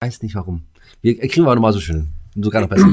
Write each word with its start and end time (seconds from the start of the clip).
weiß 0.00 0.22
nicht 0.22 0.34
warum. 0.34 0.62
Wir 1.02 1.18
kriegen 1.18 1.44
wir 1.44 1.50
auch 1.50 1.54
nochmal 1.54 1.72
so 1.72 1.80
schön. 1.80 2.08
Sogar 2.34 2.62
noch 2.62 2.68
besser. 2.68 2.88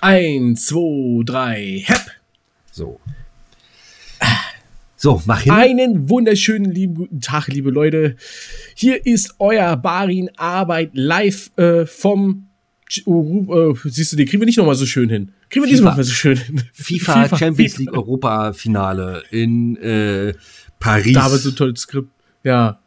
Eins, 0.00 0.66
zwei, 0.66 1.22
drei, 1.24 1.82
hepp. 1.86 2.10
So. 2.70 3.00
So, 4.96 5.22
mach 5.24 5.40
hin. 5.40 5.52
Einen 5.52 6.10
wunderschönen 6.10 6.70
lieben 6.70 6.94
guten 6.94 7.20
Tag, 7.20 7.48
liebe 7.48 7.70
Leute. 7.70 8.16
Hier 8.74 9.06
ist 9.06 9.36
euer 9.38 9.76
Barin 9.76 10.30
Arbeit 10.36 10.90
live 10.92 11.50
äh, 11.56 11.86
vom. 11.86 12.48
Uh, 13.06 13.74
siehst 13.84 14.12
du, 14.12 14.16
den 14.16 14.26
kriegen 14.26 14.42
wir 14.42 14.46
nicht 14.46 14.58
nochmal 14.58 14.74
so 14.74 14.84
schön 14.84 15.08
hin. 15.08 15.32
Kriegen 15.48 15.64
wir 15.64 15.70
diesmal 15.70 15.96
so 16.04 16.12
schön 16.12 16.36
hin. 16.36 16.62
FIFA, 16.74 17.22
FIFA 17.24 17.38
Champions 17.38 17.72
FIFA. 17.72 17.80
League 17.80 17.92
Europa 17.94 18.52
Finale 18.52 19.22
in 19.30 19.76
äh, 19.76 20.34
Paris. 20.78 21.14
Da 21.14 21.22
war 21.22 21.38
so 21.38 21.48
ein 21.48 21.56
tolles 21.56 21.80
Skript. 21.80 22.10
Ja. 22.42 22.78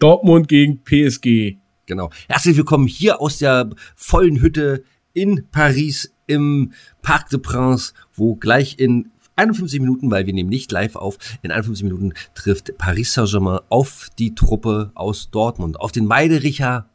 Dortmund 0.00 0.48
gegen 0.48 0.82
PSG. 0.82 1.56
Genau. 1.86 2.10
Herzlich 2.28 2.56
willkommen 2.56 2.88
hier 2.88 3.20
aus 3.20 3.38
der 3.38 3.70
vollen 3.94 4.40
Hütte 4.40 4.82
in 5.12 5.46
Paris 5.52 6.12
im 6.26 6.72
Parc 7.00 7.30
de 7.30 7.38
Prince, 7.38 7.92
wo 8.12 8.34
gleich 8.34 8.80
in 8.80 9.12
51 9.36 9.80
Minuten, 9.80 10.10
weil 10.10 10.26
wir 10.26 10.32
nehmen 10.32 10.50
nicht 10.50 10.72
live 10.72 10.96
auf, 10.96 11.16
in 11.42 11.52
51 11.52 11.84
Minuten 11.84 12.12
trifft 12.34 12.76
Paris 12.76 13.12
Saint-Germain 13.12 13.60
auf 13.68 14.08
die 14.18 14.34
Truppe 14.34 14.90
aus 14.96 15.30
Dortmund, 15.30 15.78
auf 15.78 15.92
den 15.92 16.06
Meidericher, 16.06 16.86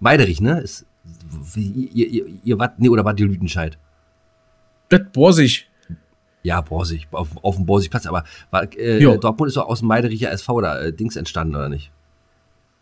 Meiderich, 0.00 0.40
ne? 0.40 0.58
Ist, 0.60 0.86
ihr, 1.54 2.08
ihr, 2.08 2.26
ihr 2.42 2.58
wart, 2.58 2.78
nee, 2.78 2.88
oder 2.88 3.04
war 3.04 3.12
die 3.12 3.24
Lüdenscheid? 3.24 3.78
Das 4.88 5.02
Borsig. 5.12 5.68
Ja, 6.42 6.62
Borsig, 6.62 7.08
auf, 7.10 7.28
auf 7.42 7.56
dem 7.56 7.66
Borsigplatz, 7.66 8.06
aber 8.06 8.24
war, 8.50 8.72
äh, 8.74 9.00
Dortmund 9.18 9.48
ist 9.48 9.58
doch 9.58 9.66
aus 9.66 9.80
dem 9.80 9.88
Meidericher 9.88 10.30
SV 10.30 10.54
oder 10.54 10.80
äh, 10.82 10.92
Dings 10.94 11.16
entstanden, 11.16 11.56
oder 11.56 11.68
nicht? 11.68 11.92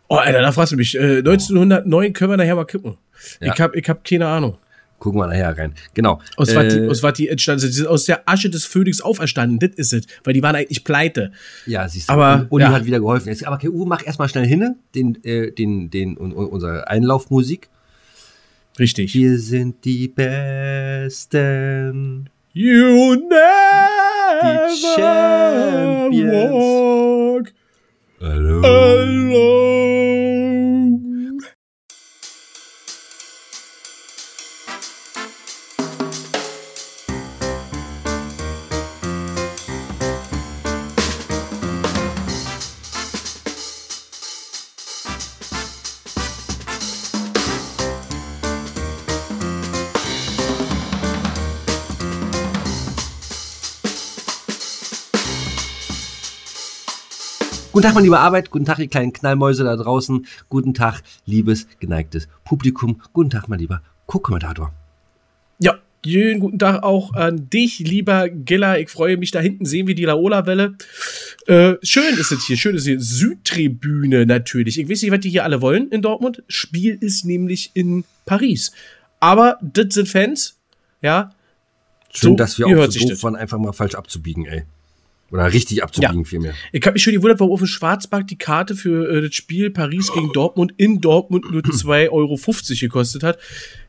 Oh, 0.09 0.17
Alter, 0.17 0.41
da 0.41 0.53
fragst 0.53 0.73
du 0.73 0.77
mich. 0.77 0.95
Äh, 0.97 1.19
1909 1.19 2.13
können 2.13 2.31
wir 2.31 2.37
nachher 2.37 2.55
mal 2.55 2.65
gucken. 2.65 2.97
Ja. 3.41 3.53
Ich 3.53 3.61
hab, 3.61 3.75
ich 3.75 3.89
hab 3.89 4.05
keine 4.05 4.29
Ahnung. 4.29 4.59
Gucken 4.99 5.21
wir 5.21 5.27
nachher 5.27 5.57
rein. 5.59 5.75
Genau. 5.95 6.21
Aus, 6.37 6.53
äh, 6.53 6.57
was, 6.57 6.73
die, 6.73 6.89
aus 6.89 7.03
was 7.03 7.13
die 7.15 7.29
entstanden 7.29 7.61
sind. 7.61 7.71
Die 7.71 7.77
sind 7.77 7.87
aus 7.87 8.05
der 8.05 8.27
Asche 8.29 8.49
des 8.49 8.65
Phönix 8.65 9.03
auferstanden. 9.03 9.59
Das 9.59 9.71
ist 9.77 9.93
es. 9.93 10.07
Weil 10.25 10.33
die 10.35 10.43
waren 10.43 10.57
eigentlich 10.57 10.85
pleite. 10.85 11.33
Ja, 11.67 11.87
siehst 11.89 12.09
du. 12.09 12.15
Aber, 12.15 12.47
Uli 12.51 12.65
ja. 12.65 12.73
hat 12.73 12.87
wieder 12.87 13.01
geholfen. 13.01 13.29
Jetzt, 13.29 13.47
aber 13.47 13.57
okay, 13.57 13.69
Uwe, 13.69 13.87
mach 13.87 14.07
erstmal 14.07 14.29
schnell 14.29 14.47
hin, 14.47 14.77
den, 14.95 15.23
äh, 15.25 15.53
den, 15.53 15.91
den, 15.91 16.17
un, 16.17 16.33
unsere 16.33 16.89
Einlaufmusik. 16.89 17.69
Richtig. 18.79 19.15
Wir 19.15 19.39
sind 19.39 19.85
die 19.85 20.09
Besten. 20.09 21.11
You 22.53 23.17
never 23.17 24.69
die 24.71 24.77
Champions. 24.97 26.33
walk 26.33 26.96
Hallo. 28.19 28.61
alone. 28.65 30.26
Guten 57.77 57.89
Tag, 57.89 57.95
meine 57.95 58.07
liebe 58.07 58.19
Arbeit. 58.19 58.51
Guten 58.51 58.65
Tag, 58.65 58.79
ihr 58.79 58.89
kleinen 58.89 59.13
Knallmäuse 59.13 59.63
da 59.63 59.77
draußen. 59.77 60.25
Guten 60.49 60.73
Tag, 60.73 61.03
liebes, 61.27 61.69
geneigtes 61.79 62.27
Publikum. 62.43 63.03
Guten 63.13 63.29
Tag, 63.29 63.49
mein 63.49 63.59
lieber 63.59 63.83
Co-Kommentator. 64.07 64.73
Ja, 65.59 65.79
schönen 66.03 66.41
guten 66.41 66.59
Tag 66.59 66.83
auch 66.83 67.13
an 67.13 67.51
dich, 67.51 67.81
lieber 67.81 68.31
Giller. 68.31 68.79
Ich 68.79 68.89
freue 68.89 69.19
mich, 69.19 69.31
da 69.31 69.41
hinten 69.41 69.67
sehen 69.67 69.87
wir 69.87 69.95
die 69.95 70.07
Laola-Welle. 70.07 70.79
Äh, 71.49 71.75
schön 71.83 72.15
ist 72.15 72.33
es 72.33 72.47
hier, 72.47 72.57
schön 72.57 72.77
ist 72.77 72.87
hier. 72.87 72.99
Südtribüne 72.99 74.25
natürlich. 74.25 74.81
Ich 74.81 74.89
weiß 74.89 75.03
nicht, 75.03 75.13
was 75.13 75.21
die 75.21 75.29
hier 75.29 75.45
alle 75.45 75.61
wollen 75.61 75.91
in 75.91 76.01
Dortmund. 76.01 76.45
Spiel 76.49 76.97
ist 76.99 77.27
nämlich 77.27 77.73
in 77.75 78.05
Paris. 78.25 78.73
Aber 79.21 79.59
das 79.61 79.93
sind 79.93 80.09
Fans, 80.09 80.57
ja. 81.03 81.35
Schön, 82.11 82.31
So, 82.31 82.37
dass 82.37 82.59
wir 82.59 82.69
auch 82.69 82.91
so 82.91 83.07
doof 83.07 83.23
waren, 83.23 83.37
einfach 83.37 83.59
mal 83.59 83.73
falsch 83.73 83.97
abzubiegen, 83.97 84.47
ey. 84.47 84.65
Oder 85.31 85.53
richtig 85.53 85.83
abzubiegen, 85.83 86.25
vielmehr. 86.25 86.55
Ich 86.73 86.83
habe 86.83 86.95
mich 86.95 87.03
schon 87.03 87.13
gewundert, 87.13 87.41
warum 87.41 87.53
auf 87.53 87.61
dem 87.61 87.67
Schwarzmarkt 87.67 88.31
die 88.31 88.39
Karte 88.39 88.77
für 88.77 89.11
äh, 89.11 89.23
das 89.23 89.35
Spiel 89.35 89.71
Paris 89.71 90.13
gegen 90.13 90.33
Dortmund 90.33 90.75
in 90.77 91.01
Dortmund 91.01 91.51
nur 91.51 91.63
2,50 91.63 92.13
Euro 92.13 92.39
gekostet 92.81 93.23
hat. 93.23 93.39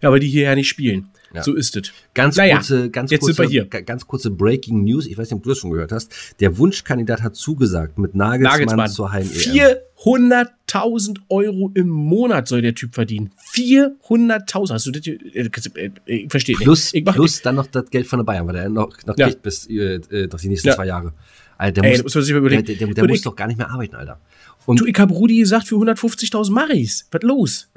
Ja, 0.02 0.12
weil 0.12 0.20
die 0.20 0.28
hier 0.28 0.44
ja 0.44 0.56
nicht 0.56 0.68
spielen. 0.68 1.10
Ja. 1.38 1.44
So 1.44 1.54
ist 1.54 1.76
es. 1.76 1.92
Ganz 2.14 2.36
Naja, 2.36 2.56
kurze, 2.58 2.90
ganz 2.90 3.12
jetzt 3.12 3.22
kurze, 3.22 3.34
sind 3.36 3.44
wir 3.46 3.50
hier. 3.50 3.66
ga- 3.66 3.82
ganz 3.82 4.06
kurze 4.08 4.30
Breaking 4.32 4.84
News. 4.84 5.06
Ich 5.06 5.18
weiß 5.18 5.30
nicht, 5.30 5.38
ob 5.38 5.44
du 5.44 5.50
das 5.50 5.58
schon 5.60 5.72
gehört 5.72 5.92
hast. 5.92 6.12
Der 6.40 6.58
Wunschkandidat 6.58 7.22
hat 7.22 7.36
zugesagt 7.36 7.98
mit 8.00 8.16
Nagelsmann, 8.16 8.60
Nagelsmann. 8.60 8.90
zur 8.90 9.12
Heim-EM. 9.12 9.78
400.000 9.98 11.20
Euro 11.30 11.72
im 11.74 11.90
Monat 11.90 12.48
soll 12.48 12.62
der 12.62 12.76
Typ 12.76 12.94
verdienen. 12.96 13.32
400.000. 13.54 14.74
Hast 14.74 14.86
du 14.88 14.92
das? 14.92 15.06
äh, 15.08 15.20
äh, 15.36 15.92
Ich 16.06 16.30
verstehe 16.32 16.56
Plus, 16.56 16.94
nicht. 16.94 17.08
Ich 17.08 17.14
plus 17.14 17.42
dann 17.42 17.56
noch 17.56 17.68
das 17.68 17.90
Geld 17.90 18.08
von 18.08 18.20
der 18.20 18.24
Bayern, 18.26 18.48
weil 18.48 18.56
er 18.56 18.70
noch, 18.70 18.90
noch 19.06 19.18
Ja. 19.18 19.28
kriegt 19.28 19.42
bis 19.44 19.68
äh, 19.70 19.96
äh, 19.96 20.28
doch 20.28 20.40
die 20.40 20.50
nächsten 20.50 20.68
Ja. 20.70 20.76
zwei 20.76 20.86
Jahre. 20.88 21.14
Alter, 21.58 21.82
der 21.82 21.92
Ey, 21.92 21.98
muss, 21.98 22.04
muss 22.04 22.16
man 22.16 22.24
sich 22.24 22.32
der, 22.32 22.38
überlegen. 22.40 22.66
der, 22.66 22.76
der, 22.76 22.88
der 22.94 23.04
Und 23.04 23.10
muss 23.10 23.18
ich- 23.20 23.24
doch 23.24 23.36
gar 23.36 23.48
nicht 23.48 23.58
mehr 23.58 23.70
arbeiten, 23.72 23.96
Alter. 23.96 24.20
Und 24.66 24.80
du, 24.82 24.86
ich 24.86 24.96
hab 25.00 25.10
Rudi 25.10 25.40
gesagt 25.40 25.68
für 25.68 25.76
150.000 25.76 26.52
Maris. 26.52 27.08
Was 27.12 27.22
los? 27.24 27.70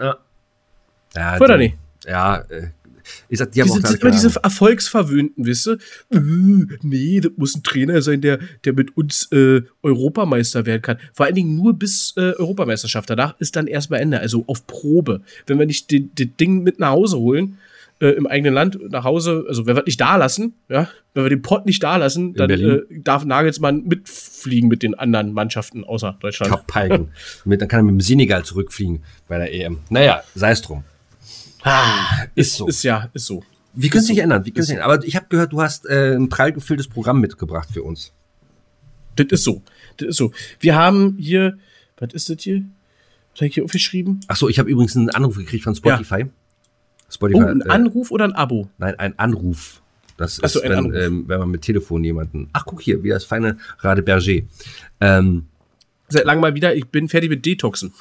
ja, 1.15 1.37
Oder 1.41 1.57
die- 1.59 1.65
nicht? 1.65 1.77
Ja, 2.07 2.39
äh, 2.49 2.69
ich 3.29 3.39
sag, 3.39 3.53
die 3.53 3.61
haben 3.61 3.69
Diese, 3.69 3.81
auch 3.81 3.89
sind 3.89 4.03
immer 4.03 4.11
diese. 4.11 4.41
Erfolgsverwöhnten, 4.43 5.47
wisst 5.47 5.69
ihr? 5.69 5.79
Äh, 6.11 6.21
nee, 6.83 7.21
das 7.21 7.33
muss 7.37 7.55
ein 7.55 7.63
Trainer 7.63 8.03
sein, 8.03 8.21
der, 8.21 8.39
der 8.65 8.73
mit 8.73 8.97
uns 8.97 9.31
äh, 9.33 9.63
Europameister 9.83 10.67
werden 10.67 10.83
kann. 10.83 10.99
Vor 11.13 11.27
allen 11.27 11.35
Dingen 11.35 11.57
nur 11.57 11.75
bis 11.75 12.15
äh, 12.17 12.33
Europameisterschaft. 12.33 13.11
Danach 13.11 13.39
ist 13.41 13.57
dann 13.57 13.67
erstmal 13.67 14.01
Ende, 14.01 14.21
also 14.21 14.45
auf 14.47 14.67
Probe. 14.67 15.23
Wenn 15.47 15.59
wir 15.59 15.67
nicht 15.67 15.93
das 15.93 16.27
Ding 16.39 16.63
mit 16.63 16.79
nach 16.79 16.91
Hause 16.91 17.19
holen, 17.19 17.59
äh, 18.01 18.09
im 18.09 18.27
eigenen 18.27 18.55
Land 18.55 18.79
nach 18.91 19.05
Hause, 19.05 19.45
also 19.47 19.67
wenn 19.67 19.77
wir 19.77 19.85
nicht 19.85 20.01
da 20.01 20.17
lassen, 20.17 20.55
ja, 20.69 20.89
wenn 21.15 21.25
wir 21.25 21.31
den 21.31 21.43
Pott 21.43 21.67
nicht 21.67 21.83
da 21.83 21.97
lassen, 21.97 22.35
dann 22.35 22.51
äh, 22.51 22.81
darf 22.91 23.25
Nagelsmann 23.25 23.85
mitfliegen 23.85 24.69
mit 24.69 24.83
den 24.83 24.95
anderen 24.95 25.33
Mannschaften 25.33 25.85
außer 25.85 26.17
Deutschland. 26.21 26.51
Mit, 27.45 27.61
dann 27.61 27.69
kann 27.69 27.81
er 27.81 27.83
mit 27.85 27.93
dem 27.93 28.01
Senegal 28.01 28.45
zurückfliegen 28.45 29.03
bei 29.29 29.39
der 29.39 29.53
EM. 29.53 29.81
Naja, 29.91 30.23
sei 30.35 30.53
es 30.53 30.63
drum. 30.63 30.85
Ah, 31.63 32.25
Ist 32.35 32.55
so. 32.55 32.67
Ist 32.67 32.83
ja, 32.83 33.09
ist 33.13 33.27
so. 33.27 33.43
Wir 33.75 33.91
können 33.91 34.01
es 34.01 34.07
so. 34.09 34.13
nicht 34.13 34.23
ändern. 34.23 34.45
Wir 34.45 34.53
können 34.53 34.63
es 34.63 34.69
nicht 34.69 34.79
ändern. 34.79 34.91
Aber 34.93 35.05
ich 35.05 35.17
habe 35.17 35.27
gehört, 35.29 35.53
du 35.53 35.61
hast 35.61 35.87
äh, 35.87 36.15
ein 36.17 36.29
prall 36.29 36.53
gefülltes 36.53 36.89
Programm 36.89 37.21
mitgebracht 37.21 37.69
für 37.73 37.83
uns. 37.83 38.13
Das 39.17 39.27
ist 39.31 39.45
so. 39.45 39.63
Das 39.99 40.09
ist 40.09 40.17
so. 40.17 40.33
Wir 40.61 40.75
haben 40.77 41.17
hier, 41.19 41.59
was 41.99 42.15
ist 42.15 42.31
das 42.31 42.43
hier? 42.43 42.63
Was 43.33 43.41
habe 43.41 43.47
ich 43.49 43.55
hier 43.55 43.65
aufgeschrieben? 43.65 44.21
Ach 44.29 44.37
so, 44.37 44.49
ich 44.49 44.59
habe 44.59 44.71
übrigens 44.71 44.97
einen 44.97 45.11
Anruf 45.11 45.37
gekriegt 45.37 45.65
von 45.65 45.75
Spotify. 45.75 46.27
Spotify. 47.11 47.43
Oh, 47.43 47.47
ein 47.47 47.61
äh, 47.61 47.69
Anruf 47.69 48.11
oder 48.11 48.25
ein 48.25 48.33
Abo? 48.33 48.69
Nein, 48.79 48.99
ein 48.99 49.19
Anruf. 49.19 49.83
Das 50.17 50.37
so, 50.37 50.43
ist, 50.43 50.57
ein 50.63 50.71
wenn, 50.71 50.79
Anruf. 50.79 50.95
ähm, 50.95 51.25
wenn 51.29 51.39
man 51.41 51.51
mit 51.51 51.63
Telefon 51.63 52.05
jemanden. 52.05 52.49
Ach, 52.53 52.65
guck 52.67 52.81
hier, 52.83 53.03
wie 53.03 53.09
das 53.09 53.25
feine 53.25 53.59
Rade 53.79 54.03
Berger. 54.03 54.43
Ähm, 55.01 55.47
Seit 56.09 56.25
langem 56.25 56.41
mal 56.41 56.55
wieder, 56.55 56.75
ich 56.75 56.87
bin 56.87 57.09
fertig 57.09 57.31
mit 57.31 57.47
Detoxen. 57.47 57.93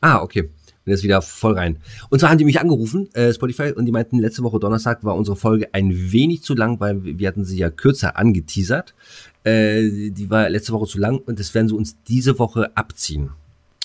ah, 0.00 0.20
okay. 0.20 0.50
Bin 0.86 0.92
jetzt 0.92 1.02
wieder 1.02 1.20
voll 1.20 1.54
rein. 1.54 1.78
Und 2.10 2.20
zwar 2.20 2.30
haben 2.30 2.38
die 2.38 2.44
mich 2.44 2.60
angerufen, 2.60 3.12
äh, 3.12 3.34
Spotify, 3.34 3.72
und 3.72 3.86
die 3.86 3.92
meinten, 3.92 4.20
letzte 4.20 4.44
Woche 4.44 4.60
Donnerstag 4.60 5.02
war 5.02 5.16
unsere 5.16 5.36
Folge 5.36 5.74
ein 5.74 6.12
wenig 6.12 6.42
zu 6.42 6.54
lang, 6.54 6.78
weil 6.78 7.18
wir 7.18 7.26
hatten 7.26 7.44
sie 7.44 7.58
ja 7.58 7.70
kürzer 7.70 8.16
angeteasert. 8.16 8.94
Äh, 9.42 10.10
die 10.10 10.30
war 10.30 10.48
letzte 10.48 10.72
Woche 10.72 10.86
zu 10.86 10.98
lang 10.98 11.18
und 11.18 11.40
das 11.40 11.54
werden 11.54 11.66
sie 11.66 11.74
uns 11.74 11.96
diese 12.06 12.38
Woche 12.38 12.76
abziehen 12.76 13.30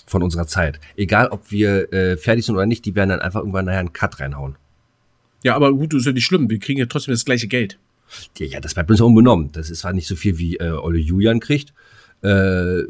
von 0.06 0.22
unserer 0.22 0.46
Zeit. 0.46 0.80
Egal, 0.96 1.30
ob 1.30 1.50
wir 1.50 1.92
äh, 1.92 2.18
fertig 2.18 2.46
sind 2.46 2.54
oder 2.54 2.68
nicht, 2.68 2.86
die 2.86 2.94
werden 2.94 3.10
dann 3.10 3.20
einfach 3.20 3.40
irgendwann 3.40 3.66
nachher 3.66 3.80
einen 3.80 3.94
Cut 3.94 4.20
reinhauen. 4.20 4.56
Ja, 5.44 5.56
aber 5.56 5.74
gut, 5.74 5.96
ist 5.96 6.06
ja 6.06 6.12
nicht 6.12 6.26
schlimm. 6.26 6.52
Wir 6.52 6.60
kriegen 6.60 6.80
ja 6.80 6.86
trotzdem 6.86 7.16
das 7.16 7.26
gleiche 7.26 7.48
Geld. 7.48 7.80
Ja, 8.38 8.46
ja, 8.46 8.60
das 8.60 8.76
bleibt 8.76 8.92
uns 8.92 9.02
unbenommen. 9.02 9.52
Das 9.54 9.72
ist 9.72 9.80
zwar 9.80 9.94
nicht 9.94 10.08
so 10.08 10.16
viel, 10.16 10.38
wie 10.38 10.58
äh, 10.58 10.70
Olle 10.70 11.00
Julian 11.00 11.40
kriegt. 11.40 11.74
Äh, 12.22 12.84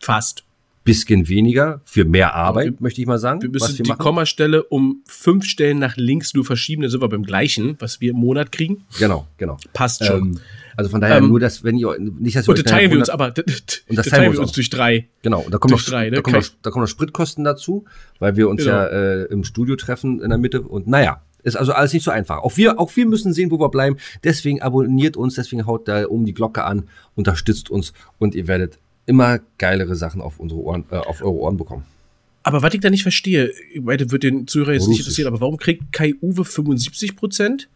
Fast. 0.00 0.45
Bisschen 0.86 1.28
weniger 1.28 1.82
für 1.84 2.06
mehr 2.06 2.34
Arbeit, 2.34 2.64
Wir- 2.66 2.74
möchte 2.80 3.00
ich 3.02 3.06
mal 3.06 3.18
sagen. 3.18 3.42
Wir 3.42 3.50
müssen 3.50 3.76
wir 3.76 3.82
die 3.84 3.88
machen. 3.90 3.98
Kommastelle 3.98 4.62
um 4.64 5.02
fünf 5.06 5.44
Stellen 5.44 5.78
nach 5.78 5.96
links 5.98 6.32
nur 6.32 6.44
verschieben. 6.46 6.80
Dann 6.82 6.90
sind 6.90 7.02
wir 7.02 7.08
beim 7.10 7.24
gleichen, 7.24 7.76
was 7.80 8.00
wir 8.00 8.12
im 8.12 8.16
Monat 8.16 8.50
kriegen. 8.52 8.86
Genau, 8.98 9.26
genau. 9.36 9.58
Passt 9.74 10.04
schon. 10.06 10.16
Ähm, 10.30 10.40
also 10.76 10.90
von 10.90 11.00
daher 11.02 11.18
Ähm, 11.18 11.28
nur, 11.28 11.40
dass 11.40 11.62
wenn 11.64 11.76
ihr 11.76 11.94
nicht, 11.98 12.36
dass 12.36 12.46
ihr 12.46 12.50
und 12.50 12.58
das 12.58 12.64
teilen 12.72 12.90
wir 12.90 12.98
uns 12.98 13.08
aber. 13.10 13.30
Das, 13.32 13.44
Und 13.44 13.56
das 13.58 13.96
das 13.96 14.06
teilen 14.08 14.22
wir 14.32 14.38
uns 14.40 14.48
uns 14.48 14.52
durch 14.52 14.70
drei. 14.70 15.08
Genau, 15.22 15.40
und 15.40 15.52
da 15.52 15.58
kommen, 15.58 15.72
noch, 15.72 15.82
drei, 15.82 16.08
ne? 16.10 16.16
da, 16.16 16.22
kommen 16.22 16.36
noch, 16.36 16.48
da 16.62 16.70
kommen 16.70 16.82
noch 16.84 16.88
Spritkosten 16.90 17.44
dazu, 17.44 17.84
weil 18.18 18.36
wir 18.36 18.48
uns 18.48 18.62
Genau. 18.62 18.74
ja 18.76 18.86
äh, 18.86 19.22
im 19.24 19.44
Studio 19.44 19.76
treffen 19.76 20.20
in 20.20 20.28
der 20.30 20.38
Mitte. 20.38 20.60
Und 20.62 20.86
naja, 20.86 21.22
ist 21.42 21.56
also 21.56 21.72
alles 21.72 21.92
nicht 21.92 22.02
so 22.04 22.10
einfach. 22.10 22.38
Auch 22.38 22.56
wir, 22.56 22.78
auch 22.80 22.94
wir 22.96 23.06
müssen 23.06 23.32
sehen, 23.32 23.50
wo 23.50 23.58
wir 23.58 23.68
bleiben. 23.70 23.96
Deswegen 24.24 24.60
abonniert 24.62 25.16
uns, 25.16 25.34
deswegen 25.36 25.64
haut 25.66 25.88
da 25.88 26.06
oben 26.06 26.24
die 26.26 26.34
Glocke 26.34 26.64
an, 26.64 26.88
unterstützt 27.14 27.70
uns 27.70 27.92
und 28.18 28.34
ihr 28.34 28.46
werdet 28.48 28.78
immer 29.06 29.40
geilere 29.58 29.94
Sachen 29.94 30.20
auf 30.20 30.38
unsere 30.38 30.60
Ohren, 30.60 30.84
äh, 30.90 30.96
auf 30.96 31.22
eure 31.22 31.34
Ohren 31.34 31.56
bekommen. 31.56 31.84
Aber 32.42 32.62
was 32.62 32.74
ich 32.74 32.80
da 32.80 32.90
nicht 32.90 33.02
verstehe, 33.02 33.52
ich 33.72 33.80
meine, 33.80 34.10
wird 34.10 34.22
den 34.22 34.46
Zuhörer 34.46 34.72
jetzt 34.72 34.82
nicht 34.82 34.90
Russisch. 34.90 35.06
interessieren, 35.06 35.28
aber 35.28 35.40
warum 35.40 35.56
kriegt 35.56 35.92
Kai 35.92 36.14
Uwe 36.22 36.44
75 36.44 37.16
Prozent? 37.16 37.68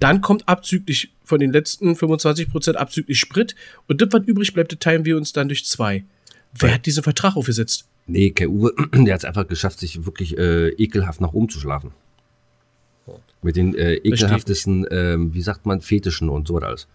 Dann 0.00 0.20
kommt 0.20 0.48
abzüglich 0.48 1.12
von 1.24 1.40
den 1.40 1.52
letzten 1.52 1.94
25 1.94 2.48
Prozent 2.48 2.76
abzüglich 2.76 3.18
Sprit 3.18 3.54
und 3.86 4.00
das, 4.00 4.08
was 4.12 4.26
übrig 4.26 4.52
bleibt, 4.54 4.78
teilen 4.80 5.04
wir 5.04 5.16
uns 5.16 5.32
dann 5.32 5.48
durch 5.48 5.64
zwei. 5.64 6.04
Wer 6.58 6.74
hat 6.74 6.86
diesen 6.86 7.02
Vertrag 7.02 7.36
aufgesetzt? 7.36 7.86
Nee, 8.06 8.30
Kai 8.30 8.48
Uwe, 8.48 8.72
der 8.92 9.14
hat 9.14 9.20
es 9.20 9.24
einfach 9.24 9.46
geschafft, 9.46 9.78
sich 9.78 10.04
wirklich 10.04 10.36
äh, 10.36 10.68
ekelhaft 10.70 11.20
nach 11.20 11.32
oben 11.32 11.48
zu 11.48 11.60
schlafen. 11.60 11.92
Mit 13.42 13.56
den 13.56 13.74
äh, 13.76 13.94
ekelhaftesten, 13.94 14.86
ähm, 14.90 15.34
wie 15.34 15.42
sagt 15.42 15.66
man, 15.66 15.80
Fetischen 15.80 16.28
und 16.28 16.48
so 16.48 16.54
was 16.54 16.62
alles. 16.64 16.88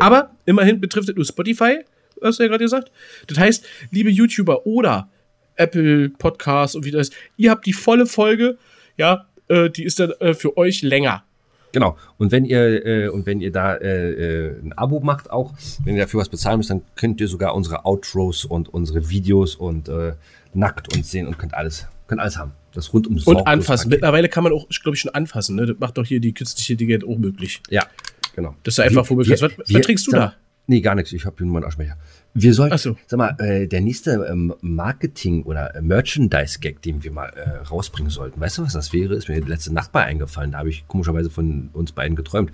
Aber 0.00 0.30
immerhin 0.44 0.80
betrifft 0.80 1.08
es 1.08 1.14
nur 1.14 1.24
Spotify, 1.24 1.84
hast 2.22 2.38
du 2.38 2.44
ja 2.44 2.48
gerade 2.48 2.64
gesagt. 2.64 2.90
Das 3.26 3.38
heißt, 3.38 3.64
liebe 3.90 4.10
YouTuber 4.10 4.66
oder 4.66 5.08
Apple 5.56 6.10
Podcasts 6.10 6.76
und 6.76 6.84
wie 6.84 6.90
das, 6.90 7.10
ihr 7.36 7.50
habt 7.50 7.66
die 7.66 7.72
volle 7.72 8.06
Folge, 8.06 8.58
ja, 8.96 9.26
äh, 9.48 9.70
die 9.70 9.84
ist 9.84 9.98
dann 10.00 10.12
äh, 10.20 10.34
für 10.34 10.56
euch 10.56 10.82
länger. 10.82 11.24
Genau. 11.72 11.96
Und 12.16 12.32
wenn 12.32 12.44
ihr 12.44 12.86
äh, 12.86 13.08
und 13.08 13.26
wenn 13.26 13.40
ihr 13.40 13.52
da 13.52 13.74
äh, 13.74 14.46
äh, 14.46 14.60
ein 14.62 14.72
Abo 14.72 15.00
macht, 15.00 15.30
auch 15.30 15.52
wenn 15.84 15.96
ihr 15.96 16.02
dafür 16.02 16.20
was 16.20 16.28
bezahlen 16.28 16.58
müsst, 16.58 16.70
dann 16.70 16.82
könnt 16.96 17.20
ihr 17.20 17.28
sogar 17.28 17.54
unsere 17.54 17.84
Outros 17.84 18.44
und 18.44 18.72
unsere 18.72 19.10
Videos 19.10 19.54
und 19.54 19.88
äh, 19.88 20.14
nackt 20.54 20.94
uns 20.96 21.10
sehen 21.10 21.26
und 21.26 21.38
könnt 21.38 21.54
alles, 21.54 21.86
könnt 22.06 22.20
alles 22.20 22.38
haben. 22.38 22.52
Das 22.72 22.92
rundum 22.92 23.14
Und 23.14 23.20
sorglos 23.20 23.46
anfassen. 23.46 23.90
Paket. 23.90 24.02
Mittlerweile 24.02 24.28
kann 24.28 24.44
man 24.44 24.52
auch, 24.52 24.66
glaube 24.68 24.94
ich, 24.94 25.00
schon 25.00 25.14
anfassen. 25.14 25.56
Ne? 25.56 25.66
Das 25.66 25.78
macht 25.78 25.98
doch 25.98 26.06
hier 26.06 26.20
die 26.20 26.32
künstliche 26.32 26.74
Intelligenz 26.74 27.04
auch 27.04 27.18
möglich. 27.18 27.60
Ja, 27.70 27.86
genau. 28.34 28.54
Dass 28.62 28.76
du 28.76 28.82
einfach 28.82 29.08
womöglich. 29.08 29.40
Was, 29.42 29.50
was, 29.58 29.82
trinkst 29.82 30.06
du 30.06 30.12
da? 30.12 30.34
Nee, 30.70 30.82
gar 30.82 30.94
nichts. 30.94 31.12
Ich 31.14 31.24
habe 31.24 31.34
hier 31.38 31.46
nur 31.46 31.54
meinen 31.54 31.64
Aschenbecher. 31.64 31.96
Wir 32.34 32.52
sollten, 32.52 32.76
so. 32.76 32.94
sag 33.06 33.16
mal, 33.16 33.34
äh, 33.40 33.66
der 33.66 33.80
nächste 33.80 34.26
ähm, 34.30 34.54
Marketing- 34.60 35.42
oder 35.44 35.74
äh, 35.74 35.80
Merchandise-Gag, 35.80 36.82
den 36.82 37.02
wir 37.02 37.10
mal 37.10 37.30
äh, 37.30 37.66
rausbringen 37.66 38.10
sollten. 38.10 38.38
Weißt 38.38 38.58
du, 38.58 38.62
was 38.62 38.74
das 38.74 38.92
wäre? 38.92 39.14
Ist 39.14 39.30
mir 39.30 39.40
letzte 39.40 39.72
Nacht 39.72 39.94
mal 39.94 40.04
eingefallen. 40.04 40.52
Da 40.52 40.58
habe 40.58 40.68
ich 40.68 40.86
komischerweise 40.86 41.30
von 41.30 41.70
uns 41.72 41.92
beiden 41.92 42.16
geträumt. 42.16 42.52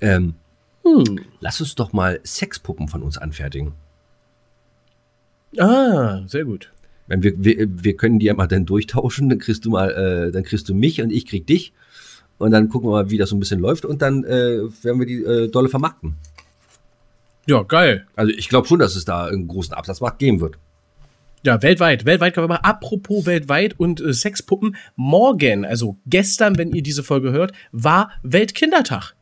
Ähm, 0.00 0.34
Hm. 0.84 1.18
lass 1.40 1.60
uns 1.60 1.74
doch 1.74 1.92
mal 1.92 2.20
Sexpuppen 2.24 2.86
von 2.86 3.02
uns 3.02 3.18
anfertigen. 3.18 3.72
Ah, 5.58 6.22
sehr 6.26 6.44
gut. 6.44 6.72
Wenn 7.08 7.22
wir, 7.22 7.32
wir, 7.42 7.66
wir 7.84 7.96
können 7.96 8.18
die 8.18 8.26
ja 8.26 8.34
mal 8.34 8.46
dann 8.46 8.66
durchtauschen, 8.66 9.28
dann 9.28 9.38
kriegst 9.38 9.64
du 9.64 9.70
mal, 9.70 9.90
äh, 9.90 10.30
dann 10.30 10.44
kriegst 10.44 10.68
du 10.68 10.74
mich 10.74 11.02
und 11.02 11.10
ich 11.10 11.26
krieg 11.26 11.46
dich. 11.46 11.72
Und 12.38 12.52
dann 12.52 12.68
gucken 12.68 12.88
wir 12.88 12.92
mal, 12.92 13.10
wie 13.10 13.18
das 13.18 13.30
so 13.30 13.36
ein 13.36 13.40
bisschen 13.40 13.58
läuft 13.60 13.84
und 13.84 14.00
dann 14.00 14.22
äh, 14.24 14.60
werden 14.82 15.00
wir 15.00 15.06
die 15.06 15.24
äh, 15.24 15.48
dolle 15.48 15.68
vermarkten. 15.68 16.14
Ja, 17.48 17.62
geil. 17.62 18.06
Also 18.14 18.32
ich 18.32 18.48
glaube 18.48 18.68
schon, 18.68 18.78
dass 18.78 18.94
es 18.94 19.04
da 19.04 19.24
einen 19.24 19.48
großen 19.48 19.72
Absatzmarkt 19.72 20.18
geben 20.18 20.40
wird. 20.40 20.58
Ja, 21.44 21.62
weltweit. 21.62 22.04
Weltweit 22.04 22.34
kann 22.34 22.42
man 22.42 22.60
mal, 22.60 22.68
apropos 22.68 23.24
weltweit 23.24 23.78
und 23.78 24.00
äh, 24.00 24.12
Sexpuppen, 24.12 24.76
morgen, 24.96 25.64
also 25.64 25.96
gestern, 26.06 26.58
wenn 26.58 26.72
ihr 26.72 26.82
diese 26.82 27.02
Folge 27.02 27.32
hört, 27.32 27.52
war 27.72 28.10
Weltkindertag. 28.22 29.14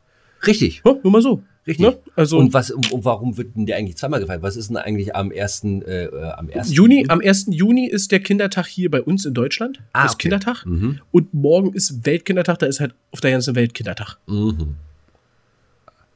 Richtig. 0.45 0.81
Ja, 0.83 0.95
nur 1.03 1.11
mal 1.11 1.21
so. 1.21 1.43
Richtig. 1.65 1.85
Ne? 1.85 1.97
Also 2.15 2.37
und 2.37 2.53
was, 2.53 2.71
und 2.71 3.03
warum 3.03 3.37
wird 3.37 3.55
denn 3.55 3.65
der 3.65 3.77
eigentlich 3.77 3.97
zweimal 3.97 4.19
gefeiert? 4.19 4.41
Was 4.41 4.55
ist 4.55 4.69
denn 4.69 4.77
eigentlich 4.77 5.15
am 5.15 5.31
1. 5.31 5.63
Äh, 5.63 6.05
äh, 6.05 6.31
am 6.31 6.49
1. 6.49 6.73
Juni, 6.73 7.05
am 7.09 7.21
1. 7.21 7.47
Juni 7.49 7.87
ist 7.87 8.11
der 8.11 8.21
Kindertag 8.21 8.67
hier 8.67 8.89
bei 8.89 9.01
uns 9.01 9.25
in 9.25 9.33
Deutschland. 9.33 9.81
Ah, 9.93 10.05
ist 10.05 10.13
okay. 10.13 10.23
Kindertag. 10.23 10.65
Mhm. 10.65 10.99
Und 11.11 11.33
morgen 11.33 11.73
ist 11.73 12.05
Weltkindertag, 12.05 12.59
da 12.59 12.65
ist 12.65 12.79
halt 12.79 12.93
auf 13.11 13.21
der 13.21 13.31
ganzen 13.31 13.55
Welt 13.55 13.73
Kindertag. 13.73 14.17
Mhm. 14.27 14.75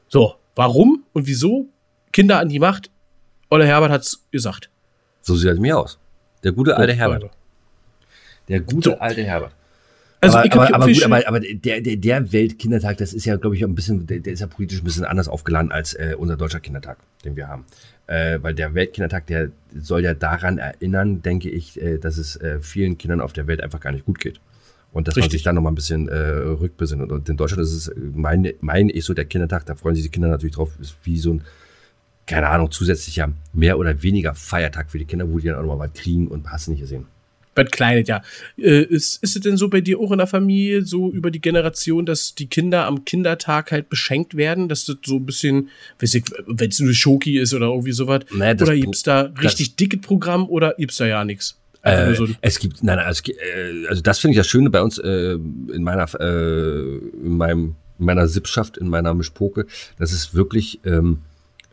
So, 0.08 0.34
warum 0.54 1.04
und 1.12 1.26
wieso? 1.26 1.68
Kinder 2.12 2.38
an 2.38 2.48
die 2.48 2.58
Macht. 2.58 2.90
Olle 3.50 3.66
Herbert 3.66 3.90
hat's 3.90 4.26
gesagt. 4.30 4.70
So 5.20 5.36
sieht 5.36 5.50
das 5.50 5.58
mir 5.58 5.78
aus. 5.78 5.98
Der 6.44 6.52
gute 6.52 6.76
alte 6.76 6.92
So, 6.92 6.98
Herbert. 6.98 7.22
also. 7.24 7.34
Der 8.48 8.60
gute 8.60 8.90
So. 8.90 8.98
alte 8.98 9.22
Herbert. 9.22 9.52
Also, 10.20 10.38
aber, 10.38 10.46
ich 10.46 10.52
aber, 10.52 10.74
aber, 10.74 10.86
gut, 10.86 11.02
aber, 11.02 11.26
aber 11.26 11.40
der, 11.40 11.80
der, 11.80 11.96
der 11.96 12.32
Weltkindertag, 12.32 12.96
das 12.98 13.12
ist 13.12 13.24
ja, 13.24 13.36
glaube 13.36 13.56
ich, 13.56 13.64
ein 13.64 13.74
bisschen, 13.74 14.06
der, 14.06 14.20
der 14.20 14.32
ist 14.32 14.40
ja 14.40 14.46
politisch 14.46 14.80
ein 14.80 14.84
bisschen 14.84 15.04
anders 15.04 15.26
aufgeladen 15.26 15.72
als 15.72 15.94
äh, 15.94 16.14
unser 16.16 16.36
deutscher 16.36 16.60
Kindertag, 16.60 16.98
den 17.24 17.34
wir 17.34 17.48
haben. 17.48 17.64
Äh, 18.06 18.38
weil 18.40 18.54
der 18.54 18.74
Weltkindertag, 18.74 19.26
der 19.26 19.50
soll 19.76 20.04
ja 20.04 20.14
daran 20.14 20.58
erinnern, 20.58 21.22
denke 21.22 21.50
ich, 21.50 21.80
äh, 21.80 21.98
dass 21.98 22.18
es 22.18 22.36
äh, 22.36 22.60
vielen 22.60 22.98
Kindern 22.98 23.20
auf 23.20 23.32
der 23.32 23.48
Welt 23.48 23.60
einfach 23.62 23.80
gar 23.80 23.90
nicht 23.90 24.04
gut 24.04 24.20
geht. 24.20 24.40
Und 24.92 25.08
dass 25.08 25.16
man 25.16 25.22
Richtig. 25.22 25.40
sich 25.40 25.44
da 25.44 25.52
nochmal 25.52 25.72
ein 25.72 25.76
bisschen 25.76 26.08
äh, 26.08 26.14
rückbesinnt. 26.16 27.10
Und 27.10 27.28
in 27.28 27.36
Deutschland 27.36 27.62
ist 27.62 27.72
es, 27.72 27.88
äh, 27.88 27.94
meine, 28.14 28.54
meine 28.60 28.92
ich 28.92 29.04
so, 29.04 29.14
der 29.14 29.24
Kindertag, 29.24 29.66
da 29.66 29.74
freuen 29.74 29.96
sich 29.96 30.04
die 30.04 30.10
Kinder 30.10 30.28
natürlich 30.28 30.54
drauf, 30.54 30.70
ist 30.80 30.94
wie 31.02 31.18
so 31.18 31.32
ein, 31.34 31.42
keine 32.32 32.48
Ahnung, 32.48 32.70
zusätzlicher 32.70 33.30
mehr 33.52 33.78
oder 33.78 34.02
weniger 34.02 34.34
Feiertag 34.34 34.90
für 34.90 34.98
die 34.98 35.04
Kinder, 35.04 35.28
wo 35.28 35.38
die 35.38 35.48
dann 35.48 35.56
auch 35.56 35.62
nochmal 35.62 35.90
was 35.90 36.00
kriegen 36.00 36.28
und 36.28 36.50
hast 36.50 36.66
du 36.66 36.70
nicht 36.70 36.80
gesehen. 36.80 37.04
Was 37.54 37.70
Kleines, 37.70 38.08
ja. 38.08 38.22
Äh, 38.56 38.84
ist, 38.84 39.22
ist 39.22 39.36
es 39.36 39.42
denn 39.42 39.58
so 39.58 39.68
bei 39.68 39.82
dir 39.82 40.00
auch 40.00 40.10
in 40.10 40.16
der 40.16 40.26
Familie, 40.26 40.82
so 40.82 41.10
über 41.12 41.30
die 41.30 41.42
Generation, 41.42 42.06
dass 42.06 42.34
die 42.34 42.46
Kinder 42.46 42.86
am 42.86 43.04
Kindertag 43.04 43.70
halt 43.70 43.90
beschenkt 43.90 44.34
werden, 44.34 44.70
dass 44.70 44.86
das 44.86 44.96
so 45.04 45.16
ein 45.16 45.26
bisschen, 45.26 45.68
weiß 46.00 46.14
ich, 46.14 46.24
wenn 46.46 46.70
es 46.70 46.80
nur 46.80 46.94
Schoki 46.94 47.38
ist 47.38 47.52
oder 47.52 47.66
irgendwie 47.66 47.92
sowas? 47.92 48.20
Naja, 48.32 48.54
das 48.54 48.66
oder 48.66 48.78
gibt's 48.78 49.02
da 49.02 49.30
richtig 49.42 49.76
dickes 49.76 50.00
Programm 50.00 50.48
oder 50.48 50.74
gibt's 50.78 50.96
da 50.96 51.04
ja 51.04 51.26
nichts? 51.26 51.58
Äh, 51.82 52.14
so 52.14 52.26
es 52.40 52.58
gibt, 52.58 52.82
nein, 52.82 52.96
nein, 52.96 53.10
es, 53.10 53.22
gibt, 53.22 53.38
äh, 53.38 53.86
also 53.88 54.00
das 54.00 54.20
finde 54.20 54.32
ich 54.32 54.38
das 54.38 54.46
Schöne 54.46 54.70
bei 54.70 54.80
uns 54.80 54.96
äh, 54.96 55.32
in 55.34 55.82
meiner, 55.82 56.08
äh, 56.18 56.96
in 56.96 57.36
meinem, 57.36 57.74
in 57.98 58.06
meiner 58.06 58.26
Sippschaft, 58.26 58.78
in 58.78 58.88
meiner 58.88 59.12
Mischpoke, 59.12 59.66
dass 59.98 60.12
es 60.12 60.32
wirklich 60.32 60.80
ähm, 60.86 61.18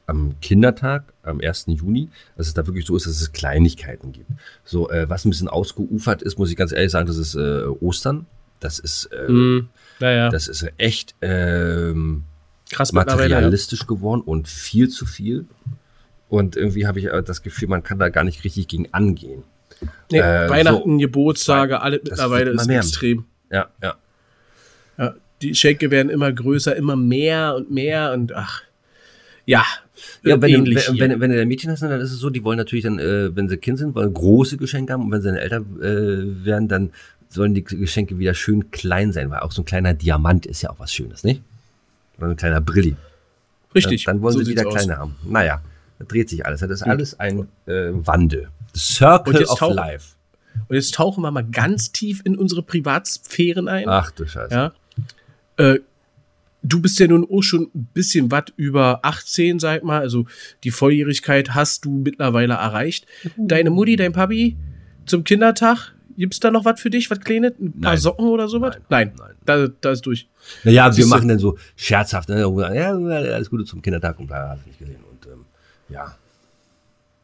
am 0.10 0.36
Kindertag, 0.42 1.04
am 1.24 1.40
1. 1.42 1.66
Juni, 1.68 2.10
dass 2.38 2.48
es 2.48 2.54
da 2.54 2.66
wirklich 2.68 2.86
so 2.86 2.96
ist, 2.96 3.06
dass 3.06 3.22
es 3.22 3.32
Kleinigkeiten 3.32 4.12
gibt. 4.12 4.30
So, 4.66 4.90
äh, 4.90 5.10
was 5.10 5.26
ein 5.26 5.30
bisschen 5.30 5.48
ausgeufert 5.48 6.22
ist, 6.22 6.38
muss 6.38 6.50
ich 6.50 6.56
ganz 6.56 6.72
ehrlich 6.72 6.92
sagen, 6.92 7.08
das 7.08 7.18
ist 7.18 7.36
äh, 7.36 7.64
Ostern. 7.82 8.26
Das 8.60 8.80
ist, 8.80 9.06
äh, 9.06 9.32
mh, 9.32 9.66
naja, 10.00 10.30
das 10.30 10.48
ist 10.50 10.66
echt 10.78 11.16
ähm, 11.22 12.24
krass 12.72 12.92
mittlerweile. 12.92 13.30
Ja. 13.30 13.36
materialistisch 13.38 13.88
geworden 13.88 14.22
und 14.22 14.48
viel 14.50 14.90
zu 14.90 15.06
viel. 15.06 15.46
Und 16.28 16.56
irgendwie 16.58 16.86
habe 16.86 17.00
ich 17.00 17.06
äh, 17.06 17.24
das 17.24 17.42
Gefühl, 17.42 17.70
man 17.70 17.84
kann 17.84 18.00
da 18.00 18.10
gar 18.10 18.24
nicht 18.24 18.44
richtig 18.44 18.68
gegen 18.68 18.94
angehen. 18.94 19.44
Nee, 20.12 20.20
äh, 20.20 20.50
Weihnachten, 20.50 20.98
Geburtstage, 20.98 21.82
alles 21.82 22.02
Das 22.02 22.12
mittlerweile 22.12 22.52
ist 22.52 22.68
mehr. 22.68 22.80
extrem. 22.80 23.26
Ja, 23.50 23.70
ja. 23.82 23.96
Ja, 24.98 25.14
die 25.42 25.56
Schenke 25.56 25.90
werden 25.90 26.10
immer 26.10 26.32
größer, 26.32 26.76
immer 26.76 26.98
mehr 26.98 27.56
und 27.56 27.72
mehr 27.72 28.12
und 28.12 28.34
ach, 28.36 28.64
ja, 29.46 29.64
Ja, 30.24 30.42
wenn, 30.42 30.52
du, 30.52 30.58
ähnlich 30.58 30.90
wenn, 30.90 31.00
wenn, 31.00 31.20
wenn 31.20 31.32
du 31.32 31.42
ein 31.42 31.48
Mädchen 31.48 31.72
hast, 31.72 31.82
dann 31.82 32.00
ist 32.00 32.12
es 32.12 32.20
so, 32.20 32.30
die 32.30 32.44
wollen 32.44 32.58
natürlich 32.58 32.84
dann, 32.84 33.00
äh, 33.00 33.36
wenn 33.36 33.50
sie 33.50 33.58
Kind 33.58 33.80
sind, 33.80 33.96
wollen 33.96 34.14
große 34.14 34.58
Geschenke 34.58 34.94
haben 34.94 35.04
und 35.04 35.12
wenn 35.12 35.22
sie 35.22 35.30
dann 35.30 35.38
älter 35.38 35.58
äh, 35.82 36.46
werden, 36.46 36.68
dann 36.68 36.92
sollen 37.30 37.54
die 37.54 37.64
Geschenke 37.64 38.18
wieder 38.18 38.34
schön 38.34 38.72
klein 38.72 39.12
sein, 39.12 39.30
weil 39.30 39.40
auch 39.40 39.52
so 39.52 39.62
ein 39.62 39.66
kleiner 39.66 39.94
Diamant 39.94 40.46
ist 40.46 40.62
ja 40.62 40.72
auch 40.72 40.80
was 40.80 40.94
Schönes, 40.94 41.24
nicht? 41.24 41.42
Oder 42.18 42.30
ein 42.30 42.36
kleiner 42.36 42.60
Brilli. 42.60 42.96
Richtig. 43.76 44.06
Dann 44.06 44.22
wollen 44.22 44.34
so 44.34 44.44
sie 44.44 44.52
wieder 44.52 44.68
aus. 44.68 44.74
kleine 44.74 44.98
haben. 44.98 45.16
Naja, 45.24 45.62
da 46.00 46.06
dreht 46.06 46.30
sich 46.30 46.46
alles. 46.46 46.62
Das 46.62 46.70
ist 46.70 46.84
alles 46.84 47.20
ein 47.20 47.48
äh, 47.68 47.92
Wandel. 47.92 48.50
The 48.74 48.80
Circle 48.80 49.46
of 49.46 49.62
Life. 49.74 50.16
Und 50.68 50.76
jetzt 50.76 50.96
tauchen 50.96 51.22
wir 51.24 51.32
mal 51.32 51.46
ganz 51.46 51.92
tief 51.92 52.22
in 52.24 52.38
unsere 52.38 52.64
Privatsphären 52.64 53.68
ein. 53.68 53.88
Ach 53.88 54.12
du 54.12 54.26
Scheiße. 54.26 54.54
Ja. 54.54 54.74
Äh, 55.58 55.80
du 56.62 56.82
bist 56.82 57.00
ja 57.00 57.08
nun 57.08 57.28
auch 57.30 57.42
schon 57.42 57.70
ein 57.74 57.90
bisschen 57.94 58.32
was 58.32 58.46
über 58.56 59.00
18, 59.04 59.60
sag 59.60 59.84
mal. 59.84 60.02
Also 60.02 60.26
die 60.64 60.72
Volljährigkeit 60.72 61.56
hast 61.56 61.86
du 61.86 61.92
mittlerweile 61.92 62.56
erreicht. 62.56 63.06
Deine 63.38 63.70
Mutti, 63.70 63.96
dein 63.96 64.14
Papi 64.14 64.58
zum 65.06 65.24
Kindertag, 65.24 65.94
gibt's 66.18 66.40
da 66.40 66.52
noch 66.52 66.66
was 66.66 66.80
für 66.80 66.90
dich, 66.90 67.10
was 67.10 67.20
Kleines? 67.22 67.54
Ein 67.60 67.80
paar 67.80 67.92
Nein. 67.94 68.00
Socken 68.00 68.28
oder 68.28 68.48
sowas? 68.48 68.76
Nein, 68.90 69.14
Nein. 69.18 69.28
nein. 69.28 69.36
Da, 69.46 69.68
da 69.82 69.92
ist 69.92 70.06
durch. 70.06 70.28
Naja, 70.64 70.96
wir 70.96 71.06
machen 71.08 71.28
dann 71.28 71.40
so 71.40 71.58
scherzhaft, 71.76 72.30
ne? 72.30 72.40
Ja, 72.76 72.94
alles 72.94 73.50
Gute 73.50 73.66
zum 73.66 73.82
Kindertag 73.82 74.20
und 74.20 74.28
bla, 74.28 74.50
hast 74.50 74.64
du 74.66 74.70
nicht 74.70 74.80
gesehen. 74.80 75.04
Und 75.10 75.26
ähm, 75.26 75.46
ja. 75.90 76.16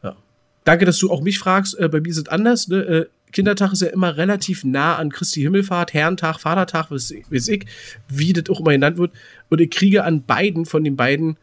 Ja. 0.01 0.15
Danke, 0.63 0.85
dass 0.85 0.97
du 0.97 1.11
auch 1.11 1.21
mich 1.21 1.39
fragst. 1.39 1.77
Äh, 1.79 1.89
bei 1.89 1.99
mir 1.99 2.09
ist 2.09 2.17
es 2.17 2.27
anders. 2.27 2.67
Ne? 2.67 2.77
Äh, 2.77 3.05
Kindertag 3.35 3.73
ist 3.73 3.81
ja 3.81 3.89
immer 3.89 4.15
relativ 4.15 4.63
nah 4.63 4.95
an 4.95 5.09
Christi 5.09 5.41
Himmelfahrt, 5.41 5.93
Herrentag, 5.93 6.39
Vatertag, 6.39 6.89
weiß 6.89 7.11
ich, 7.11 7.29
weiß 7.29 7.49
ich, 7.49 7.65
wie 8.07 8.31
das 8.31 8.49
auch 8.49 8.61
immer 8.61 8.71
genannt 8.71 8.97
wird. 8.97 9.11
Und 9.49 9.59
ich 9.59 9.69
kriege 9.69 10.05
an 10.05 10.23
beiden 10.23 10.65
von 10.65 10.85
den 10.85 10.95
beiden, 10.95 11.35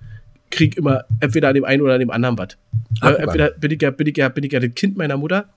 krieg 0.50 0.78
immer 0.78 1.04
entweder 1.20 1.48
an 1.48 1.54
dem 1.54 1.64
einen 1.64 1.82
oder 1.82 1.92
an 1.92 2.00
dem 2.00 2.10
anderen 2.10 2.38
was. 2.38 2.56
Äh, 3.02 3.20
entweder 3.20 3.50
bin 3.50 3.72
ich, 3.72 3.82
ja, 3.82 3.90
bin, 3.90 4.06
ich 4.06 4.16
ja, 4.16 4.30
bin 4.30 4.42
ich 4.42 4.52
ja 4.52 4.60
das 4.60 4.74
Kind 4.74 4.96
meiner 4.96 5.18
Mutter 5.18 5.50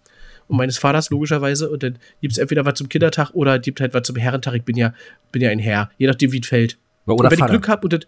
und 0.50 0.58
meines 0.58 0.77
Vaters 0.77 1.10
logischerweise. 1.10 1.70
Und 1.70 1.84
dann 1.84 2.00
gibt 2.20 2.34
es 2.34 2.38
entweder 2.38 2.65
was 2.65 2.74
zum 2.74 2.89
Kindertag 2.89 3.30
oder 3.32 3.58
gibt 3.58 3.80
halt 3.80 3.94
was 3.94 4.04
zum 4.04 4.18
Herrentag. 4.18 4.56
Ich 4.56 4.63
bin 4.63 4.75
ja, 4.75 4.94
bin 5.32 5.42
ja 5.42 5.51
ein 5.51 5.60
Herr, 5.60 5.89
je 5.98 6.08
nachdem, 6.08 6.34
wie 6.34 6.42
es 6.42 6.48
fällt. 6.48 6.77
Oder 7.06 7.15
und 7.15 7.24
wenn 7.24 7.32
ich 7.32 7.39
Vater. 7.39 7.54
Glück 7.54 7.70
habe 7.70 7.84
und, 7.84 7.94
das- 7.94 8.08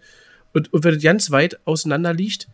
und, 0.52 0.70
und 0.70 0.84
wenn 0.84 0.92
das 0.92 1.02
ganz 1.02 1.30
weit 1.30 1.58
auseinander 1.64 2.12
liegt 2.12 2.46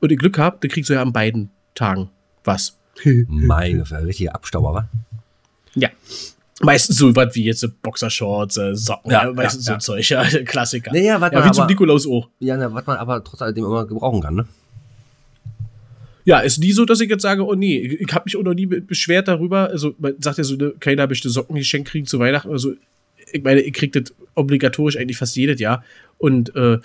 und 0.00 0.12
ich 0.12 0.18
Glück 0.18 0.36
habe, 0.36 0.58
dann 0.60 0.70
kriegst 0.70 0.90
du 0.90 0.94
ja 0.94 1.00
an 1.00 1.14
beiden 1.14 1.48
Tagen 1.74 2.10
was. 2.44 2.78
Meine, 3.28 3.84
Fresse, 3.84 4.06
richtige 4.06 4.34
Abstauber, 4.34 4.74
wa? 4.74 4.88
Ja. 5.74 5.88
Meistens 6.60 6.98
so 6.98 7.14
was 7.16 7.34
wie 7.34 7.44
jetzt 7.44 7.66
Boxershorts, 7.82 8.56
äh, 8.56 8.76
Socken, 8.76 9.10
Ja, 9.10 9.24
ja, 9.24 9.32
meistens 9.32 9.66
ja, 9.66 9.80
so 9.80 9.94
Zeug, 9.94 10.08
ja, 10.08 10.22
Klassiker. 10.44 10.92
Naja, 10.92 11.20
warte 11.20 11.36
ja, 11.36 11.44
wie 11.44 11.50
zum 11.50 11.66
Nikolaus 11.66 12.06
auch. 12.06 12.28
Ja, 12.38 12.56
na, 12.56 12.72
was 12.72 12.86
man 12.86 12.98
aber 12.98 13.24
trotz 13.24 13.42
alledem 13.42 13.64
immer 13.64 13.86
gebrauchen 13.86 14.20
kann, 14.20 14.34
ne? 14.36 14.46
Ja, 16.24 16.38
ist 16.38 16.58
nie 16.58 16.70
so, 16.70 16.84
dass 16.84 17.00
ich 17.00 17.10
jetzt 17.10 17.22
sage, 17.22 17.44
oh 17.44 17.54
nee, 17.54 17.78
ich, 17.78 18.00
ich 18.00 18.12
habe 18.12 18.24
mich 18.26 18.36
auch 18.36 18.42
noch 18.42 18.54
nie 18.54 18.66
beschwert 18.66 19.26
darüber. 19.26 19.70
Also, 19.70 19.94
man 19.98 20.14
sagt 20.20 20.38
ja 20.38 20.44
so, 20.44 20.54
ne, 20.54 20.72
keiner 20.78 21.08
möchte 21.08 21.28
Socken 21.30 21.56
geschenkt 21.56 21.88
kriegen 21.88 22.06
zu 22.06 22.20
Weihnachten. 22.20 22.50
Also, 22.50 22.74
ich 23.32 23.42
meine, 23.42 23.60
ich 23.60 23.72
kriege 23.72 24.00
das 24.00 24.14
obligatorisch 24.34 24.96
eigentlich 24.96 25.16
fast 25.16 25.34
jedes 25.34 25.60
Jahr. 25.60 25.82
Und 26.18 26.54
äh, 26.54 26.78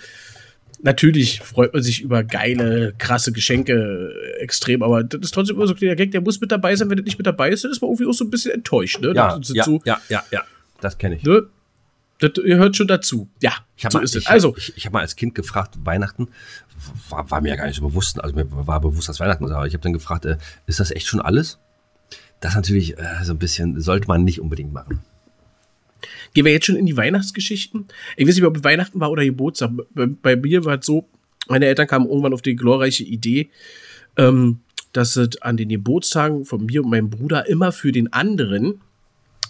natürlich 0.82 1.40
freut 1.40 1.72
man 1.72 1.82
sich 1.82 2.02
über 2.02 2.22
geile, 2.24 2.94
krasse 2.98 3.32
Geschenke 3.32 4.12
äh, 4.36 4.40
extrem, 4.40 4.82
aber 4.82 5.04
das 5.04 5.20
ist 5.20 5.34
trotzdem 5.34 5.56
immer 5.56 5.66
so 5.66 5.74
ein 5.74 5.76
kleiner 5.76 5.96
Gag, 5.96 6.12
der 6.12 6.20
muss 6.20 6.40
mit 6.40 6.52
dabei 6.52 6.74
sein. 6.76 6.90
Wenn 6.90 6.98
das 6.98 7.04
nicht 7.04 7.18
mit 7.18 7.26
dabei 7.26 7.50
ist, 7.50 7.64
dann 7.64 7.70
ist 7.70 7.80
man 7.80 7.90
irgendwie 7.90 8.06
auch 8.06 8.12
so 8.12 8.24
ein 8.24 8.30
bisschen 8.30 8.52
enttäuscht. 8.52 9.00
Ne? 9.00 9.12
Ja, 9.14 9.38
ja, 9.38 9.64
so, 9.64 9.80
ja, 9.84 10.00
ja, 10.08 10.22
ja, 10.30 10.42
das 10.80 10.98
kenne 10.98 11.16
ich. 11.16 11.22
ne? 11.22 11.46
das 12.18 12.32
gehört 12.34 12.76
schon 12.76 12.88
dazu. 12.88 13.28
Ja, 13.40 13.52
Ich 13.76 13.84
habe 13.84 13.92
so 13.92 13.98
mal, 13.98 14.04
ist 14.04 14.16
es. 14.16 14.22
ich, 14.22 14.30
Also, 14.30 14.54
ich, 14.56 14.76
ich 14.76 14.86
hab 14.86 14.92
mal 14.92 15.00
als 15.00 15.16
Kind 15.16 15.34
gefragt, 15.34 15.78
Weihnachten, 15.84 16.28
war, 17.08 17.30
war 17.30 17.40
mir 17.40 17.50
ja 17.50 17.56
gar 17.56 17.66
nicht 17.66 17.76
so 17.76 17.86
bewusst, 17.86 18.20
also 18.20 18.34
mir 18.34 18.46
war 18.50 18.80
bewusst, 18.80 19.08
dass 19.08 19.20
Weihnachten 19.20 19.44
ist, 19.44 19.50
aber 19.50 19.66
ich 19.66 19.74
habe 19.74 19.82
dann 19.82 19.92
gefragt, 19.92 20.24
äh, 20.24 20.36
ist 20.66 20.80
das 20.80 20.90
echt 20.90 21.06
schon 21.06 21.20
alles? 21.20 21.58
Das 22.40 22.54
natürlich 22.54 22.98
äh, 22.98 23.24
so 23.24 23.32
ein 23.32 23.38
bisschen, 23.38 23.80
sollte 23.80 24.08
man 24.08 24.24
nicht 24.24 24.40
unbedingt 24.40 24.72
machen. 24.72 25.00
Gehen 26.34 26.44
wir 26.44 26.52
jetzt 26.52 26.66
schon 26.66 26.76
in 26.76 26.86
die 26.86 26.96
Weihnachtsgeschichten? 26.96 27.86
Ich 28.16 28.26
weiß 28.26 28.34
nicht, 28.36 28.44
ob 28.44 28.62
Weihnachten 28.64 29.00
war 29.00 29.10
oder 29.10 29.24
Geburtstag. 29.24 29.70
Bei, 29.94 30.06
bei 30.06 30.36
mir 30.36 30.64
war 30.64 30.78
es 30.78 30.86
so, 30.86 31.08
meine 31.48 31.66
Eltern 31.66 31.86
kamen 31.86 32.06
irgendwann 32.06 32.34
auf 32.34 32.42
die 32.42 32.56
glorreiche 32.56 33.04
Idee, 33.04 33.50
ähm, 34.16 34.60
dass 34.92 35.16
es 35.16 35.40
an 35.42 35.56
den 35.56 35.68
Geburtstagen 35.68 36.44
von 36.44 36.66
mir 36.66 36.82
und 36.82 36.90
meinem 36.90 37.10
Bruder 37.10 37.48
immer 37.48 37.72
für 37.72 37.92
den 37.92 38.12
anderen 38.12 38.80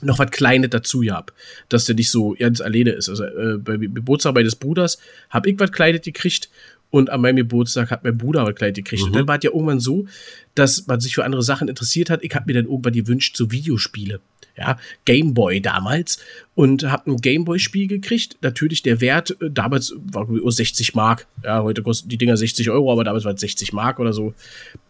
noch 0.01 0.19
was 0.19 0.31
Kleines 0.31 0.71
dazu 0.71 1.01
gab, 1.01 1.33
dass 1.69 1.87
der 1.87 1.97
nicht 1.97 2.11
so 2.11 2.37
ganz 2.39 2.61
alleine 2.61 2.91
ist. 2.91 3.09
Also 3.09 3.25
äh, 3.25 3.59
beim 3.59 3.81
Geburtstag 3.81 4.35
meines 4.35 4.57
Bruders 4.57 4.99
habe 5.31 5.51
ich 5.51 5.59
was 5.59 5.73
Kleines 5.73 6.03
gekriegt 6.03 6.51
und 6.91 7.11
an 7.11 7.21
meinem 7.21 7.37
Geburtstag 7.37 7.91
hat 7.91 8.05
mein 8.05 8.17
Bruder 8.17 8.47
was 8.47 8.55
Kleines 8.55 8.77
gekriegt. 8.77 9.03
Und 9.03 9.15
dann 9.15 9.27
war 9.27 9.37
es 9.37 9.45
ja 9.45 9.51
irgendwann 9.51 9.81
so, 9.81 10.07
dass 10.55 10.87
man 10.87 11.01
sich 11.01 11.15
für 11.15 11.25
andere 11.25 11.43
Sachen 11.43 11.69
interessiert 11.69 12.11
hat. 12.11 12.23
Ich 12.23 12.35
habe 12.35 12.47
mir 12.47 12.55
dann 12.55 12.67
irgendwann 12.67 12.93
gewünscht, 12.93 13.37
so 13.37 13.51
Videospiele. 13.51 14.21
Ja, 14.59 14.77
Gameboy 15.05 15.61
damals 15.61 16.19
und 16.55 16.85
habe 16.91 17.11
ein 17.13 17.17
Gameboy-Spiel 17.19 17.87
gekriegt. 17.87 18.37
Natürlich 18.43 18.83
der 18.83 19.01
Wert 19.01 19.37
äh, 19.41 19.51
damals 19.51 19.95
war 20.13 20.27
glaub 20.27 20.37
ich, 20.37 20.43
oh, 20.43 20.51
60 20.51 20.95
Mark. 20.95 21.27
Ja, 21.45 21.63
heute 21.63 21.83
kosten 21.83 22.09
die 22.09 22.19
Dinger 22.19 22.37
60 22.37 22.69
Euro, 22.71 22.91
aber 22.93 23.05
damals 23.05 23.25
war 23.25 23.33
es 23.35 23.41
60 23.41 23.73
Mark 23.73 23.99
oder 24.01 24.13
so. 24.13 24.35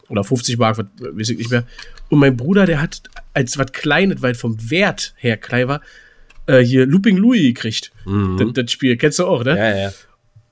Oder 0.09 0.25
50 0.25 0.57
Mark, 0.57 0.79
was, 0.79 0.87
weiß 0.99 1.29
ich 1.31 1.39
nicht 1.39 1.51
mehr. 1.51 1.65
Und 2.09 2.19
mein 2.19 2.35
Bruder, 2.37 2.65
der 2.65 2.81
hat 2.81 3.03
als 3.35 3.59
was 3.59 3.73
Kleines, 3.73 4.23
weil 4.23 4.35
vom 4.35 4.57
Wert 4.71 5.13
her 5.19 5.37
klein 5.37 5.69
war, 5.69 5.83
äh, 6.47 6.61
hier 6.65 6.87
Looping 6.87 7.19
Louis 7.19 7.43
gekriegt. 7.43 7.93
Das, 8.39 8.49
das 8.55 8.73
Spiel, 8.73 8.97
kennst 8.97 9.19
du 9.19 9.27
auch, 9.27 9.45
ne? 9.45 9.57
Ja, 9.59 9.77
ja. 9.77 9.93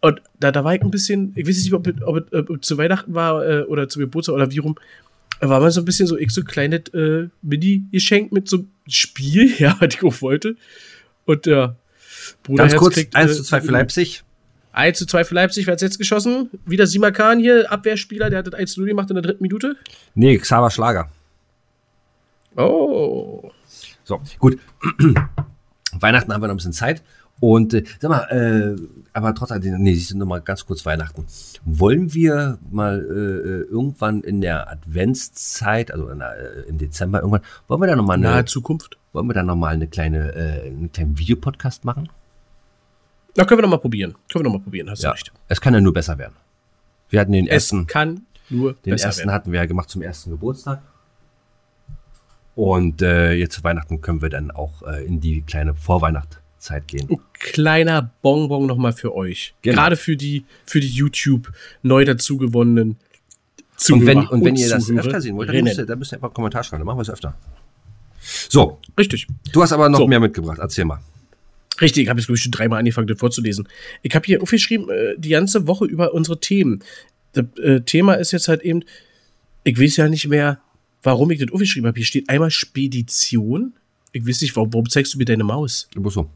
Und 0.02 0.20
da, 0.38 0.52
da 0.52 0.62
war 0.62 0.74
ich 0.74 0.82
ein 0.82 0.90
bisschen, 0.90 1.32
ich 1.36 1.48
weiß 1.48 1.56
nicht, 1.56 1.72
ob, 1.72 1.86
es- 1.86 2.02
ob, 2.02 2.30
ob, 2.34 2.50
es 2.50 2.68
zu 2.68 2.76
Weihnachten 2.76 3.14
war 3.14 3.48
äh, 3.48 3.62
oder 3.62 3.88
zu 3.88 3.98
Geburtstag 3.98 4.34
oder 4.34 4.50
wie 4.52 4.58
rum, 4.58 4.76
war 5.40 5.60
man 5.60 5.70
so 5.70 5.80
ein 5.80 5.84
bisschen 5.84 6.06
so, 6.06 6.16
ich 6.16 6.30
so 6.30 6.40
ein 6.40 6.46
kleines 6.46 6.88
äh, 6.94 7.28
Mini-Geschenk 7.42 8.32
mit 8.32 8.48
so 8.48 8.58
einem 8.58 8.68
Spiel, 8.88 9.54
ja, 9.58 9.76
was 9.80 9.94
ich 9.94 10.04
auch 10.04 10.22
wollte. 10.22 10.56
Und 11.24 11.46
ja, 11.46 11.76
Bruder 12.42 12.64
Ganz 12.64 12.72
Herz 12.72 12.80
kurz, 12.80 12.94
kriegt, 12.94 13.16
1 13.16 13.30
äh, 13.30 13.34
zu 13.34 13.42
2 13.42 13.60
für 13.60 13.72
Leipzig. 13.72 14.22
1 14.72 14.98
zu 14.98 15.06
2 15.06 15.24
für 15.24 15.34
Leipzig, 15.34 15.66
wer 15.66 15.72
hat's 15.72 15.82
jetzt 15.82 15.98
geschossen? 15.98 16.50
Wieder 16.66 16.86
Simakan 16.86 17.40
hier, 17.40 17.70
Abwehrspieler, 17.72 18.28
der 18.30 18.40
hat 18.40 18.46
das 18.46 18.54
1 18.54 18.72
zu 18.72 18.80
0 18.80 18.88
gemacht 18.90 19.10
in 19.10 19.14
der 19.14 19.22
dritten 19.22 19.42
Minute. 19.42 19.76
Nee, 20.14 20.36
Xaver 20.36 20.70
Schlager. 20.70 21.10
Oh. 22.56 23.50
So, 24.04 24.20
gut. 24.38 24.58
Weihnachten 25.92 26.32
haben 26.32 26.42
wir 26.42 26.48
noch 26.48 26.54
ein 26.54 26.58
bisschen 26.58 26.72
Zeit. 26.72 27.02
Und 27.38 27.74
äh, 27.74 27.84
sag 28.00 28.08
mal, 28.08 28.22
äh, 28.30 28.82
aber 29.12 29.34
trotzdem, 29.34 29.76
nee, 29.82 29.92
siehst 29.94 30.10
du 30.12 30.16
noch 30.18 30.26
mal 30.26 30.40
ganz 30.40 30.64
kurz 30.64 30.86
Weihnachten. 30.86 31.26
Wollen 31.64 32.14
wir 32.14 32.58
mal 32.70 32.98
äh, 33.00 33.48
äh, 33.48 33.62
irgendwann 33.70 34.22
in 34.22 34.40
der 34.40 34.70
Adventszeit, 34.70 35.90
also 35.90 36.08
in 36.08 36.18
der, 36.20 36.36
äh, 36.38 36.68
im 36.68 36.78
Dezember 36.78 37.18
irgendwann, 37.20 37.42
wollen 37.68 37.80
wir 37.82 37.88
da 37.88 37.96
noch 37.96 38.06
mal 38.06 38.16
Nahe 38.16 38.34
eine, 38.36 38.44
Zukunft. 38.46 38.96
wollen 39.12 39.26
wir 39.26 39.34
da 39.34 39.42
noch 39.42 39.56
mal 39.56 39.74
eine 39.74 39.86
kleine, 39.86 40.34
äh, 40.34 40.66
einen 40.68 40.90
kleinen 40.92 41.18
Videopodcast 41.18 41.84
machen? 41.84 42.08
Na, 43.36 43.44
können 43.44 43.58
wir 43.58 43.62
noch 43.62 43.70
mal 43.70 43.78
probieren. 43.78 44.12
Können 44.32 44.44
wir 44.44 44.50
noch 44.50 44.58
mal 44.58 44.62
probieren, 44.62 44.88
hast 44.88 45.02
du 45.02 45.06
Ja, 45.08 45.12
recht. 45.12 45.30
es 45.48 45.60
kann 45.60 45.74
ja 45.74 45.80
nur 45.82 45.92
besser 45.92 46.16
werden. 46.16 46.34
Wir 47.10 47.20
hatten 47.20 47.32
den 47.32 47.46
Es 47.46 47.52
ersten, 47.70 47.86
kann 47.86 48.22
nur 48.48 48.72
den 48.72 48.92
besser 48.92 49.08
ersten 49.08 49.20
werden. 49.20 49.32
hatten 49.32 49.52
wir 49.52 49.60
ja 49.60 49.66
gemacht 49.66 49.90
zum 49.90 50.00
ersten 50.00 50.30
Geburtstag. 50.30 50.80
Und 52.54 53.02
äh, 53.02 53.32
jetzt 53.32 53.54
zu 53.56 53.62
Weihnachten 53.64 54.00
können 54.00 54.22
wir 54.22 54.30
dann 54.30 54.50
auch 54.50 54.82
äh, 54.82 55.04
in 55.04 55.20
die 55.20 55.42
kleine 55.42 55.74
Vorweihnachtszeit 56.66 56.88
gehen. 56.88 57.08
Ein 57.10 57.20
kleiner 57.32 58.10
Bonbon 58.22 58.66
nochmal 58.66 58.92
für 58.92 59.14
euch. 59.14 59.54
Genau. 59.62 59.76
Gerade 59.76 59.96
für 59.96 60.16
die, 60.16 60.44
für 60.64 60.80
die 60.80 60.88
YouTube 60.88 61.52
neu 61.82 62.04
dazugewonnenen 62.04 62.96
Zuhörer. 63.76 64.00
Und 64.00 64.06
wenn, 64.06 64.26
und 64.26 64.44
wenn 64.44 64.56
ihr 64.56 64.68
das 64.68 64.90
öfter 64.90 65.20
sehen 65.20 65.36
wollt, 65.36 65.48
dann 65.48 65.62
müsst 65.62 65.78
ihr, 65.78 65.86
dann 65.86 65.98
müsst 65.98 66.12
ihr 66.12 66.16
einfach 66.16 66.28
einen 66.28 66.34
Kommentar 66.34 66.64
schreiben. 66.64 66.80
Dann 66.80 66.86
machen 66.86 66.98
wir 66.98 67.02
es 67.02 67.10
öfter. 67.10 67.36
So, 68.48 68.80
Richtig. 68.98 69.26
du 69.52 69.62
hast 69.62 69.72
aber 69.72 69.88
noch 69.88 69.98
So. 69.98 70.06
mehr 70.08 70.20
mitgebracht. 70.20 70.58
Erzähl 70.60 70.84
mal. 70.84 71.00
Richtig, 71.80 72.04
ich 72.04 72.08
habe 72.08 72.18
jetzt, 72.18 72.26
glaube 72.26 72.36
ich, 72.36 72.42
schon 72.42 72.52
dreimal 72.52 72.78
angefangen, 72.78 73.06
das 73.06 73.18
vorzulesen. 73.18 73.68
Ich 74.02 74.14
habe 74.14 74.24
hier 74.24 74.42
aufgeschrieben, 74.42 74.88
äh, 74.88 75.14
die 75.18 75.28
ganze 75.28 75.66
Woche 75.66 75.84
über 75.84 76.14
unsere 76.14 76.40
Themen. 76.40 76.82
Das 77.34 77.44
äh, 77.58 77.82
Thema 77.82 78.14
ist 78.14 78.32
jetzt 78.32 78.48
halt 78.48 78.62
eben, 78.62 78.82
ich 79.62 79.78
weiß 79.78 79.96
ja 79.98 80.08
nicht 80.08 80.26
mehr, 80.26 80.58
warum 81.02 81.30
ich 81.30 81.38
das 81.38 81.52
aufgeschrieben 81.52 81.86
habe. 81.86 81.98
Hier 81.98 82.06
steht 82.06 82.30
einmal 82.30 82.50
Spedition. 82.50 83.74
Ich 84.12 84.26
weiß 84.26 84.40
nicht, 84.40 84.56
warum, 84.56 84.72
warum 84.72 84.88
zeigst 84.88 85.12
du 85.12 85.18
mir 85.18 85.26
deine 85.26 85.44
Maus? 85.44 85.86
Musst 85.94 86.14
so. 86.14 86.30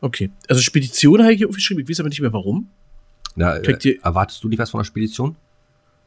Okay. 0.00 0.30
Also 0.48 0.62
Spedition 0.62 1.22
habe 1.22 1.32
ich 1.32 1.38
hier 1.38 1.48
aufgeschrieben, 1.48 1.82
ich 1.82 1.88
weiß 1.88 2.00
aber 2.00 2.08
nicht 2.08 2.20
mehr 2.20 2.32
warum. 2.32 2.68
Na, 3.36 3.56
äh, 3.56 3.98
erwartest 4.02 4.42
du 4.42 4.48
nicht 4.48 4.58
was 4.58 4.70
von 4.70 4.80
der 4.80 4.84
Spedition? 4.84 5.36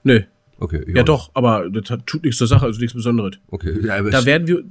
Nö. 0.04 0.22
Okay. 0.58 0.84
Ja 0.96 1.04
doch, 1.04 1.32
aber 1.34 1.70
das 1.70 1.98
tut 2.06 2.24
nichts 2.24 2.38
zur 2.38 2.48
Sache, 2.48 2.66
also 2.66 2.80
nichts 2.80 2.94
Besonderes. 2.94 3.38
Okay. 3.48 3.86
Ja, 3.86 3.98
aber, 3.98 4.12
Da 4.12 4.26
werden 4.26 4.48
wir, 4.48 4.64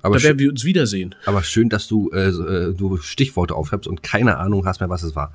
aber, 0.00 0.16
da 0.16 0.22
werden 0.22 0.38
wir 0.38 0.50
uns 0.50 0.64
wiedersehen. 0.64 1.14
aber 1.26 1.42
schön, 1.42 1.68
dass 1.68 1.86
du, 1.86 2.10
äh, 2.12 2.28
äh, 2.28 2.74
du 2.74 2.96
Stichworte 2.96 3.54
aufschreibst 3.54 3.86
und 3.88 4.02
keine 4.02 4.38
Ahnung 4.38 4.64
hast 4.64 4.80
mehr, 4.80 4.88
was 4.88 5.02
es 5.02 5.14
war. 5.14 5.34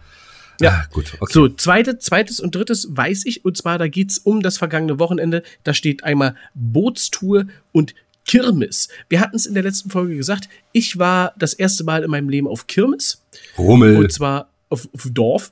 Ja. 0.60 0.70
Ah, 0.84 0.88
gut. 0.92 1.14
Okay. 1.20 1.34
So, 1.34 1.50
zweite, 1.50 1.98
zweites 2.00 2.40
und 2.40 2.56
drittes 2.56 2.88
weiß 2.92 3.26
ich, 3.26 3.44
und 3.44 3.58
zwar 3.58 3.78
da 3.78 3.88
geht's 3.88 4.18
um 4.18 4.42
das 4.42 4.58
vergangene 4.58 5.00
Wochenende. 5.00 5.44
Da 5.64 5.74
steht 5.74 6.04
einmal 6.04 6.36
Bootstour 6.54 7.46
und 7.72 7.94
Kirmes. 8.26 8.90
Wir 9.10 9.20
hatten 9.20 9.36
es 9.36 9.46
in 9.46 9.54
der 9.54 9.64
letzten 9.64 9.90
Folge 9.90 10.16
gesagt, 10.16 10.50
ich 10.72 10.98
war 10.98 11.34
das 11.38 11.54
erste 11.54 11.84
Mal 11.84 12.04
in 12.04 12.12
meinem 12.12 12.30
Leben 12.30 12.48
auf 12.48 12.68
Kirmes, 12.68 13.24
Rummel. 13.58 13.98
und 13.98 14.12
zwar 14.12 14.50
auf, 14.70 14.88
auf 14.94 15.08
Dorf. 15.12 15.52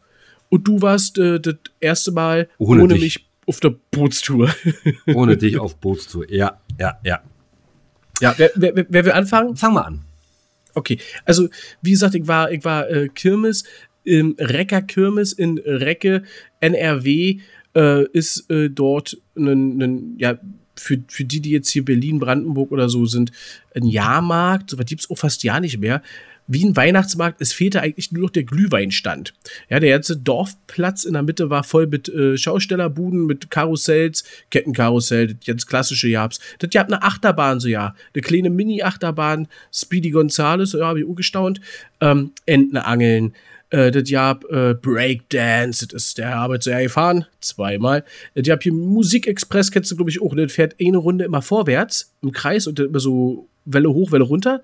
Und 0.49 0.67
du 0.67 0.81
warst 0.81 1.17
äh, 1.17 1.39
das 1.39 1.55
erste 1.79 2.11
Mal 2.11 2.49
Ohne 2.57 2.83
ohne, 2.83 2.95
mich 2.95 3.25
auf 3.45 3.59
der 3.59 3.73
Bootstour. 3.91 4.53
Ohne 5.13 5.37
dich 5.37 5.57
auf 5.57 5.77
Bootstour. 5.77 6.29
Ja, 6.29 6.59
ja, 6.79 6.99
ja. 7.03 7.21
ja, 8.19 8.35
wer, 8.37 8.51
wer, 8.55 8.85
wer 8.89 9.05
will 9.05 9.11
anfangen? 9.11 9.55
Fang 9.55 9.73
mal 9.73 9.81
an. 9.81 10.01
Okay, 10.73 10.99
also 11.25 11.49
wie 11.81 11.91
gesagt, 11.91 12.15
ich 12.15 12.27
war, 12.27 12.51
ich 12.51 12.63
war 12.63 12.89
äh, 12.89 13.09
Kirmes 13.09 13.63
im 14.03 14.35
Recker 14.39 14.81
Kirmes 14.81 15.33
in 15.33 15.57
Recke, 15.59 16.23
NRW, 16.59 17.39
äh, 17.75 18.05
ist 18.11 18.49
äh, 18.49 18.69
dort 18.69 19.17
ein, 19.35 19.81
ein, 19.81 20.15
ja, 20.17 20.37
für, 20.75 20.99
für 21.07 21.25
die, 21.25 21.41
die 21.41 21.51
jetzt 21.51 21.69
hier 21.69 21.85
Berlin, 21.85 22.19
Brandenburg 22.19 22.71
oder 22.71 22.89
so 22.89 23.05
sind, 23.05 23.31
ein 23.75 23.85
Jahrmarkt, 23.85 24.69
so 24.69 24.77
was 24.77 24.85
gibt's 24.85 25.09
auch 25.09 25.17
fast 25.17 25.43
ja 25.43 25.59
nicht 25.59 25.79
mehr. 25.79 26.01
Wie 26.47 26.65
ein 26.65 26.75
Weihnachtsmarkt, 26.75 27.39
es 27.39 27.53
fehlte 27.53 27.81
eigentlich 27.81 28.11
nur 28.11 28.23
noch 28.23 28.29
der 28.29 28.43
Glühweinstand. 28.43 29.33
Ja, 29.69 29.79
der 29.79 29.91
ganze 29.91 30.17
Dorfplatz 30.17 31.05
in 31.05 31.13
der 31.13 31.23
Mitte 31.23 31.49
war 31.49 31.63
voll 31.63 31.87
mit 31.87 32.09
äh, 32.09 32.37
Schaustellerbuden, 32.37 33.25
mit 33.25 33.49
Karussells, 33.51 34.25
Kettenkarussell, 34.49 35.27
das 35.27 35.45
ganz 35.45 35.65
klassische 35.65 36.09
Jabs. 36.09 36.39
Das 36.59 36.69
gab 36.71 36.87
eine 36.87 37.03
Achterbahn 37.03 37.59
so, 37.59 37.69
ja. 37.69 37.95
Eine 38.13 38.21
kleine 38.21 38.49
Mini-Achterbahn, 38.49 39.47
Speedy 39.71 40.09
Gonzales, 40.09 40.73
ja, 40.73 40.87
hab 40.87 40.97
ich 40.97 41.05
auch 41.05 41.15
gestaunt. 41.15 41.61
Ähm, 42.01 42.31
Entenangeln, 42.45 43.33
äh, 43.71 43.91
das 43.91 44.09
gab 44.09 44.43
äh, 44.51 44.73
Breakdance, 44.73 45.87
das 45.87 46.03
ist 46.05 46.17
der 46.17 46.35
Arbeit 46.35 46.63
sehr 46.63 46.81
gefahren, 46.83 47.25
zweimal. 47.39 48.03
Das 48.35 48.45
gab 48.47 48.63
hier 48.63 48.73
Musikexpress, 48.73 49.71
kennst 49.71 49.91
du, 49.91 49.95
glaube 49.95 50.11
ich, 50.11 50.21
auch. 50.21 50.33
ne? 50.35 50.43
Das 50.43 50.53
fährt 50.53 50.75
eine 50.79 50.97
Runde 50.97 51.25
immer 51.25 51.41
vorwärts 51.41 52.13
im 52.21 52.31
Kreis 52.31 52.67
und 52.67 52.79
immer 52.79 52.99
so 52.99 53.47
Welle 53.65 53.89
hoch, 53.91 54.11
Welle 54.11 54.23
runter 54.23 54.61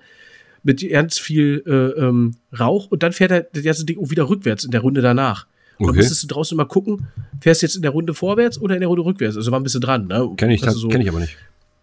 mit 0.63 0.87
ganz 0.89 1.17
viel 1.19 1.63
äh, 1.65 1.71
ähm, 2.01 2.35
Rauch 2.59 2.87
und 2.91 3.03
dann 3.03 3.13
fährt 3.13 3.31
er 3.31 3.41
das 3.41 3.63
ganze 3.63 3.85
Ding 3.85 3.99
auch 3.99 4.09
wieder 4.09 4.27
rückwärts 4.29 4.63
in 4.65 4.71
der 4.71 4.81
Runde 4.81 5.01
danach. 5.01 5.45
Und 5.77 5.85
dann 5.85 5.89
Okay. 5.91 5.97
musstest 5.99 6.23
du 6.23 6.27
draußen 6.27 6.57
mal 6.57 6.65
gucken, 6.65 7.07
fährst 7.39 7.61
du 7.61 7.67
jetzt 7.67 7.75
in 7.75 7.83
der 7.83 7.91
Runde 7.91 8.13
vorwärts 8.15 8.59
oder 8.59 8.73
in 8.75 8.81
der 8.81 8.87
Runde 8.89 9.05
rückwärts. 9.05 9.37
Also 9.37 9.51
war 9.51 9.59
ein 9.59 9.63
bisschen 9.63 9.81
dran. 9.81 10.07
Ne? 10.07 10.27
Kenn 10.35 10.49
ich, 10.49 10.63
Also 10.65 10.79
so, 10.79 10.87
kenn 10.89 11.01
ich 11.01 11.09
aber 11.09 11.19
nicht. 11.19 11.37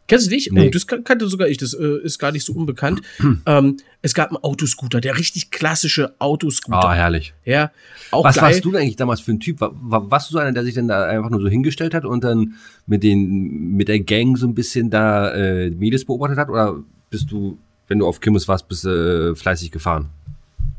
Kennst 0.07 0.31
du? 0.31 0.37
Nee. 0.37 0.67
Oh, 0.67 0.71
das 0.71 0.87
kan 0.87 1.03
kannte 1.03 1.27
sogar 1.29 1.49
ich, 1.49 1.57
das 1.57 1.73
äh, 1.73 1.99
ist 2.03 2.19
gar 2.19 2.31
nicht 2.31 2.45
so 2.45 2.53
unbekannt. 2.53 3.01
ähm, 3.47 3.79
es 4.03 4.13
gab 4.13 4.29
einen 4.29 4.37
Autoscooter, 4.37 5.01
der 5.01 5.17
richtig 5.19 5.51
klassische 5.51 6.15
Autoscooter. 6.19 6.85
Ah, 6.85 6.95
herrlich. 6.95 7.33
Ja, 7.45 7.71
auch 8.11 8.25
Was 8.25 8.37
geil. 8.37 8.45
warst 8.45 8.65
du 8.65 8.73
denn 8.73 8.83
eigentlich 8.83 8.97
damals 8.97 9.21
für 9.21 9.33
ein 9.33 9.41
Typ? 9.41 9.61
War, 9.61 9.73
war, 9.75 10.11
warst 10.11 10.29
du 10.29 10.33
so 10.33 10.39
einer, 10.39 10.53
der 10.53 10.65
sich 10.65 10.75
dann 10.75 10.89
da 10.89 11.07
einfach 11.07 11.31
nur 11.31 11.41
so 11.41 11.49
hingestellt 11.49 11.95
hat 11.95 12.05
und 12.05 12.23
dann 12.23 12.55
mit 12.87 13.03
den 13.03 13.77
mit 13.77 13.89
der 13.89 14.01
Gang 14.01 14.37
so 14.37 14.47
ein 14.47 14.55
bisschen 14.55 14.91
da 14.91 15.31
äh, 15.33 15.71
Mädels 15.71 16.05
beobachtet 16.05 16.39
hat? 16.39 16.51
Oder 16.51 16.83
bist 17.09 17.31
du, 17.31 17.59
wenn 17.89 17.99
du 17.99 18.07
auf 18.07 18.21
Kimmes 18.21 18.47
warst, 18.47 18.69
bist 18.69 18.85
du 18.85 19.33
äh, 19.33 19.35
fleißig 19.35 19.71
gefahren? 19.71 20.11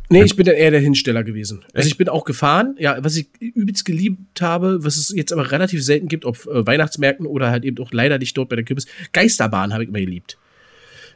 Nee, 0.10 0.24
ich 0.24 0.36
bin 0.36 0.46
dann 0.46 0.56
eher 0.56 0.72
der 0.72 0.80
Hinsteller 0.80 1.24
gewesen. 1.24 1.64
Also 1.74 1.88
ich 1.88 1.98
bin 1.98 2.10
auch 2.10 2.26
gefahren, 2.26 2.76
ja, 2.80 2.98
was 3.04 3.16
ich 3.16 3.28
übelst 3.40 3.86
geliebt 3.86 4.42
habe, 4.42 4.84
was 4.84 4.98
es 4.98 5.10
jetzt 5.16 5.34
aber 5.34 5.52
relativ 5.52 5.84
selten 5.84 6.08
gibt, 6.08 6.26
auf 6.26 6.46
äh, 6.48 6.66
Weihnachtsmärkten 6.66 7.26
oder 7.26 7.50
halt 7.50 7.66
eben 7.66 7.78
auch 7.84 7.92
leider 7.92 8.18
nicht 8.20 8.38
dort 8.38 8.50
bei 8.50 8.56
der 8.56 8.66
Kürbis. 8.66 8.86
Geisterbahn 9.14 9.74
habe 9.74 9.84
ich 9.84 9.90
immer 9.90 10.00
geliebt. 10.00 10.38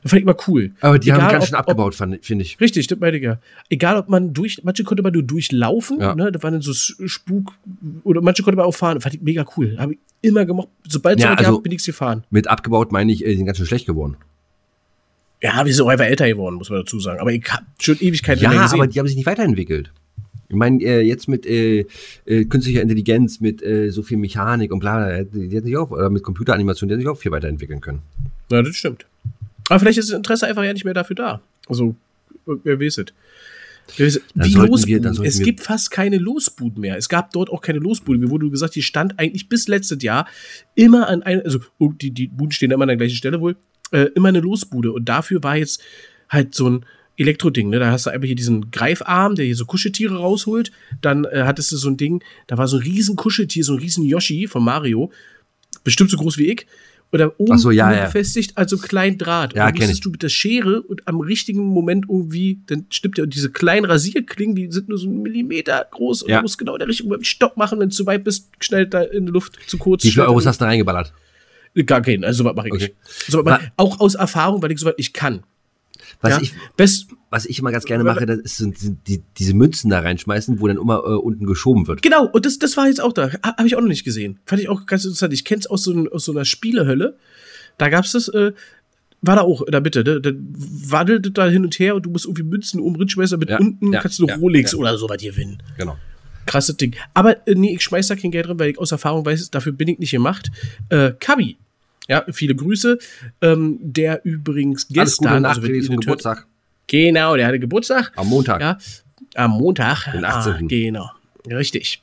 Das 0.01 0.11
fand 0.11 0.19
ich 0.21 0.23
immer 0.23 0.37
cool. 0.47 0.71
Aber 0.79 0.97
die 0.97 1.09
Egal, 1.09 1.21
haben 1.23 1.31
ganz 1.33 1.47
schön 1.47 1.55
abgebaut, 1.55 1.93
finde 1.93 2.19
ich. 2.41 2.59
Richtig, 2.61 2.87
das 2.87 2.99
meine 2.99 3.17
ich 3.17 3.23
ja. 3.23 3.39
Egal, 3.69 3.97
ob 3.97 4.07
man 4.07 4.33
durch, 4.33 4.61
manche 4.63 4.83
konnte 4.85 5.03
man 5.03 5.11
nur 5.11 5.23
durchlaufen, 5.23 5.99
Ja. 5.99 6.15
ne, 6.15 6.31
da 6.31 6.41
waren 6.41 6.53
dann 6.53 6.61
so 6.61 6.73
Spuk, 6.73 7.51
oder 8.03 8.21
manche 8.21 8.41
konnte 8.43 8.55
man 8.55 8.65
auch 8.65 8.75
fahren, 8.75 9.01
fand 9.01 9.15
ich 9.15 9.21
mega 9.21 9.45
cool. 9.57 9.75
Habe 9.77 9.93
ich 9.93 9.99
immer 10.21 10.45
gemocht. 10.45 10.69
Sobald 10.87 11.17
es 11.19 11.23
Ja, 11.25 11.31
ja, 11.31 11.37
also- 11.37 11.55
gab, 11.55 11.63
bin 11.63 11.73
ich 11.73 11.83
gefahren. 11.83 12.23
Mit 12.29 12.47
abgebaut 12.47 12.91
meine 12.93 13.11
ich, 13.11 13.25
äh, 13.25 13.29
die 13.31 13.35
sind 13.37 13.45
ganz 13.45 13.57
schön 13.57 13.67
schlecht 13.67 13.85
geworden. 13.87 14.15
Ja, 15.41 15.65
wir 15.65 15.73
sind 15.73 15.85
auch 15.85 15.89
einfach 15.89 16.05
älter 16.05 16.27
geworden, 16.27 16.55
muss 16.55 16.69
man 16.69 16.79
dazu 16.79 16.99
sagen. 16.99 17.19
Aber 17.19 17.31
ich 17.31 17.43
habe 17.49 17.65
schon 17.79 17.97
Ewigkeit 17.99 18.41
Ja, 18.41 18.49
gesehen. 18.51 18.79
aber 18.79 18.87
die 18.87 18.99
haben 18.99 19.07
sich 19.07 19.15
nicht 19.15 19.25
weiterentwickelt. 19.25 19.91
Ich 20.49 20.55
meine, 20.55 20.83
äh, 20.83 21.01
jetzt 21.01 21.27
mit 21.27 21.45
äh, 21.45 21.85
äh, 22.25 22.45
künstlicher 22.45 22.81
Intelligenz, 22.81 23.39
mit 23.39 23.61
äh, 23.61 23.89
so 23.91 24.01
viel 24.01 24.17
Mechanik 24.17 24.71
und 24.73 24.79
bla, 24.79 24.97
bla, 24.97 25.23
die 25.23 25.47
die 25.47 25.55
hätten 25.55 25.67
sich 25.67 25.77
auch, 25.77 25.91
oder 25.91 26.09
mit 26.09 26.23
Computeranimation, 26.23 26.87
die 26.89 26.93
hätten 26.93 27.01
sich 27.01 27.07
auch 27.09 27.17
viel 27.19 27.31
weiterentwickeln 27.31 27.79
können. 27.81 28.01
Ja, 28.51 28.61
das 28.63 28.75
stimmt. 28.75 29.05
Aber 29.69 29.79
vielleicht 29.79 29.99
ist 29.99 30.09
das 30.09 30.17
Interesse 30.17 30.47
einfach 30.47 30.63
ja 30.63 30.73
nicht 30.73 30.85
mehr 30.85 30.95
dafür 30.95 31.15
da. 31.15 31.41
Also, 31.67 31.95
wer 32.63 32.79
weiß 32.79 32.97
es. 32.97 33.05
Wie 34.35 34.53
Losbuden. 34.53 35.17
wir- 35.17 35.23
es 35.25 35.39
gibt 35.39 35.61
fast 35.61 35.89
keine 35.91 36.17
Losbuden 36.17 36.81
mehr. 36.81 36.97
Es 36.97 37.09
gab 37.09 37.31
dort 37.31 37.49
auch 37.49 37.61
keine 37.61 37.79
Losbuden. 37.79 38.21
Mir 38.21 38.29
wurde 38.29 38.49
gesagt, 38.49 38.75
die 38.75 38.81
stand 38.83 39.17
eigentlich 39.19 39.49
bis 39.49 39.67
letztes 39.67 40.01
Jahr 40.03 40.27
immer 40.75 41.07
an 41.07 41.23
einer, 41.23 41.43
also 41.43 41.59
oh, 41.79 41.91
die, 41.93 42.11
die 42.11 42.27
Buden 42.27 42.51
stehen 42.51 42.71
immer 42.71 42.83
an 42.83 42.87
der 42.89 42.97
gleichen 42.97 43.15
Stelle 43.15 43.39
wohl, 43.41 43.55
äh, 43.91 44.07
immer 44.15 44.29
eine 44.29 44.39
Losbude. 44.39 44.91
Und 44.91 45.05
dafür 45.05 45.43
war 45.43 45.57
jetzt 45.57 45.81
halt 46.29 46.55
so 46.55 46.69
ein 46.69 46.85
Elektroding, 47.17 47.69
ne? 47.69 47.79
Da 47.79 47.91
hast 47.91 48.05
du 48.05 48.11
einfach 48.11 48.27
hier 48.27 48.35
diesen 48.35 48.71
Greifarm, 48.71 49.35
der 49.35 49.45
hier 49.45 49.55
so 49.55 49.65
Kuscheltiere 49.65 50.17
rausholt. 50.17 50.71
Dann 51.01 51.25
äh, 51.25 51.43
hattest 51.45 51.71
du 51.71 51.77
so 51.77 51.89
ein 51.89 51.97
Ding, 51.97 52.23
da 52.47 52.57
war 52.57 52.67
so 52.67 52.77
ein 52.77 52.83
riesen 52.83 53.15
Kuscheltier, 53.15 53.63
so 53.63 53.73
ein 53.73 53.79
riesen 53.79 54.05
Yoshi 54.05 54.47
von 54.47 54.63
Mario. 54.63 55.11
Bestimmt 55.83 56.11
so 56.11 56.17
groß 56.17 56.37
wie 56.37 56.51
ich. 56.51 56.65
Oder 57.11 57.39
oben 57.39 57.53
Ach 57.53 57.57
so, 57.57 57.71
ja, 57.71 58.05
befestigt, 58.05 58.55
also 58.55 58.77
kleinen 58.77 59.17
Draht. 59.17 59.55
Ja, 59.55 59.65
und 59.65 59.71
dann 59.71 59.77
musstest 59.79 60.05
du 60.05 60.11
mit 60.11 60.21
der 60.21 60.29
Schere 60.29 60.83
und 60.83 61.07
am 61.07 61.19
richtigen 61.21 61.65
Moment 61.65 62.05
irgendwie, 62.07 62.59
dann 62.67 62.85
stimmt 62.91 63.17
ja, 63.17 63.23
und 63.23 63.33
diese 63.33 63.49
kleinen 63.49 63.85
Rasierklingen, 63.85 64.55
die 64.55 64.71
sind 64.71 64.89
nur 64.89 64.99
so 64.99 65.07
einen 65.07 65.23
Millimeter 65.23 65.87
groß 65.89 66.21
und 66.21 66.29
Ja. 66.29 66.37
du 66.37 66.43
musst 66.43 66.59
genau 66.59 66.73
in 66.75 66.79
der 66.79 66.87
Richtung 66.87 67.09
beim 67.09 67.23
Stopp 67.23 67.57
machen, 67.57 67.79
wenn 67.79 67.89
du 67.89 67.95
zu 67.95 68.05
weit 68.05 68.23
bist, 68.23 68.49
schnell 68.59 68.85
da 68.85 69.01
in 69.01 69.25
die 69.25 69.31
Luft 69.31 69.57
zu 69.65 69.79
kurz. 69.79 70.03
Wie 70.03 70.11
viele 70.11 70.27
Euros 70.27 70.45
hast 70.45 70.61
du 70.61 70.65
da 70.65 70.69
reingeballert? 70.69 71.11
Gar 71.85 72.01
keinen, 72.01 72.23
also 72.23 72.43
sowas 72.43 72.55
mache 72.55 72.67
ich 72.67 72.73
Okay. 72.73 72.83
nicht. 72.83 72.95
So, 73.31 73.39
aber 73.39 73.59
auch 73.77 73.99
aus 73.99 74.15
Erfahrung, 74.15 74.61
weil 74.61 74.71
ich 74.71 74.79
sowas 74.79 74.95
nicht 74.97 75.13
kann. 75.13 75.43
Was, 76.21 76.31
ja? 76.33 76.41
ich, 76.41 76.53
Best, 76.75 77.07
was 77.29 77.45
ich 77.45 77.59
immer 77.59 77.71
ganz 77.71 77.85
gerne 77.85 78.03
mache, 78.03 78.25
das 78.25 78.39
ist, 78.39 78.57
sind 78.57 79.07
die, 79.07 79.21
diese 79.37 79.53
Münzen 79.53 79.89
da 79.89 79.99
reinschmeißen, 79.99 80.59
wo 80.59 80.67
dann 80.67 80.77
immer 80.77 80.97
äh, 81.05 81.15
unten 81.15 81.45
geschoben 81.45 81.87
wird. 81.87 82.01
Genau, 82.01 82.25
und 82.25 82.45
das, 82.45 82.57
das 82.59 82.75
war 82.77 82.87
jetzt 82.87 82.99
auch 83.01 83.13
da. 83.13 83.31
Ha- 83.31 83.55
Habe 83.57 83.67
ich 83.67 83.75
auch 83.75 83.81
noch 83.81 83.87
nicht 83.87 84.03
gesehen. 84.03 84.39
Fand 84.45 84.61
ich 84.61 84.67
auch 84.69 84.85
ganz 84.85 85.05
interessant. 85.05 85.33
Ich 85.33 85.45
kenne 85.45 85.59
es 85.59 85.67
aus, 85.67 85.83
so 85.83 85.91
ein- 85.93 86.07
aus 86.09 86.25
so 86.25 86.31
einer 86.31 86.45
Spielehölle. 86.45 87.17
Da 87.77 87.89
gab 87.89 88.05
es 88.05 88.11
das, 88.13 88.27
äh, 88.29 88.51
war 89.21 89.35
da 89.35 89.41
auch 89.43 89.61
in 89.61 89.71
der 89.71 89.81
Mitte. 89.81 90.03
Ne? 90.03 90.19
Dann 90.19 90.47
wandelt 90.55 91.37
da 91.37 91.47
hin 91.47 91.63
und 91.63 91.77
her 91.77 91.95
und 91.95 92.05
du 92.05 92.09
musst 92.09 92.25
irgendwie 92.25 92.43
Münzen 92.43 92.79
oben 92.79 93.07
schmeißen, 93.07 93.37
damit 93.39 93.49
Ja, 93.49 93.59
unten 93.59 93.93
ja, 93.93 94.01
kannst 94.01 94.19
du 94.19 94.25
ja, 94.27 94.35
Rolex 94.35 94.71
ja. 94.73 94.77
oder 94.79 94.97
so 94.97 95.07
was 95.07 95.21
gewinnen. 95.21 95.61
Genau. 95.77 95.97
Krasses 96.49 96.77
Ding. 96.77 96.95
Aber 97.13 97.45
äh, 97.47 97.55
nee, 97.55 97.75
ich 97.75 97.81
schmeiß 97.83 98.07
da 98.07 98.15
kein 98.15 98.31
Geld 98.31 98.47
drin, 98.47 98.59
weil 98.59 98.69
ich 98.71 98.77
aus 98.79 98.91
Erfahrung 98.91 99.25
weiß, 99.25 99.49
dafür 99.51 99.71
bin 99.71 99.87
ich 99.87 99.99
nicht 99.99 100.11
gemacht. 100.11 100.51
Äh, 100.89 101.11
Kabi. 101.19 101.57
Ja, 102.07 102.25
viele 102.31 102.55
Grüße. 102.55 102.97
Ähm, 103.41 103.77
der 103.81 104.21
übrigens 104.25 104.87
Alles 104.95 105.17
Gute 105.17 105.29
gestern, 105.29 105.45
also 105.45 105.61
hört- 105.61 106.01
Geburtstag. 106.01 106.45
Genau, 106.87 107.35
der 107.35 107.45
hatte 107.47 107.59
Geburtstag. 107.59 108.11
Am 108.15 108.27
Montag. 108.27 108.61
Ja, 108.61 108.77
am 109.35 109.51
Montag. 109.51 110.11
Den 110.11 110.25
Ah, 110.25 110.39
18.. 110.41 110.67
genau, 110.67 111.11
richtig. 111.47 112.01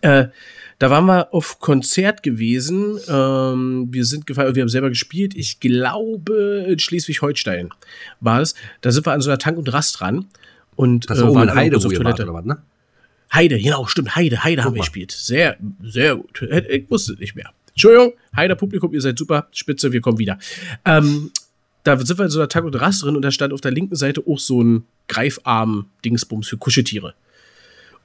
Äh, 0.00 0.26
da 0.78 0.90
waren 0.90 1.06
wir 1.06 1.32
auf 1.34 1.58
Konzert 1.58 2.22
gewesen. 2.22 2.98
Ähm, 3.08 3.88
wir 3.90 4.04
sind 4.04 4.26
gefahren, 4.26 4.54
wir 4.54 4.62
haben 4.62 4.68
selber 4.68 4.90
gespielt. 4.90 5.34
Ich 5.34 5.58
glaube, 5.58 6.66
in 6.68 6.78
Schleswig-Holstein 6.78 7.70
war 8.20 8.42
es. 8.42 8.54
Da 8.82 8.92
sind 8.92 9.06
wir 9.06 9.12
an 9.12 9.22
so 9.22 9.30
einer 9.30 9.38
Tank- 9.38 9.58
und 9.58 9.72
Rast 9.72 9.98
dran. 9.98 10.26
Und 10.76 11.08
Das 11.10 11.18
äh, 11.18 11.22
war 11.22 11.30
oben 11.30 11.40
waren 11.40 11.48
in 11.48 11.54
Heide, 11.56 11.76
wo 11.82 11.90
ihr 11.90 12.04
wart, 12.04 12.18
Toilette. 12.18 12.22
oder 12.24 12.34
was, 12.34 12.44
ne? 12.44 12.58
Heide, 13.32 13.58
genau, 13.58 13.86
stimmt. 13.86 14.14
Heide, 14.16 14.44
Heide 14.44 14.64
haben 14.64 14.72
wir 14.72 14.78
mal. 14.78 14.84
gespielt. 14.84 15.10
Sehr, 15.12 15.56
sehr 15.82 16.16
gut. 16.16 16.42
Ich 16.68 16.90
wusste 16.90 17.14
nicht 17.14 17.34
mehr. 17.34 17.50
Entschuldigung, 17.70 18.14
Heider 18.34 18.54
Publikum, 18.54 18.94
ihr 18.94 19.02
seid 19.02 19.18
super, 19.18 19.48
spitze, 19.52 19.92
wir 19.92 20.00
kommen 20.00 20.18
wieder. 20.18 20.38
Ähm, 20.86 21.30
da 21.84 21.98
sind 21.98 22.18
wir 22.18 22.24
in 22.24 22.30
so 22.30 22.38
einer 22.38 22.48
Tag- 22.48 22.64
und 22.64 22.74
Rast 22.74 23.02
drin 23.02 23.16
und 23.16 23.22
da 23.22 23.30
stand 23.30 23.52
auf 23.52 23.60
der 23.60 23.70
linken 23.70 23.96
Seite 23.96 24.22
auch 24.26 24.38
so 24.38 24.62
ein 24.62 24.84
Greifarm-Dingsbums 25.08 26.48
für 26.48 26.56
Kuscheltiere. 26.56 27.14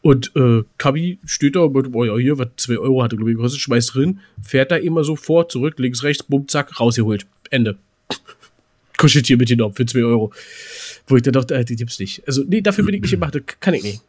Und 0.01 0.35
äh, 0.35 0.63
Kabi 0.77 1.19
steht 1.25 1.55
da 1.55 1.67
mit, 1.67 1.93
oh 1.93 2.03
ja, 2.03 2.17
hier, 2.17 2.37
was 2.37 2.49
2 2.57 2.79
Euro 2.79 3.03
hatte, 3.03 3.15
glaube 3.15 3.31
ich, 3.31 3.37
gekostet, 3.37 3.61
schmeißt 3.61 3.93
drin, 3.93 4.19
fährt 4.41 4.71
da 4.71 4.75
immer 4.75 5.03
so 5.03 5.15
vor, 5.15 5.47
zurück, 5.47 5.75
links, 5.77 6.03
rechts, 6.03 6.23
bumm, 6.23 6.47
zack, 6.47 6.79
rausgeholt. 6.79 7.25
Ende. 7.49 7.77
Kuscheltier 8.97 9.37
mitgenommen 9.37 9.73
für 9.73 9.85
2 9.85 10.03
Euro. 10.03 10.33
Wo 11.07 11.15
ich 11.15 11.21
dann 11.21 11.33
dachte, 11.33 11.55
äh, 11.55 11.63
die 11.63 11.75
gibt's 11.75 11.99
nicht. 11.99 12.23
Also, 12.27 12.43
nee, 12.47 12.61
dafür 12.61 12.83
bin 12.83 12.95
ich 12.95 13.01
nicht 13.01 13.11
gemacht, 13.11 13.35
das 13.35 13.43
kann 13.59 13.73
ich 13.73 13.83
nicht. 13.83 14.01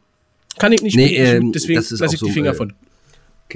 Kann 0.59 0.73
ich 0.73 0.83
nicht, 0.83 0.97
Nee, 0.97 1.07
nicht 1.07 1.19
ähm, 1.19 1.53
deswegen 1.53 1.81
lasse 1.81 2.05
ich 2.05 2.11
die 2.11 2.17
so, 2.17 2.29
Finger 2.29 2.51
äh, 2.51 2.55
von. 2.55 2.73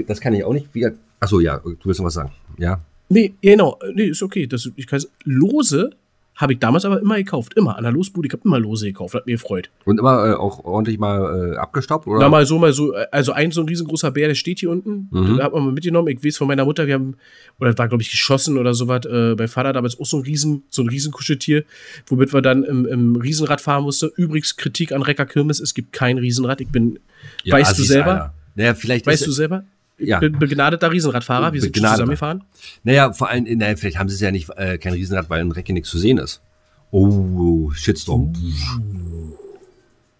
Das 0.06 0.20
kann 0.20 0.34
ich 0.34 0.44
auch 0.44 0.52
nicht. 0.52 0.68
Wie, 0.72 0.86
achso, 1.20 1.40
ja, 1.40 1.58
du 1.58 1.76
willst 1.84 2.00
noch 2.00 2.06
was 2.06 2.14
sagen. 2.14 2.32
Ja. 2.58 2.80
Nee, 3.08 3.34
genau, 3.40 3.78
nee, 3.94 4.06
ist 4.06 4.22
okay. 4.22 4.46
Das, 4.46 4.68
ich 4.76 4.86
kann, 4.86 5.02
Lose 5.24 5.90
habe 6.36 6.52
ich 6.52 6.58
damals 6.58 6.84
aber 6.84 7.00
immer 7.00 7.16
gekauft. 7.16 7.54
Immer. 7.54 7.76
An 7.76 7.82
der 7.82 7.92
Losbude, 7.92 8.28
ich 8.28 8.32
habe 8.32 8.42
immer 8.44 8.58
Lose 8.58 8.86
gekauft. 8.86 9.14
Hat 9.14 9.26
mir 9.26 9.32
gefreut. 9.32 9.70
Und 9.86 9.98
immer 9.98 10.26
äh, 10.26 10.34
auch 10.34 10.64
ordentlich 10.64 10.98
mal 10.98 11.54
äh, 11.54 11.56
abgestaubt, 11.56 12.06
oder? 12.06 12.20
Na, 12.20 12.28
mal 12.28 12.44
so, 12.44 12.58
mal 12.58 12.72
so. 12.72 12.94
Also 13.10 13.32
ein 13.32 13.50
so 13.50 13.62
ein 13.62 13.68
riesengroßer 13.68 14.10
Bär, 14.10 14.28
der 14.28 14.34
steht 14.34 14.60
hier 14.60 14.70
unten. 14.70 15.08
Mhm. 15.10 15.26
Den 15.26 15.42
hat 15.42 15.52
man 15.54 15.64
mal 15.64 15.72
mitgenommen. 15.72 16.08
Ich 16.08 16.22
weiß 16.22 16.36
von 16.36 16.46
meiner 16.46 16.66
Mutter, 16.66 16.86
wir 16.86 16.94
haben, 16.94 17.16
oder 17.58 17.76
war, 17.78 17.88
glaube 17.88 18.02
ich, 18.02 18.10
geschossen 18.10 18.58
oder 18.58 18.74
sowas. 18.74 19.06
Äh, 19.06 19.34
mein 19.36 19.48
Vater 19.48 19.72
damals 19.72 19.98
auch 19.98 20.04
so 20.06 20.18
ein 20.18 20.24
riesen, 20.24 20.64
so 20.68 20.82
ein 20.82 20.88
riesen 20.88 21.10
Kuscheltier, 21.10 21.64
womit 22.06 22.34
wir 22.34 22.42
dann 22.42 22.64
im, 22.64 22.84
im 22.84 23.16
Riesenrad 23.16 23.62
fahren 23.62 23.84
mussten. 23.84 24.10
Übrigens, 24.16 24.56
Kritik 24.56 24.92
an 24.92 25.02
Recker 25.02 25.26
Kirmes, 25.26 25.58
es 25.58 25.72
gibt 25.72 25.92
kein 25.92 26.18
Riesenrad. 26.18 26.60
Ich 26.60 26.68
bin, 26.68 26.98
Ja, 27.44 27.54
weißt 27.54 27.78
du 27.78 27.82
selber? 27.82 28.12
Alter. 28.12 28.34
Naja, 28.56 28.74
vielleicht 28.74 29.06
weißt 29.06 29.26
du 29.26 29.32
selber? 29.32 29.64
Ich 29.98 30.08
Ja. 30.08 30.18
bin 30.18 30.38
begnadeter 30.38 30.90
Riesenradfahrer. 30.92 31.52
Wir 31.52 31.60
sind 31.60 31.72
Begnadeter. 31.72 31.96
zusammengefahren. 31.96 32.44
Naja, 32.84 33.12
vor 33.12 33.28
allem, 33.30 33.44
naja, 33.58 33.76
vielleicht 33.76 33.98
haben 33.98 34.08
sie 34.08 34.14
es 34.16 34.20
ja 34.20 34.30
nicht, 34.30 34.50
äh, 34.56 34.76
kein 34.78 34.92
Riesenrad, 34.92 35.30
weil 35.30 35.40
in 35.40 35.52
Recke 35.52 35.72
nichts 35.72 35.88
zu 35.88 35.98
sehen 35.98 36.18
ist. 36.18 36.42
Oh, 36.90 37.70
Shitstorm. 37.72 38.32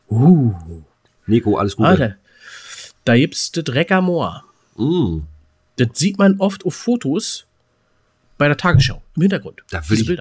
Uh. 0.09 0.55
Nico, 1.27 1.57
alles 1.57 1.77
Gute. 1.77 1.89
Alter, 1.89 2.17
da 3.05 3.17
gibt's 3.17 3.51
das 3.53 3.65
Recker 3.75 4.01
Moor. 4.01 4.45
Mm, 4.77 5.21
Das 5.77 5.89
sieht 5.95 6.19
man 6.19 6.37
oft 6.39 6.65
auf 6.65 6.75
Fotos 6.75 7.47
bei 8.39 8.47
der 8.49 8.57
Tagesschau 8.57 9.03
im 9.17 9.23
Hintergrund. 9.23 9.63
da, 9.71 9.89
will 9.91 10.01
ich, 10.01 10.19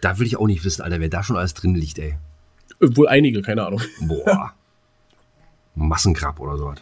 da 0.00 0.18
will 0.18 0.26
ich 0.26 0.36
auch 0.36 0.46
nicht 0.46 0.64
wissen, 0.64 0.82
Alter, 0.82 1.00
wer 1.00 1.08
da 1.08 1.22
schon 1.22 1.36
alles 1.36 1.54
drin 1.54 1.74
liegt, 1.74 1.98
ey. 1.98 2.16
Wohl 2.80 3.08
einige, 3.08 3.42
keine 3.42 3.64
Ahnung. 3.66 3.80
Boah. 4.02 4.52
Massengrab 5.74 6.40
oder 6.40 6.56
sowas. 6.56 6.78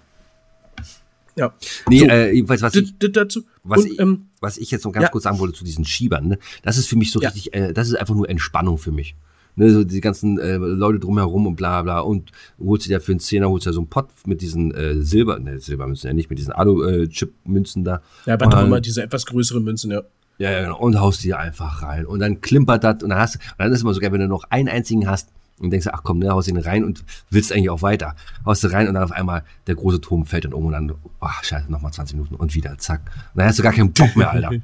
Ja. 1.37 1.53
Nee, 1.89 1.99
So, 2.01 2.07
äh, 2.07 2.33
jedenfalls, 2.35 2.63
was 2.63 2.75
ich, 2.75 2.95
dazu. 3.13 3.43
was, 3.63 3.81
Und, 3.83 3.93
ich, 3.93 3.99
ähm, 4.01 4.27
was 4.41 4.57
ich 4.59 4.71
jetzt 4.71 4.85
noch 4.85 4.93
ganz 4.93 5.05
ja. 5.05 5.11
kurz 5.11 5.25
sagen 5.25 5.39
wollte 5.39 5.55
zu 5.59 5.65
diesen 5.65 5.85
Schiebern, 5.85 6.29
ne? 6.29 6.39
das 6.63 6.79
ist 6.79 6.89
für 6.89 6.97
mich 6.97 7.11
so 7.13 7.21
Ja. 7.21 7.29
richtig, 7.29 7.55
äh, 7.55 7.73
das 7.73 7.89
ist 7.89 7.95
einfach 7.97 8.15
nur 8.15 8.29
Entspannung 8.29 8.79
für 8.79 8.93
mich. 8.93 9.15
Ne, 9.59 9.71
so 9.71 9.85
die 9.85 10.03
ganzen 10.03 10.39
äh, 10.39 10.57
Leute 10.57 10.99
drumherum 10.99 11.47
und 11.47 11.57
bla 11.57 11.81
bla 11.81 12.01
und 12.01 12.31
holst 12.63 12.85
du 12.85 12.91
dir 12.91 13.01
für 13.01 13.13
einen 13.13 13.21
Zehner, 13.21 13.49
holst 13.49 13.65
du 13.65 13.71
dir 13.71 13.75
so 13.75 13.81
einen 13.81 13.89
Pott 13.89 14.09
mit 14.27 14.43
diesen 14.43 14.71
äh, 14.75 15.01
Silber, 15.03 15.39
ne, 15.39 15.59
Silbermünzen 15.61 16.09
ja 16.09 16.13
nicht, 16.13 16.29
mit 16.29 16.39
diesen 16.39 16.53
Alu-Chip-Münzen 16.53 17.83
da. 17.85 18.03
ja, 18.27 18.37
auch 18.39 18.47
Und- 18.59 18.67
immer, 18.67 18.81
diese 18.83 19.03
etwas 19.03 19.25
größeren 19.27 19.63
Münzen, 19.65 19.91
ja. 19.91 20.03
Ja, 20.39 20.51
ja, 20.51 20.61
genau. 20.65 20.79
Und 20.79 21.01
haust 21.01 21.25
die 21.25 21.33
einfach 21.33 21.83
rein. 21.83 22.05
Und 22.05 22.19
dann 22.21 22.43
klimpert 22.43 22.85
das 22.85 23.03
und 23.03 23.09
dann 23.09 23.19
hast 23.19 23.37
und 23.37 23.43
dann 23.59 23.71
ist 23.73 23.79
es 23.79 23.83
immer 23.83 23.95
so 23.95 24.01
geil, 24.01 24.13
wenn 24.13 24.21
du 24.21 24.29
noch 24.29 24.45
einen 24.51 24.69
einzigen 24.69 25.09
hast 25.09 25.31
und 25.59 25.71
denkst, 25.71 25.87
ach 25.91 26.03
komm, 26.03 26.19
ne, 26.19 26.31
haust 26.31 26.49
ihn 26.49 26.57
rein 26.59 26.85
und 26.85 27.05
willst 27.31 27.53
eigentlich 27.53 27.71
auch 27.71 27.83
weiter. 27.83 28.15
Haust 28.45 28.63
du 28.65 28.69
rein 28.69 28.89
und 28.89 28.95
dann 28.95 29.03
auf 29.05 29.13
einmal 29.13 29.43
der 29.67 29.75
große 29.75 30.01
Turm 30.01 30.27
fällt 30.27 30.45
dann 30.45 30.53
um 30.53 30.67
und 30.67 30.73
dann, 30.73 30.93
ach 31.21 31.43
scheiße, 31.45 31.71
nochmal 31.73 31.93
20 31.93 32.17
Minuten 32.17 32.35
und 32.35 32.55
wieder, 32.55 32.77
zack. 32.79 33.01
Und 33.35 33.39
dann 33.39 33.47
hast 33.49 33.59
du 33.59 33.63
gar 33.63 33.73
keinen 33.73 33.93
Bock 33.93 34.15
mehr, 34.17 34.31
Alter. 34.31 34.51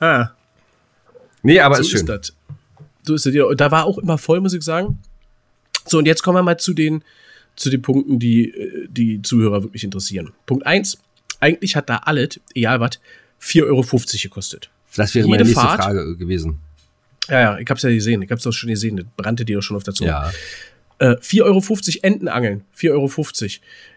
Ah, 0.00 0.30
Nee, 1.42 1.60
aber 1.60 1.76
so 1.76 1.82
ist 1.82 1.90
schön. 1.90 2.00
ist 2.00 2.08
das. 2.08 2.32
So 3.02 3.14
ist 3.14 3.26
das. 3.26 3.34
da 3.56 3.70
war 3.70 3.84
auch 3.84 3.98
immer 3.98 4.18
voll, 4.18 4.40
muss 4.40 4.54
ich 4.54 4.62
sagen. 4.62 4.98
So, 5.86 5.98
und 5.98 6.06
jetzt 6.06 6.22
kommen 6.22 6.36
wir 6.38 6.42
mal 6.42 6.58
zu 6.58 6.72
den, 6.72 7.04
zu 7.54 7.70
den 7.70 7.82
Punkten, 7.82 8.18
die 8.18 8.48
äh, 8.50 8.88
die 8.90 9.20
Zuhörer 9.22 9.62
wirklich 9.62 9.84
interessieren. 9.84 10.32
Punkt 10.46 10.66
eins: 10.66 10.98
Eigentlich 11.40 11.76
hat 11.76 11.90
da 11.90 11.98
alles, 11.98 12.40
egal 12.54 12.80
was, 12.80 12.98
4,50 13.42 13.62
Euro 13.66 13.82
gekostet. 14.22 14.70
Das 14.96 15.14
wäre 15.14 15.26
Jede 15.26 15.36
meine 15.36 15.44
nächste 15.48 15.60
Fahrt- 15.64 15.82
Frage 15.84 16.16
gewesen. 16.16 16.60
Ja, 17.28 17.40
ja, 17.40 17.58
ich 17.58 17.68
hab's 17.68 17.82
ja 17.82 17.90
gesehen. 17.90 18.22
Ich 18.22 18.30
hab's 18.30 18.42
doch 18.42 18.52
schon 18.52 18.70
gesehen. 18.70 18.96
Das 18.96 19.06
brannte 19.16 19.44
dir 19.44 19.56
doch 19.56 19.62
schon 19.62 19.76
auf 19.76 19.82
der 19.82 19.94
Zunge. 19.94 20.10
Ja. 20.10 20.32
Äh, 20.98 21.16
4,50 21.16 21.42
Euro 21.42 21.62
Entenangeln, 22.02 22.62
4,50 22.76 22.92
Euro. 22.92 23.50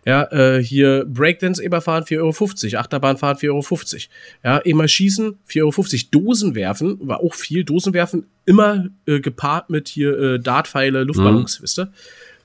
Ja, 0.06 0.24
äh, 0.32 0.64
hier 0.64 1.06
Breakdance 1.06 1.62
immer 1.62 1.80
fahren, 1.80 2.04
4,50 2.06 2.74
Euro. 2.74 2.82
Achterbahn 2.82 3.18
fahren, 3.18 3.38
4,50 3.38 3.50
Euro. 3.50 4.02
Ja, 4.44 4.58
immer 4.58 4.88
schießen, 4.88 5.38
4,50 5.48 5.62
Euro. 5.62 6.26
Dosen 6.26 6.56
werfen, 6.56 6.98
war 7.02 7.20
auch 7.20 7.36
viel. 7.36 7.64
Dosen 7.64 7.94
werfen, 7.94 8.26
immer 8.46 8.88
äh, 9.06 9.20
gepaart 9.20 9.70
mit 9.70 9.90
hier 9.90 10.18
äh, 10.18 10.40
Dartpfeile, 10.40 11.04
Luftballons, 11.04 11.62
wisst 11.62 11.80
ihr? 11.80 11.92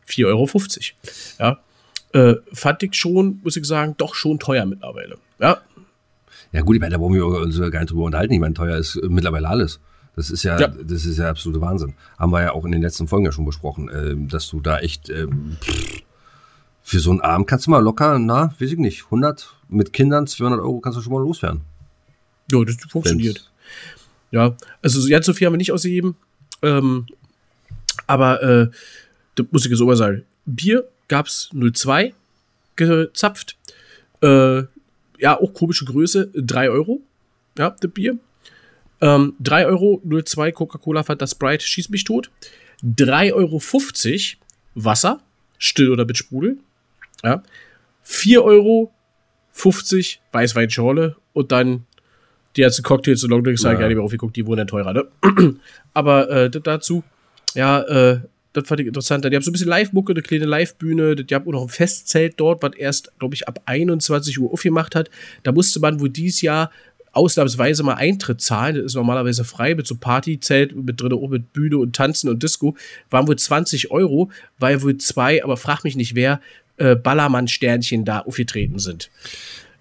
4,50 0.07 0.27
Euro. 0.27 0.51
Ja. 1.39 1.61
Äh, 2.13 2.37
fand 2.53 2.83
ich 2.83 2.95
schon, 2.95 3.41
muss 3.43 3.57
ich 3.57 3.65
sagen, 3.65 3.95
doch 3.97 4.15
schon 4.15 4.39
teuer 4.39 4.67
mittlerweile. 4.67 5.17
Ja. 5.39 5.63
Ja 6.53 6.61
gut, 6.61 6.77
ich 6.77 6.81
meine, 6.81 6.95
da 6.95 7.01
wollen 7.01 7.15
wir 7.15 7.25
uns 7.25 7.59
gar 7.59 7.81
nicht 7.81 7.91
drüber 7.91 8.05
unterhalten. 8.05 8.35
Ich 8.35 8.41
meine, 8.41 8.53
teuer 8.53 8.77
ist 8.77 9.01
mittlerweile 9.09 9.49
alles. 9.49 9.81
Das 10.15 10.31
ist 10.31 10.43
ja, 10.43 10.61
ja, 10.61 10.69
das 10.69 11.07
ist 11.07 11.19
ja 11.19 11.31
absolute 11.31 11.61
Wahnsinn. 11.61 11.95
Haben 12.19 12.33
wir 12.33 12.43
ja 12.43 12.53
auch 12.53 12.65
in 12.65 12.73
den 12.73 12.83
letzten 12.83 13.09
Folgen 13.09 13.25
ja 13.25 13.33
schon 13.33 13.47
besprochen, 13.47 13.89
äh, 13.89 14.15
dass 14.29 14.49
du 14.49 14.61
da 14.61 14.79
echt 14.79 15.09
ähm, 15.09 15.57
für 16.83 17.01
so 17.01 17.11
einen 17.11 17.21
Abend 17.21 17.47
kannst 17.47 17.67
du 17.67 17.71
mal 17.71 17.83
locker, 17.83 18.19
na, 18.19 18.55
weiß 18.59 18.73
ich 18.73 18.79
nicht, 18.79 19.05
100 19.05 19.55
mit 19.69 19.93
Kindern 19.93 20.27
200 20.27 20.61
Euro 20.61 20.81
kannst 20.81 20.99
du 20.99 21.03
schon 21.03 21.13
mal 21.13 21.23
loswerden. 21.23 21.63
Ja, 22.51 22.63
das 22.65 22.77
funktioniert. 22.89 23.51
Ja, 24.31 24.57
also 24.83 25.09
ganz 25.09 25.27
so 25.27 25.33
viel 25.33 25.47
haben 25.47 25.55
wir 25.55 25.59
nicht 25.59 25.73
ausgegeben. 25.73 26.17
Ähm, 26.63 27.07
aber 28.07 28.43
äh, 28.43 28.71
da 29.35 29.45
muss 29.51 29.65
ich 29.65 29.71
jetzt 29.71 29.81
auch 29.81 29.95
sagen. 29.95 30.25
Bier 30.45 30.89
gab's 31.09 31.51
02 31.53 32.15
gezapft. 32.77 33.57
Äh, 34.23 34.63
ja, 35.19 35.39
auch 35.39 35.55
komische 35.55 35.85
Größe, 35.85 36.31
3 36.35 36.71
Euro. 36.71 37.01
Ja, 37.57 37.71
das 37.79 37.91
Bier. 37.91 38.19
Ähm, 39.03 39.35
3 39.41 39.67
Euro 39.67 40.01
02 40.05 40.53
Coca-Cola 40.53 41.03
Fanta 41.03 41.27
Sprite 41.27 41.67
schießt 41.67 41.91
mich 41.91 42.05
tot. 42.05 42.31
3,50 42.85 43.35
Euro 43.35 43.61
Wasser, 44.75 45.21
still 45.59 45.91
oder 45.91 46.07
mit 46.07 46.17
Sprudel. 46.17 46.59
Ja. 47.23 47.43
4,50 48.07 48.39
Euro 48.39 48.93
Weißweinschorle 50.33 51.17
und 51.33 51.53
dann 51.53 51.85
die 52.57 52.63
ganzen 52.63 52.83
Cocktails 52.83 53.25
und 53.25 53.31
Longdrinks, 53.31 53.63
ja. 53.63 53.73
ich 53.73 53.79
gar 53.79 53.89
nicht 53.89 53.97
mehr 53.97 54.05
aufgeguckt, 54.05 54.37
die 54.37 54.47
wurden 54.47 54.59
dann 54.59 54.67
teurer, 54.69 54.93
ne? 54.93 55.07
Aber 55.95 56.31
äh, 56.31 56.51
dazu, 56.51 57.03
ja, 57.55 57.81
äh, 57.83 58.21
das 58.53 58.69
fand 58.69 58.81
ich 58.81 58.87
interessant. 58.87 59.25
Die 59.25 59.35
haben 59.35 59.43
so 59.43 59.51
ein 59.51 59.53
bisschen 59.53 59.69
Live-Mucke, 59.69 60.13
eine 60.13 60.23
kleine 60.23 60.45
Live-Bühne. 60.45 61.17
Die 61.17 61.35
haben 61.35 61.47
auch 61.49 61.53
noch 61.53 61.63
ein 61.63 61.69
Festzelt 61.69 62.35
dort, 62.37 62.63
was 62.63 62.75
erst, 62.75 63.19
glaube 63.19 63.35
ich, 63.35 63.49
ab 63.49 63.61
21 63.65 64.39
Uhr 64.39 64.53
aufgemacht 64.53 64.95
hat. 64.95 65.11
Da 65.43 65.53
musste 65.53 65.81
man 65.81 66.01
wohl 66.01 66.11
dieses 66.11 66.43
Jahr 66.43 66.71
ausnahmsweise 67.13 67.83
mal 67.83 67.95
Eintritt 67.95 68.41
zahlen. 68.41 68.77
Das 68.77 68.87
ist 68.87 68.95
normalerweise 68.95 69.45
frei 69.45 69.75
mit 69.75 69.87
so 69.87 69.97
Partyzelt 69.97 70.75
mit 70.75 71.01
drin, 71.01 71.13
auch 71.13 71.29
mit 71.29 71.53
Bühne 71.53 71.79
und 71.79 71.95
Tanzen 71.95 72.29
und 72.29 72.43
Disco. 72.43 72.77
Waren 73.11 73.29
wohl 73.29 73.37
20 73.37 73.91
Euro, 73.91 74.31
weil 74.59 74.83
wohl 74.83 74.97
zwei, 74.99 75.45
aber 75.45 75.57
frag 75.57 75.85
mich 75.85 75.97
nicht 75.97 76.15
wer, 76.15 76.41
äh, 76.79 76.97
Ballermann-Sternchen 76.97 78.05
da 78.05 78.21
aufgetreten 78.21 78.79
sind. 78.79 79.11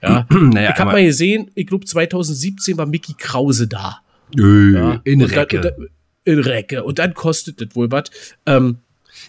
Ja. 0.01 0.27
naja, 0.29 0.71
ich 0.73 0.79
habe 0.79 0.91
mal 0.91 1.03
gesehen, 1.03 1.51
ich 1.55 1.67
glaube 1.67 1.85
2017 1.85 2.77
war 2.77 2.85
Mickey 2.85 3.13
Krause 3.17 3.67
da. 3.67 4.01
Äh, 4.37 4.73
ja. 4.73 5.01
In 5.03 5.21
Recke. 5.21 5.61
Dann, 5.61 5.87
in 6.23 6.39
Recke. 6.39 6.83
Und 6.83 6.99
dann 6.99 7.13
kostet 7.13 7.61
das 7.61 7.75
wohl 7.75 7.91
was. 7.91 8.05
Ähm, 8.45 8.77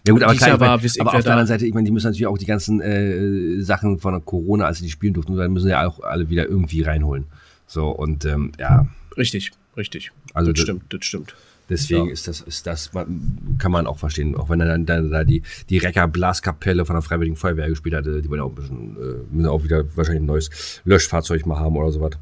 ja 0.07 0.13
gut, 0.13 0.23
aber, 0.23 0.35
klar, 0.35 0.59
war, 0.59 0.71
aber 0.71 1.15
auf 1.15 1.23
der 1.23 1.33
anderen 1.33 1.47
Seite, 1.47 1.67
ich 1.67 1.75
meine, 1.75 1.85
die 1.85 1.93
müssen 1.93 2.07
natürlich 2.07 2.27
auch 2.27 2.39
die 2.39 2.47
ganzen 2.47 2.81
äh, 2.81 3.61
Sachen 3.61 3.99
von 3.99 4.25
Corona, 4.25 4.65
als 4.65 4.79
sie 4.79 4.85
die 4.85 4.91
spielen 4.91 5.15
durften, 5.15 5.37
dann 5.37 5.53
müssen 5.53 5.69
ja 5.69 5.87
auch 5.87 6.01
alle 6.01 6.29
wieder 6.29 6.49
irgendwie 6.49 6.83
reinholen. 6.83 7.27
So, 7.73 7.89
und 7.89 8.27
ähm, 8.27 8.53
ja. 8.59 8.87
Richtig, 9.17 9.51
richtig. 9.79 10.13
Also 10.35 10.53
das, 10.53 10.61
stimmt, 10.61 10.93
das 10.93 11.07
stimmt. 11.07 11.35
Deswegen 11.71 12.09
ja. 12.09 12.13
ist 12.13 12.29
das, 12.29 12.43
ist 12.43 12.67
das, 12.67 12.91
kann 12.91 13.73
man 13.73 13.87
auch 13.87 13.99
verstehen. 13.99 14.37
Auch 14.37 14.51
wenn 14.51 14.61
er 14.61 14.67
dann, 14.67 14.85
dann 14.85 15.11
da 15.11 15.25
die, 15.25 15.43
die 15.71 15.79
Recker 15.79 16.07
Blaskapelle 16.07 16.85
von 16.85 16.97
der 16.97 17.03
Freiwilligen 17.03 17.37
Feuerwehr 17.37 17.71
gespielt 17.71 17.95
hatte, 17.95 18.21
die 18.21 18.29
wollen 18.29 18.43
auch 18.43 18.51
ein 18.51 18.55
bisschen, 18.55 18.97
äh, 18.97 19.35
müssen 19.35 19.47
auch 19.47 19.65
wieder 19.65 19.85
wahrscheinlich 19.97 20.23
ein 20.23 20.27
neues 20.27 20.83
Löschfahrzeug 20.85 21.47
mal 21.47 21.61
haben 21.61 21.75
oder 21.75 21.91
sowas. 21.91 22.13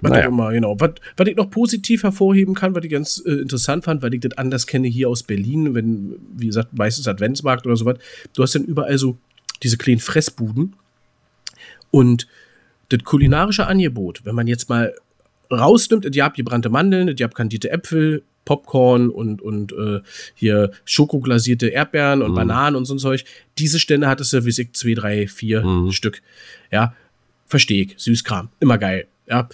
Was 0.00 0.10
naja. 0.10 0.28
immer, 0.28 0.50
genau. 0.52 0.80
Was, 0.80 0.92
was 1.18 1.28
ich 1.28 1.36
noch 1.36 1.50
positiv 1.50 2.02
hervorheben 2.02 2.54
kann, 2.54 2.74
was 2.74 2.82
ich 2.82 2.90
ganz 2.90 3.22
äh, 3.26 3.32
interessant 3.32 3.84
fand, 3.84 4.00
weil 4.00 4.14
ich 4.14 4.20
das 4.20 4.38
anders 4.38 4.66
kenne 4.66 4.88
hier 4.88 5.10
aus 5.10 5.22
Berlin, 5.22 5.74
wenn, 5.74 6.14
wie 6.34 6.46
gesagt, 6.46 6.72
meistens 6.72 7.06
Adventsmarkt 7.08 7.66
oder 7.66 7.76
sowas, 7.76 7.98
du 8.32 8.42
hast 8.42 8.54
dann 8.54 8.64
überall 8.64 8.96
so 8.96 9.18
diese 9.62 9.76
kleinen 9.76 10.00
Fressbuden 10.00 10.76
und 11.90 12.26
das 12.88 13.02
kulinarische 13.04 13.66
Angebot, 13.66 14.24
wenn 14.24 14.34
man 14.34 14.46
jetzt 14.46 14.68
mal 14.68 14.94
rausnimmt, 15.50 16.14
ihr 16.14 16.24
habt 16.24 16.36
gebrannte 16.36 16.68
Mandeln, 16.68 17.08
ihr 17.08 17.24
habt 17.24 17.34
kandierte 17.34 17.70
Äpfel, 17.70 18.22
Popcorn 18.44 19.10
und, 19.10 19.42
und 19.42 19.72
äh, 19.72 20.00
hier 20.34 20.70
schokoglasierte 20.84 21.68
Erdbeeren 21.68 22.22
und 22.22 22.30
mhm. 22.30 22.36
Bananen 22.36 22.76
und 22.76 22.86
so 22.86 22.94
ein 22.94 22.98
Zeug. 22.98 23.24
Diese 23.58 23.78
Stände 23.78 24.08
hat 24.08 24.20
es 24.20 24.32
ja 24.32 24.44
wie 24.44 24.48
ich 24.50 24.72
zwei, 24.72 24.94
drei, 24.94 25.28
vier 25.28 25.62
mhm. 25.62 25.92
Stück. 25.92 26.22
Ja, 26.70 26.94
verstehe 27.46 27.84
ich. 27.84 27.94
Süßkram. 27.98 28.48
Immer 28.60 28.78
geil. 28.78 29.06
Ja. 29.28 29.48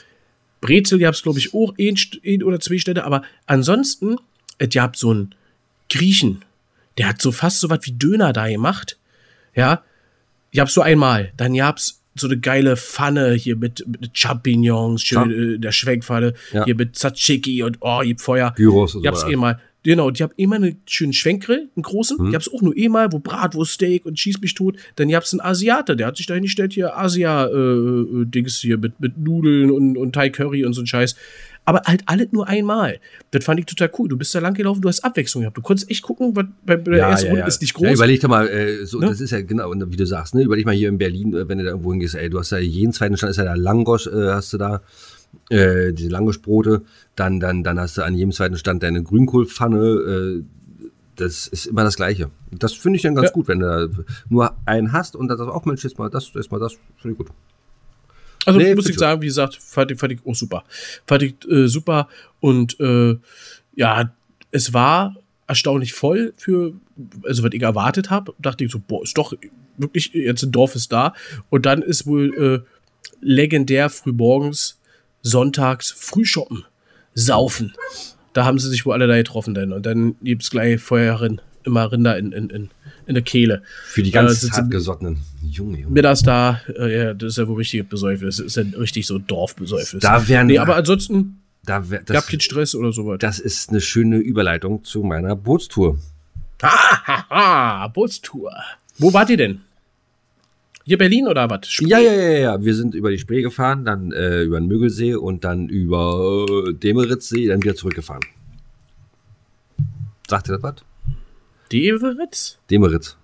Brezel, 0.61 1.01
ihr 1.01 1.09
habt 1.09 1.23
glaube 1.23 1.40
ich, 1.40 1.55
auch 1.55 1.75
ein, 1.79 1.97
ein 2.25 2.42
oder 2.45 2.61
zwei 2.61 2.79
Stände, 2.79 3.05
aber 3.05 3.23
ansonsten, 3.47 4.16
ihr 4.61 4.83
habt 4.83 4.97
so 4.97 5.11
einen 5.11 5.35
Griechen, 5.90 6.45
der 6.99 7.09
hat 7.09 7.21
so 7.21 7.33
fast 7.33 7.61
so 7.61 7.71
was 7.71 7.81
wie 7.83 7.92
Döner 7.92 8.33
da 8.33 8.49
gemacht. 8.49 8.99
Ja. 9.57 9.83
Ihr 10.53 10.61
habt 10.61 10.71
so 10.71 10.83
einmal. 10.83 11.33
Dann 11.37 11.61
habt 11.61 11.95
so 12.14 12.27
eine 12.27 12.38
geile 12.38 12.77
Pfanne 12.77 13.33
hier 13.33 13.57
mit, 13.57 13.85
mit 13.87 14.16
Champignons, 14.16 15.03
schön 15.03 15.31
ja. 15.31 15.37
Äh, 15.37 15.59
der 15.59 15.72
Schwenkpfanne, 15.72 16.35
ja. 16.53 16.64
hier 16.64 16.75
mit 16.75 16.96
Tzatziki 16.96 17.62
und 17.62 17.79
oh, 17.81 18.03
ihr 18.03 18.18
Feuer. 18.18 18.53
Gyros 18.57 18.94
und 18.94 19.03
Ich 19.03 19.09
hab's 19.09 19.25
eh 19.25 19.37
mal. 19.37 19.59
Genau, 19.85 20.12
die 20.12 20.22
haben 20.22 20.33
immer 20.37 20.57
einen 20.57 20.81
schönen 20.87 21.12
Schwenkgrill, 21.12 21.68
einen 21.75 21.83
großen. 21.83 22.18
Hm. 22.18 22.31
Die 22.31 22.37
hab's 22.37 22.48
auch 22.53 22.62
nur 22.62 22.77
eh 22.77 22.88
mal, 22.88 23.12
wo 23.12 23.18
Bratwurst, 23.18 23.72
Steak 23.72 24.07
und 24.07 24.18
schieß 24.18 24.40
mich 24.40 24.55
tot. 24.55 24.77
Dann 24.96 25.12
hab's 25.12 25.33
einen 25.33 25.40
Asiate, 25.40 25.96
der 25.96 26.07
hat 26.07 26.16
sich 26.16 26.27
da 26.27 26.35
hingestellt, 26.35 26.72
hier 26.72 26.96
Asia-Dings 26.96 28.59
äh, 28.62 28.66
hier 28.66 28.79
mit, 28.79 29.01
mit 29.01 29.18
Nudeln 29.18 29.72
und, 29.72 29.96
und 29.96 30.14
Thai 30.14 30.31
Curry 30.31 30.64
und 30.64 30.75
so 30.75 30.83
ein 30.83 30.87
Scheiß 30.87 31.16
aber 31.64 31.83
halt 31.87 32.03
alles 32.07 32.33
nur 32.33 32.48
einmal. 32.48 32.98
Das 33.31 33.44
fand 33.44 33.61
ich 33.61 33.66
total 33.66 33.90
cool. 33.98 34.09
Du 34.09 34.16
bist 34.16 34.35
da 34.35 34.40
lang 34.40 34.55
gelaufen, 34.55 34.81
du 34.81 34.88
hast 34.88 35.05
Abwechslung 35.05 35.42
gehabt. 35.42 35.57
Du 35.57 35.62
konntest 35.62 35.90
echt 35.90 36.03
gucken, 36.03 36.35
was 36.35 36.46
bei 36.64 36.77
der 36.77 36.96
ja, 36.96 37.11
ersten 37.11 37.27
ja, 37.27 37.33
Runde 37.33 37.42
ja. 37.42 37.46
ist 37.46 37.61
nicht 37.61 37.75
groß. 37.75 37.87
Ja, 37.87 37.92
überleg 37.92 38.20
doch 38.20 38.29
mal, 38.29 38.48
äh, 38.48 38.85
so, 38.85 38.98
ne? 38.98 39.07
das 39.07 39.20
ist 39.20 39.31
ja 39.31 39.40
genau, 39.42 39.72
wie 39.72 39.96
du 39.96 40.07
sagst, 40.07 40.35
ne? 40.35 40.42
Überleg 40.42 40.66
mal 40.66 40.75
hier 40.75 40.88
in 40.88 40.98
Berlin, 40.98 41.35
äh, 41.35 41.48
wenn 41.48 41.59
du 41.59 41.64
da 41.64 41.70
irgendwo 41.70 41.92
hingehst, 41.92 42.14
ey, 42.14 42.29
du 42.29 42.38
hast 42.38 42.51
ja 42.51 42.59
jeden 42.59 42.92
zweiten 42.92 43.16
Stand, 43.16 43.31
ist 43.31 43.37
ja 43.37 43.44
da 43.44 43.55
Langosch, 43.55 44.09
äh, 44.09 44.31
hast 44.31 44.53
du 44.53 44.59
da, 44.59 44.83
äh, 45.51 45.92
diese 45.92 46.11
Langoschbrote, 46.11 46.83
dann, 47.14 47.38
dann, 47.38 47.62
dann 47.62 47.79
hast 47.79 47.96
du 47.96 48.03
an 48.03 48.14
jedem 48.14 48.33
zweiten 48.33 48.57
Stand 48.57 48.83
deine 48.83 49.03
Grünkohlpfanne, 49.03 49.79
äh, 49.79 50.42
das 51.16 51.46
ist 51.46 51.66
immer 51.66 51.85
das 51.85 51.96
Gleiche. 51.96 52.31
Das 52.51 52.72
finde 52.72 52.96
ich 52.96 53.03
dann 53.03 53.14
ganz 53.14 53.29
ja. 53.29 53.33
gut, 53.33 53.46
wenn 53.46 53.61
du 53.61 54.05
nur 54.29 54.57
einen 54.64 54.92
hast 54.92 55.14
und 55.14 55.29
dann 55.29 55.38
sagst, 55.38 55.51
auch 55.51 55.64
Mensch, 55.64 55.85
jetzt 55.85 55.98
mal 55.98 56.09
das, 56.09 56.33
jetzt 56.35 56.51
mal 56.51 56.59
das, 56.59 56.72
finde 56.96 57.12
ich 57.12 57.18
gut. 57.18 57.29
Also 58.44 58.59
nee, 58.59 58.74
muss 58.74 58.88
ich 58.88 58.98
sagen, 58.98 59.22
wie 59.22 59.26
gesagt, 59.26 59.57
fand 59.57 59.90
ich, 59.90 59.98
fand 59.98 60.12
ich 60.12 60.20
auch 60.26 60.35
super. 60.35 60.64
Fand 61.07 61.22
ich 61.22 61.35
äh, 61.48 61.68
super 61.68 62.09
und 62.40 62.78
äh, 62.81 63.16
ja, 63.74 64.12
es 64.50 64.72
war 64.72 65.16
erstaunlich 65.46 65.92
voll 65.92 66.33
für, 66.37 66.74
also 67.24 67.42
was 67.42 67.52
ich 67.52 67.62
erwartet 67.62 68.11
habe. 68.11 68.35
Dachte 68.38 68.64
ich 68.64 68.72
so, 68.72 68.81
boah, 68.81 69.02
ist 69.02 69.16
doch 69.16 69.33
wirklich, 69.76 70.12
jetzt 70.14 70.42
ein 70.42 70.52
Dorf 70.52 70.74
ist 70.74 70.92
da. 70.92 71.14
Und 71.50 71.66
dann 71.66 71.83
ist 71.83 72.07
wohl 72.07 72.64
äh, 72.64 72.68
legendär 73.20 73.90
frühmorgens, 73.90 74.78
sonntags 75.22 75.90
Frühshoppen, 75.90 76.64
saufen. 77.14 77.74
Da 78.33 78.44
haben 78.44 78.59
sie 78.59 78.68
sich 78.70 78.87
wohl 78.87 78.94
alle 78.94 79.07
da 79.07 79.16
getroffen 79.16 79.55
dann. 79.55 79.72
Und 79.72 79.87
dann 79.87 80.16
gibt 80.22 80.42
es 80.42 80.50
gleich 80.50 80.81
Feuerrin, 80.81 81.40
immer 81.64 81.90
Rinder 81.90 82.16
in, 82.18 82.33
in, 82.33 82.51
in 82.51 82.70
in 83.07 83.14
der 83.14 83.22
Kehle. 83.22 83.62
Für 83.87 84.03
die 84.03 84.11
ganz 84.11 84.44
äh, 84.44 84.51
hartgesottenen 84.51 85.18
Junge, 85.42 85.81
Junge. 85.81 85.92
Mittags 85.92 86.22
da, 86.22 86.61
äh, 86.77 86.96
ja, 86.96 87.14
das 87.14 87.31
ist 87.31 87.38
ja 87.38 87.48
wohl 87.48 87.57
richtig 87.57 87.88
Besäufnis. 87.88 88.37
Das 88.37 88.46
ist 88.46 88.57
ja 88.57 88.64
richtig 88.79 89.07
so 89.07 89.18
Dorfbesäufnis. 89.18 90.03
Da 90.03 90.27
werden 90.29 90.46
nee, 90.48 90.59
aber 90.59 90.77
ansonsten 90.77 91.40
da 91.64 91.88
wär, 91.90 92.03
das, 92.03 92.14
gab 92.14 92.27
keinen 92.27 92.40
Stress 92.40 92.75
oder 92.75 92.92
sowas. 92.92 93.18
Das 93.20 93.38
ist 93.38 93.70
eine 93.70 93.81
schöne 93.81 94.18
Überleitung 94.18 94.85
zu 94.85 95.03
meiner 95.03 95.37
Bootstour. 95.37 95.98
Ah, 96.61 97.88
Bootstour. 97.88 98.53
Wo 98.98 99.12
wart 99.12 99.31
ihr 99.31 99.37
denn? 99.37 99.61
Hier 100.85 100.98
Berlin 100.98 101.27
oder 101.29 101.48
was? 101.48 101.79
Ja, 101.81 101.98
ja, 101.98 102.12
ja, 102.12 102.31
ja. 102.38 102.64
Wir 102.64 102.75
sind 102.75 102.94
über 102.94 103.11
die 103.11 103.18
Spree 103.18 103.42
gefahren, 103.42 103.85
dann 103.85 104.12
äh, 104.12 104.42
über 104.42 104.61
den 104.61 104.68
Mögelsee 104.68 105.14
und 105.14 105.44
dann 105.44 105.68
über 105.68 106.46
äh, 106.48 106.72
Demeritzsee, 106.72 107.48
dann 107.48 107.62
wieder 107.62 107.75
zurückgefahren. 107.75 108.22
Sagt 110.29 110.48
ihr 110.48 110.55
das 110.55 110.62
was? 110.62 110.75
Demeritz? 111.72 112.58
Demeritz. 112.70 113.16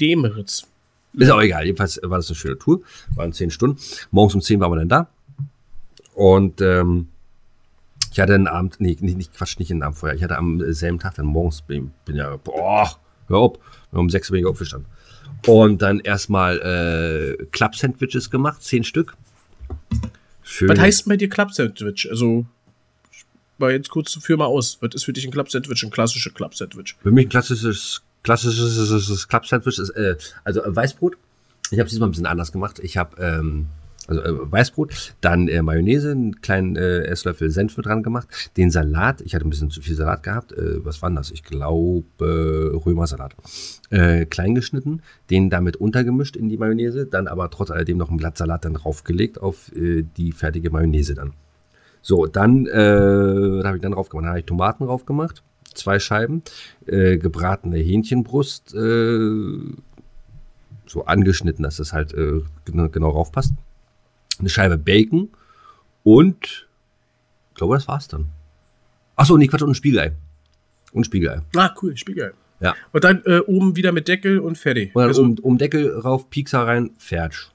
Demeritz. 0.00 0.66
Ist 1.12 1.30
auch 1.30 1.40
egal. 1.40 1.64
Jedenfalls 1.64 2.00
war 2.02 2.18
das 2.18 2.28
eine 2.28 2.36
schöne 2.36 2.58
Tour. 2.58 2.82
Waren 3.14 3.32
zehn 3.32 3.50
Stunden. 3.50 3.78
Morgens 4.10 4.34
um 4.34 4.40
zehn 4.40 4.60
waren 4.60 4.72
wir 4.72 4.76
dann 4.76 4.88
da. 4.88 5.08
Und 6.14 6.60
ähm, 6.60 7.08
ich 8.12 8.18
hatte 8.18 8.34
einen 8.34 8.48
Abend, 8.48 8.80
nee, 8.80 8.96
nicht, 9.00 9.16
nicht 9.16 9.34
Quatsch, 9.34 9.58
nicht 9.58 9.70
einen 9.70 9.82
Abend 9.82 9.98
vorher. 9.98 10.16
Ich 10.16 10.22
hatte 10.22 10.36
am 10.36 10.60
selben 10.72 10.98
Tag 10.98 11.14
dann 11.14 11.26
morgens, 11.26 11.62
bin, 11.62 11.92
bin 12.04 12.16
ja, 12.16 12.36
boah, 12.36 12.90
hör 13.28 13.38
auf, 13.38 13.58
um 13.92 14.10
sechs 14.10 14.30
bin 14.30 14.40
ich 14.40 14.46
aufgestanden. 14.46 14.90
Und 15.46 15.80
dann 15.80 16.00
erstmal 16.00 16.58
äh, 16.58 17.44
Club-Sandwiches 17.46 18.30
gemacht, 18.30 18.62
zehn 18.62 18.84
Stück. 18.84 19.16
Schön. 20.42 20.68
Was 20.68 20.78
heißt 20.78 21.08
bei 21.08 21.16
dir 21.16 21.28
Club-Sandwich? 21.28 22.08
Also 22.10 22.46
mal 23.60 23.72
jetzt 23.72 23.90
kurz 23.90 24.14
für 24.20 24.36
mal 24.36 24.46
aus. 24.46 24.78
Was 24.80 24.94
ist 24.94 25.04
für 25.04 25.12
dich 25.12 25.24
ein 25.24 25.30
Club-Sandwich, 25.30 25.82
ein 25.82 25.90
klassisches 25.90 26.34
Club-Sandwich? 26.34 26.96
Für 27.02 27.10
mich 27.10 27.26
ein 27.26 27.28
klassisches, 27.28 28.02
klassisches 28.22 29.28
Club-Sandwich 29.28 29.78
ist, 29.78 29.90
äh, 29.90 30.16
also 30.44 30.62
Weißbrot. 30.64 31.16
Ich 31.70 31.78
habe 31.78 31.86
es 31.86 31.90
diesmal 31.90 32.08
ein 32.08 32.12
bisschen 32.12 32.26
anders 32.26 32.50
gemacht. 32.50 32.80
Ich 32.80 32.96
habe 32.96 33.16
ähm, 33.22 33.68
also 34.10 34.22
äh, 34.22 34.52
Weißbrot, 34.52 35.14
dann 35.20 35.48
äh, 35.48 35.62
Mayonnaise, 35.62 36.10
einen 36.10 36.40
kleinen 36.40 36.76
äh, 36.76 37.04
Esslöffel 37.04 37.50
Senf 37.50 37.76
dran 37.76 38.02
gemacht, 38.02 38.50
den 38.56 38.70
Salat, 38.70 39.20
ich 39.20 39.34
hatte 39.34 39.46
ein 39.46 39.50
bisschen 39.50 39.70
zu 39.70 39.80
viel 39.80 39.94
Salat 39.94 40.22
gehabt, 40.22 40.52
äh, 40.52 40.84
was 40.84 41.00
war 41.00 41.10
das? 41.10 41.30
Ich 41.30 41.44
glaube 41.44 42.04
äh, 42.20 42.76
Römersalat. 42.76 43.36
Äh, 43.90 44.26
klein 44.26 44.54
geschnitten, 44.54 45.02
den 45.30 45.48
damit 45.48 45.76
untergemischt 45.76 46.36
in 46.36 46.48
die 46.48 46.58
Mayonnaise, 46.58 47.06
dann 47.06 47.28
aber 47.28 47.50
trotz 47.50 47.70
alledem 47.70 47.98
noch 47.98 48.10
ein 48.10 48.16
Blatt 48.16 48.36
Salat 48.36 48.64
dann 48.64 48.74
draufgelegt 48.74 49.40
auf 49.40 49.74
äh, 49.74 50.02
die 50.16 50.32
fertige 50.32 50.70
Mayonnaise 50.70 51.14
dann. 51.14 51.34
So, 52.02 52.26
dann 52.26 52.66
äh, 52.66 52.72
was 52.72 53.64
habe 53.66 53.76
ich 53.76 53.82
dann 53.82 53.92
drauf 53.92 54.08
gemacht? 54.08 54.24
Dann 54.24 54.30
habe 54.30 54.40
ich 54.40 54.46
Tomaten 54.46 54.86
drauf 54.86 55.04
gemacht, 55.06 55.42
zwei 55.74 55.98
Scheiben, 55.98 56.42
äh, 56.86 57.18
gebratene 57.18 57.78
Hähnchenbrust, 57.78 58.74
äh, 58.74 59.58
so 60.86 61.04
angeschnitten, 61.04 61.62
dass 61.62 61.76
das 61.76 61.92
halt 61.92 62.12
äh, 62.14 62.40
genau, 62.64 62.88
genau 62.88 63.10
raufpasst. 63.10 63.52
Eine 64.38 64.48
Scheibe 64.48 64.78
Bacon 64.78 65.28
und 66.02 66.66
ich 67.50 67.54
glaube, 67.54 67.74
das 67.74 67.86
war's 67.86 68.08
dann. 68.08 68.26
Achso, 69.16 69.36
nee, 69.36 69.46
Quatsch, 69.46 69.62
und 69.62 69.70
ein 69.70 69.74
Spiegelei. 69.74 70.12
Und 70.92 71.02
ein 71.02 71.04
Spiegelei. 71.04 71.42
Ah, 71.54 71.70
cool, 71.82 71.96
Spiegelei. 71.96 72.30
Ja. 72.60 72.74
Und 72.92 73.04
dann 73.04 73.22
äh, 73.26 73.40
oben 73.40 73.76
wieder 73.76 73.92
mit 73.92 74.08
Deckel 74.08 74.38
und 74.38 74.56
fertig. 74.56 74.94
Und 74.94 75.00
dann 75.02 75.08
Also, 75.08 75.22
um, 75.22 75.38
um 75.40 75.58
Deckel 75.58 75.98
rauf, 75.98 76.30
Piekser 76.30 76.66
rein, 76.66 76.90
fertig. 76.96 77.50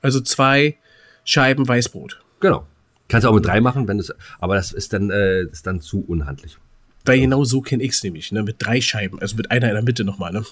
also 0.00 0.20
zwei 0.20 0.76
Scheiben 1.24 1.68
Weißbrot. 1.68 2.22
Genau. 2.40 2.66
Kannst 3.10 3.24
du 3.24 3.28
auch 3.28 3.34
mit 3.34 3.44
drei 3.44 3.60
machen, 3.60 3.88
wenn 3.88 3.98
es, 3.98 4.14
aber 4.38 4.54
das 4.54 4.72
ist 4.72 4.92
dann, 4.92 5.10
äh, 5.10 5.42
ist 5.42 5.66
dann 5.66 5.80
zu 5.80 6.04
unhandlich. 6.06 6.58
Weil 7.04 7.18
genau 7.18 7.44
so 7.44 7.60
kenne 7.60 7.82
ich 7.82 7.92
es 7.92 8.04
nämlich, 8.04 8.30
ne? 8.30 8.44
Mit 8.44 8.56
drei 8.58 8.80
Scheiben, 8.80 9.18
also 9.20 9.36
mit 9.36 9.50
einer 9.50 9.68
in 9.68 9.74
der 9.74 9.82
Mitte 9.82 10.04
nochmal, 10.04 10.32
ne? 10.32 10.44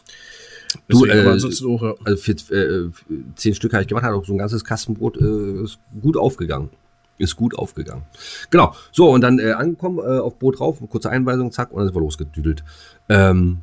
Du, 0.88 1.05
äh, 1.05 1.25
auch, 1.25 1.83
ja. 1.83 1.94
Also 2.05 2.16
für 2.16 2.33
äh, 2.33 2.90
zehn 3.37 3.55
Stück 3.55 3.73
habe 3.73 3.83
ich 3.83 3.88
gemacht, 3.88 4.05
hat 4.05 4.12
auch 4.12 4.27
so 4.27 4.33
ein 4.33 4.38
ganzes 4.38 4.64
Kastenbrot 4.64 5.16
äh, 5.21 5.62
ist 5.62 5.79
gut 6.01 6.16
aufgegangen. 6.16 6.71
Ist 7.16 7.37
gut 7.37 7.57
aufgegangen. 7.57 8.03
Genau. 8.51 8.75
So, 8.92 9.11
und 9.11 9.21
dann 9.21 9.38
äh, 9.38 9.53
angekommen, 9.53 9.99
äh, 9.99 10.18
auf 10.18 10.38
Boot 10.38 10.59
drauf, 10.59 10.83
kurze 10.88 11.11
Einweisung, 11.11 11.53
zack, 11.53 11.71
und 11.71 11.79
dann 11.79 11.87
sind 11.87 11.94
wir 11.94 12.01
losgedüdelt. 12.01 12.64
Ähm, 13.09 13.62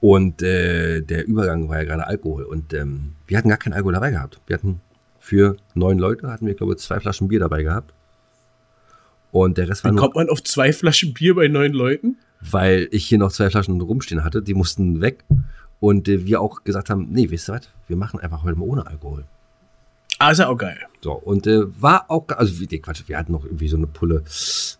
und 0.00 0.42
äh, 0.42 1.02
der 1.02 1.26
Übergang 1.26 1.68
war 1.68 1.78
ja 1.78 1.84
gerade 1.84 2.06
Alkohol. 2.06 2.44
Und 2.44 2.74
ähm, 2.74 3.12
wir 3.26 3.38
hatten 3.38 3.48
gar 3.48 3.58
keinen 3.58 3.74
Alkohol 3.74 3.92
dabei 3.92 4.10
gehabt. 4.10 4.40
Wir 4.46 4.54
hatten 4.54 4.80
für 5.20 5.56
neun 5.74 5.98
Leute, 5.98 6.28
hatten 6.28 6.46
wir, 6.46 6.54
glaube 6.54 6.72
ich, 6.72 6.80
zwei 6.80 6.98
Flaschen 6.98 7.28
Bier 7.28 7.38
dabei 7.38 7.62
gehabt. 7.62 7.94
Und 9.30 9.58
der 9.58 9.68
Rest 9.68 9.84
war 9.84 9.92
Wie 9.92 9.94
nur, 9.94 10.02
kommt 10.02 10.16
man 10.16 10.28
auf 10.28 10.42
zwei 10.42 10.72
Flaschen 10.72 11.14
Bier 11.14 11.36
bei 11.36 11.46
neun 11.46 11.72
Leuten? 11.72 12.16
weil 12.40 12.88
ich 12.90 13.06
hier 13.06 13.18
noch 13.18 13.32
zwei 13.32 13.50
Flaschen 13.50 13.80
rumstehen 13.80 14.24
hatte. 14.24 14.42
Die 14.42 14.54
mussten 14.54 15.00
weg. 15.00 15.24
Und 15.78 16.08
äh, 16.08 16.26
wir 16.26 16.40
auch 16.40 16.64
gesagt 16.64 16.90
haben, 16.90 17.08
nee, 17.10 17.30
wisst 17.30 17.48
ihr 17.48 17.54
was? 17.54 17.68
Wir 17.86 17.96
machen 17.96 18.20
einfach 18.20 18.42
heute 18.42 18.58
mal 18.58 18.66
ohne 18.66 18.86
Alkohol. 18.86 19.24
Ah, 20.18 20.32
ist 20.32 20.38
ja 20.38 20.48
auch 20.48 20.56
geil. 20.56 20.78
So, 21.00 21.12
und 21.12 21.46
äh, 21.46 21.62
war 21.80 22.10
auch, 22.10 22.26
also 22.28 22.60
wie, 22.60 22.68
nee, 22.70 22.78
Quatsch, 22.78 23.02
wir 23.06 23.16
hatten 23.16 23.32
noch 23.32 23.44
irgendwie 23.44 23.68
so 23.68 23.78
eine 23.78 23.86
Pulle 23.86 24.22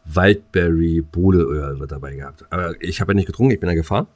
Waldberry 0.05 1.01
Bohleöl 1.01 1.87
dabei 1.87 2.15
gehabt. 2.15 2.45
Aber 2.51 2.75
ich 2.83 3.01
habe 3.01 3.13
ja 3.13 3.17
nicht 3.17 3.27
getrunken, 3.27 3.53
ich 3.53 3.61
bin 3.61 3.69
ja 3.69 3.75
gefahren. 3.75 4.07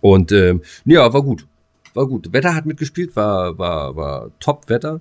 Und 0.00 0.32
ähm, 0.32 0.62
ja, 0.84 1.12
war 1.12 1.22
gut. 1.22 1.46
War 1.94 2.06
gut. 2.06 2.32
Wetter 2.32 2.54
hat 2.54 2.66
mitgespielt, 2.66 3.16
war, 3.16 3.58
war, 3.58 3.96
war 3.96 4.30
Top-Wetter. 4.40 5.00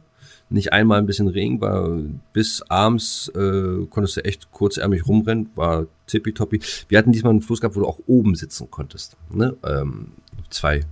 Nicht 0.49 0.71
einmal 0.71 0.99
ein 0.99 1.05
bisschen 1.05 1.27
Regen, 1.27 1.59
war 1.59 1.99
bis 2.31 2.61
abends 2.69 3.29
äh, 3.35 3.85
konntest 3.89 4.15
du 4.15 4.23
echt 4.23 4.49
kurzärmlich 4.51 5.05
rumrennen, 5.05 5.49
war 5.55 5.87
tippitoppi. 6.05 6.61
Wir 6.87 6.97
hatten 6.97 7.11
diesmal 7.11 7.31
einen 7.31 7.41
Fluss 7.41 7.59
gehabt, 7.59 7.75
wo 7.75 7.81
du 7.81 7.85
auch 7.85 7.99
oben 8.07 8.33
sitzen 8.35 8.71
konntest. 8.71 9.17
Ne? 9.29 9.57
Ähm, 9.65 10.13
zwei 10.49 10.85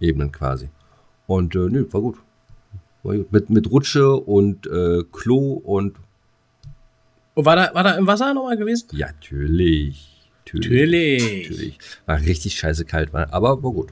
Ebenen 0.00 0.32
quasi. 0.32 0.68
Und 1.26 1.54
äh, 1.54 1.60
nö, 1.70 1.86
war 1.92 2.02
gut. 2.02 2.18
War 3.02 3.16
gut. 3.16 3.32
Mit, 3.32 3.48
mit 3.48 3.70
Rutsche 3.70 4.16
und 4.16 4.66
äh, 4.66 5.02
Klo 5.10 5.52
und 5.52 5.96
Und 7.34 7.46
war 7.46 7.56
da, 7.56 7.70
war 7.74 7.84
da 7.84 7.92
im 7.92 8.06
Wasser 8.06 8.34
nochmal 8.34 8.58
gewesen? 8.58 8.88
ja, 8.92 9.06
natürlich. 9.06 10.10
Natürlich. 10.44 11.48
Natürlich. 11.48 11.78
War 12.04 12.20
richtig 12.20 12.58
scheiße 12.58 12.84
kalt, 12.84 13.14
war, 13.14 13.32
aber 13.32 13.62
war 13.62 13.72
gut. 13.72 13.90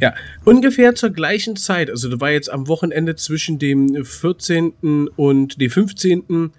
Ja, 0.00 0.14
ungefähr 0.44 0.94
zur 0.94 1.10
gleichen 1.10 1.56
Zeit. 1.56 1.90
Also, 1.90 2.08
du 2.08 2.20
war 2.20 2.30
jetzt 2.30 2.50
am 2.50 2.68
Wochenende 2.68 3.16
zwischen 3.16 3.58
dem 3.58 4.04
14. 4.04 5.08
und 5.16 5.60
dem 5.60 5.70
15. 5.70 6.50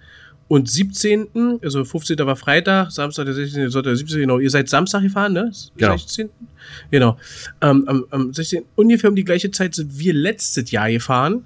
und 0.48 0.68
17. 0.68 1.60
Also, 1.62 1.84
15. 1.84 2.18
war 2.18 2.36
Freitag, 2.36 2.90
Samstag, 2.90 3.24
der 3.24 3.34
16. 3.34 3.70
Sonntag, 3.70 3.90
der 3.90 3.96
17. 3.96 4.20
Genau. 4.20 4.38
Ihr 4.38 4.50
seid 4.50 4.68
Samstag 4.68 5.02
gefahren, 5.02 5.32
ne? 5.32 5.52
Genau. 5.76 5.96
16. 5.96 6.28
Genau. 6.90 7.18
Ähm, 7.60 7.84
am, 7.86 8.04
am 8.10 8.32
16. 8.32 8.64
Ungefähr 8.76 9.10
um 9.10 9.16
die 9.16 9.24
gleiche 9.24 9.50
Zeit 9.50 9.74
sind 9.74 9.98
wir 9.98 10.12
letztes 10.12 10.70
Jahr 10.70 10.90
gefahren. 10.90 11.44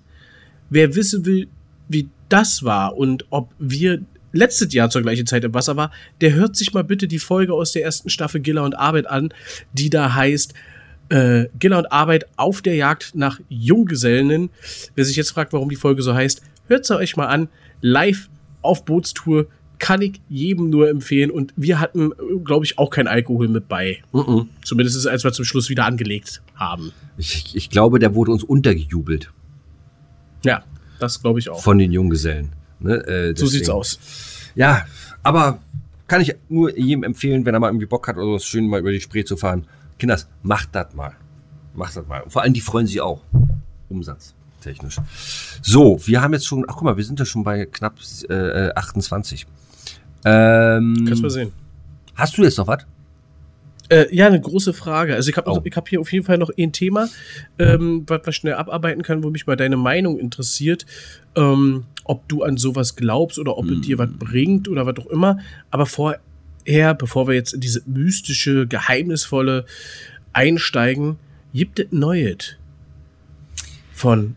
Wer 0.70 0.94
wissen 0.94 1.24
will, 1.24 1.48
wie 1.88 2.08
das 2.28 2.62
war 2.64 2.96
und 2.96 3.26
ob 3.30 3.50
wir 3.58 4.00
letztes 4.32 4.74
Jahr 4.74 4.90
zur 4.90 5.02
gleichen 5.02 5.26
Zeit 5.26 5.44
im 5.44 5.54
Wasser 5.54 5.76
war, 5.76 5.92
der 6.20 6.34
hört 6.34 6.56
sich 6.56 6.74
mal 6.74 6.82
bitte 6.82 7.06
die 7.06 7.18
Folge 7.20 7.54
aus 7.54 7.72
der 7.72 7.84
ersten 7.84 8.10
Staffel 8.10 8.40
Giller 8.40 8.64
und 8.64 8.74
Arbeit 8.74 9.06
an, 9.06 9.32
die 9.72 9.88
da 9.88 10.14
heißt 10.14 10.54
äh, 11.08 11.46
Giller 11.58 11.78
und 11.78 11.92
Arbeit 11.92 12.26
auf 12.36 12.62
der 12.62 12.76
Jagd 12.76 13.14
nach 13.14 13.40
Junggesellen. 13.48 14.50
Wer 14.94 15.04
sich 15.04 15.16
jetzt 15.16 15.30
fragt, 15.30 15.52
warum 15.52 15.68
die 15.68 15.76
Folge 15.76 16.02
so 16.02 16.14
heißt, 16.14 16.42
hört 16.68 16.86
sie 16.86 16.96
euch 16.96 17.16
mal 17.16 17.26
an. 17.26 17.48
Live 17.80 18.28
auf 18.62 18.84
Bootstour 18.84 19.46
kann 19.78 20.00
ich 20.00 20.20
jedem 20.28 20.70
nur 20.70 20.88
empfehlen. 20.88 21.30
Und 21.30 21.52
wir 21.56 21.78
hatten, 21.80 22.12
glaube 22.44 22.64
ich, 22.64 22.78
auch 22.78 22.90
kein 22.90 23.06
Alkohol 23.06 23.48
mit 23.48 23.68
bei. 23.68 24.02
Mhm. 24.12 24.48
Zumindest 24.62 25.06
als 25.06 25.24
wir 25.24 25.32
zum 25.32 25.44
Schluss 25.44 25.68
wieder 25.68 25.84
angelegt 25.84 26.42
haben. 26.54 26.92
Ich, 27.18 27.54
ich 27.54 27.70
glaube, 27.70 27.98
der 27.98 28.14
wurde 28.14 28.32
uns 28.32 28.42
untergejubelt 28.42 29.30
Ja, 30.44 30.64
das 31.00 31.20
glaube 31.20 31.38
ich 31.38 31.50
auch. 31.50 31.62
von 31.62 31.78
den 31.78 31.92
Junggesellen. 31.92 32.50
Ne? 32.80 32.94
Äh, 33.06 33.36
so 33.36 33.46
sieht's 33.46 33.68
aus. 33.68 33.98
Ja, 34.54 34.86
aber 35.22 35.60
kann 36.06 36.20
ich 36.20 36.34
nur 36.48 36.76
jedem 36.78 37.02
empfehlen, 37.02 37.44
wenn 37.44 37.54
er 37.54 37.60
mal 37.60 37.68
irgendwie 37.68 37.86
Bock 37.86 38.06
hat 38.08 38.16
oder 38.16 38.26
so, 38.26 38.38
schön 38.38 38.66
mal 38.66 38.80
über 38.80 38.92
die 38.92 39.00
Spree 39.00 39.24
zu 39.24 39.36
fahren. 39.36 39.66
Kinders, 39.98 40.28
macht 40.42 40.74
das 40.74 40.94
mal. 40.94 41.12
Macht 41.74 41.96
das 41.96 42.06
mal. 42.06 42.22
Und 42.22 42.30
vor 42.32 42.42
allem, 42.42 42.52
die 42.54 42.60
freuen 42.60 42.86
sich 42.86 43.00
auch. 43.00 43.20
Umsatz. 43.88 44.34
Technisch. 44.60 44.96
So, 45.62 46.00
wir 46.06 46.22
haben 46.22 46.32
jetzt 46.32 46.46
schon, 46.46 46.64
ach 46.68 46.74
guck 46.74 46.84
mal, 46.84 46.96
wir 46.96 47.04
sind 47.04 47.18
ja 47.20 47.26
schon 47.26 47.44
bei 47.44 47.66
knapp 47.66 47.96
äh, 48.30 48.70
28. 48.74 49.46
Ähm, 50.24 51.04
Kannst 51.06 51.22
mal 51.22 51.30
sehen. 51.30 51.52
hast 52.14 52.38
du 52.38 52.42
jetzt 52.44 52.56
noch 52.58 52.66
was? 52.66 52.86
Äh, 53.90 54.06
ja, 54.16 54.26
eine 54.26 54.40
große 54.40 54.72
Frage. 54.72 55.14
Also 55.14 55.28
ich 55.28 55.36
habe 55.36 55.50
Oh. 55.50 55.60
ich 55.62 55.76
hab 55.76 55.86
hier 55.88 56.00
auf 56.00 56.10
jeden 56.10 56.24
Fall 56.24 56.38
noch 56.38 56.50
ein 56.58 56.72
Thema, 56.72 57.08
ähm, 57.58 58.04
was 58.06 58.24
wir 58.24 58.32
schnell 58.32 58.54
abarbeiten 58.54 59.02
kann, 59.02 59.22
wo 59.22 59.28
mich 59.28 59.46
mal 59.46 59.56
deine 59.56 59.76
Meinung 59.76 60.18
interessiert. 60.18 60.86
Ähm, 61.36 61.84
ob 62.04 62.26
du 62.28 62.42
an 62.42 62.56
sowas 62.56 62.96
glaubst 62.96 63.38
oder 63.38 63.58
ob 63.58 63.66
es 63.70 63.80
dir 63.82 63.98
was 63.98 64.08
bringt 64.18 64.68
oder 64.68 64.86
was 64.86 64.96
auch 64.98 65.06
immer. 65.10 65.38
Aber 65.70 65.84
vorher, 65.86 66.20
bevor 66.64 67.28
wir 67.28 67.34
jetzt 67.34 67.54
in 67.54 67.60
diese 67.60 67.82
mystische, 67.86 68.66
geheimnisvolle 68.66 69.66
einsteigen, 70.32 71.18
gibt 71.52 71.78
es 71.78 71.86
Neues 71.90 72.56
von 73.92 74.36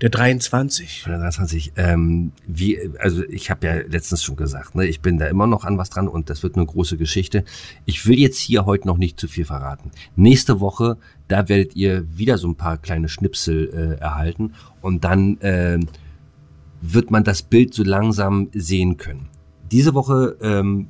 der 0.00 0.10
23. 0.10 1.02
Von 1.02 1.12
der 1.12 1.20
23. 1.20 1.72
Ähm, 1.76 2.32
wie, 2.46 2.78
also 3.00 3.24
ich 3.24 3.50
habe 3.50 3.66
ja 3.66 3.74
letztens 3.74 4.22
schon 4.22 4.36
gesagt, 4.36 4.74
ne, 4.74 4.86
ich 4.86 5.00
bin 5.00 5.18
da 5.18 5.26
immer 5.26 5.46
noch 5.46 5.64
an 5.64 5.76
was 5.76 5.90
dran 5.90 6.06
und 6.06 6.30
das 6.30 6.42
wird 6.42 6.56
eine 6.56 6.66
große 6.66 6.96
Geschichte. 6.96 7.44
Ich 7.84 8.06
will 8.06 8.18
jetzt 8.18 8.38
hier 8.38 8.64
heute 8.64 8.86
noch 8.86 8.98
nicht 8.98 9.18
zu 9.18 9.26
viel 9.26 9.44
verraten. 9.44 9.90
Nächste 10.14 10.60
Woche, 10.60 10.98
da 11.26 11.48
werdet 11.48 11.74
ihr 11.74 12.04
wieder 12.16 12.38
so 12.38 12.48
ein 12.48 12.54
paar 12.54 12.78
kleine 12.78 13.08
Schnipsel 13.08 13.96
äh, 13.98 14.00
erhalten 14.00 14.52
und 14.80 15.02
dann 15.02 15.38
ähm, 15.40 15.88
wird 16.80 17.10
man 17.10 17.24
das 17.24 17.42
Bild 17.42 17.74
so 17.74 17.82
langsam 17.82 18.50
sehen 18.52 18.98
können. 18.98 19.28
Diese 19.72 19.94
Woche 19.94 20.36
ähm, 20.40 20.88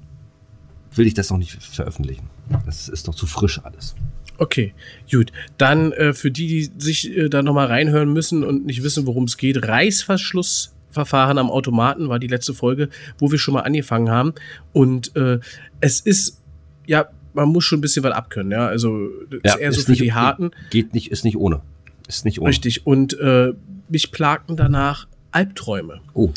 will 0.99 1.07
ich 1.07 1.15
das 1.15 1.31
noch 1.31 1.39
nicht 1.39 1.63
veröffentlichen. 1.63 2.29
Das 2.67 2.89
ist 2.89 3.07
noch 3.07 3.15
zu 3.15 3.27
frisch 3.27 3.61
alles. 3.65 3.95
Okay, 4.39 4.73
gut. 5.11 5.33
Dann 5.57 5.93
äh, 5.93 6.13
für 6.13 6.31
die, 6.31 6.47
die 6.47 6.71
sich 6.79 7.17
äh, 7.17 7.29
da 7.29 7.43
nochmal 7.43 7.67
reinhören 7.67 8.13
müssen 8.13 8.45
und 8.45 8.67
nicht 8.67 8.83
wissen, 8.83 9.07
worum 9.07 9.25
es 9.25 9.37
geht, 9.37 9.67
Reißverschlussverfahren 9.67 11.39
am 11.39 11.51
Automaten 11.51 12.09
war 12.09 12.19
die 12.19 12.29
letzte 12.29 12.55
Folge, 12.55 12.89
wo 13.19 13.33
wir 13.33 13.39
schon 13.39 13.55
mal 13.55 13.63
angefangen 13.63 14.11
haben. 14.11 14.35
Und 14.73 15.15
äh, 15.17 15.41
es 15.81 16.01
ist, 16.01 16.41
ja, 16.87 17.09
man 17.35 17.49
muss 17.49 17.65
schon 17.65 17.79
ein 17.79 17.83
bisschen 17.83 18.05
was 18.05 18.13
abkönnen, 18.13 18.53
ja. 18.53 18.67
Also 18.67 19.09
das 19.43 19.55
ist 19.55 19.61
eher 19.61 19.73
so 19.73 19.81
für 19.83 19.93
die 19.93 20.13
Harten. 20.13 20.51
Geht 20.71 20.95
nicht, 20.95 21.11
ist 21.11 21.25
nicht 21.25 21.37
ohne. 21.37 21.61
Ist 22.07 22.25
nicht 22.25 22.41
ohne. 22.41 22.51
Richtig. 22.51 22.87
Und 22.87 23.19
äh, 23.19 23.53
mich 23.89 24.13
plagten 24.13 24.57
danach 24.57 25.09
Albträume. 25.33 26.01
Oh. 26.15 26.31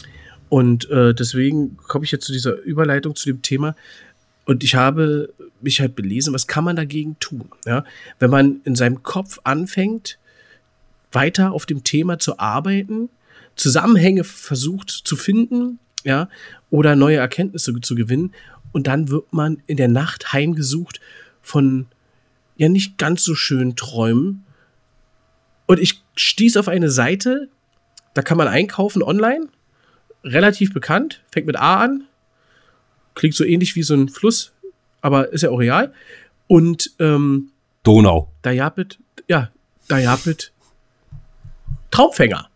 Und 0.50 0.89
äh, 0.89 1.13
deswegen 1.13 1.78
komme 1.78 2.04
ich 2.04 2.12
jetzt 2.12 2.26
zu 2.26 2.34
dieser 2.34 2.60
Überleitung 2.62 3.15
zu 3.15 3.26
dem 3.28 3.41
Thema. 3.41 3.76
Und 4.45 4.63
ich 4.63 4.75
habe 4.75 5.34
mich 5.62 5.80
halt 5.80 5.95
belesen, 5.95 6.34
was 6.34 6.47
kann 6.47 6.63
man 6.63 6.75
dagegen 6.75 7.17
tun? 7.19 7.49
Ja? 7.65 7.84
Wenn 8.19 8.30
man 8.30 8.62
in 8.63 8.75
seinem 8.75 9.04
Kopf 9.04 9.39
anfängt, 9.43 10.17
weiter 11.12 11.51
auf 11.51 11.65
dem 11.65 11.84
Thema 11.84 12.19
zu 12.19 12.39
arbeiten, 12.39 13.10
Zusammenhänge 13.56 14.23
versucht 14.23 14.89
zu 14.89 15.15
finden, 15.15 15.80
ja, 16.04 16.30
oder 16.69 16.95
neue 16.95 17.17
Erkenntnisse 17.17 17.80
zu 17.82 17.95
gewinnen, 17.95 18.34
und 18.71 18.88
dann 18.88 19.10
wird 19.10 19.34
man 19.34 19.62
in 19.67 19.77
der 19.77 19.89
Nacht 19.89 20.32
heimgesucht 20.32 21.01
von 21.41 21.88
ja 22.56 22.69
nicht 22.69 22.97
ganz 22.97 23.23
so 23.23 23.36
schönen 23.36 23.75
Träumen. 23.75 24.45
Und 25.65 25.80
ich 25.80 26.01
stieß 26.15 26.58
auf 26.58 26.67
eine 26.67 26.89
Seite, 26.89 27.49
Da 28.13 28.21
kann 28.21 28.38
man 28.38 28.47
einkaufen 28.47 29.04
online. 29.04 29.47
Relativ 30.23 30.73
bekannt. 30.73 31.23
Fängt 31.32 31.47
mit 31.47 31.58
A 31.58 31.82
an. 31.82 32.04
Klingt 33.15 33.36
so 33.36 33.43
ähnlich 33.43 33.76
wie 33.76 33.84
so 33.84 33.93
ein 33.93 34.10
Fluss, 34.10 34.54
aber 35.02 35.32
ist 35.34 35.41
ja 35.43 35.50
auch 35.50 35.58
real. 35.60 35.93
Und 36.47 36.91
ähm, 37.00 37.50
Donau. 37.84 38.32
da 38.41 38.52
japet, 38.52 39.00
ja, 39.28 39.50
da 39.88 39.97
japet 39.97 40.52
Traumfänger. 41.91 42.47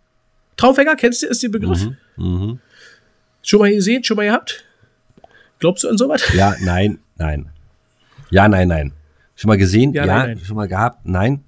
Traumfänger, 0.57 0.95
kennst 0.95 1.23
du, 1.23 1.27
ist 1.27 1.43
der 1.43 1.49
Begriff? 1.49 1.87
Mhm. 2.15 2.59
Schon 3.41 3.59
mal 3.59 3.71
gesehen, 3.71 4.03
schon 4.03 4.15
mal 4.17 4.25
gehabt? 4.25 4.63
Glaubst 5.59 5.83
du 5.83 5.89
an 5.89 5.97
sowas? 5.97 6.23
Ja, 6.33 6.55
nein, 6.61 6.99
nein. 7.17 7.49
Ja, 8.29 8.47
nein, 8.47 8.67
nein. 8.69 8.93
Schon 9.35 9.49
mal 9.49 9.57
gesehen? 9.57 9.93
Ja, 9.93 10.05
Ja, 10.05 10.17
nein, 10.17 10.35
nein. 10.37 10.45
schon 10.45 10.55
mal 10.55 10.67
gehabt? 10.67 11.05
Nein. 11.05 11.43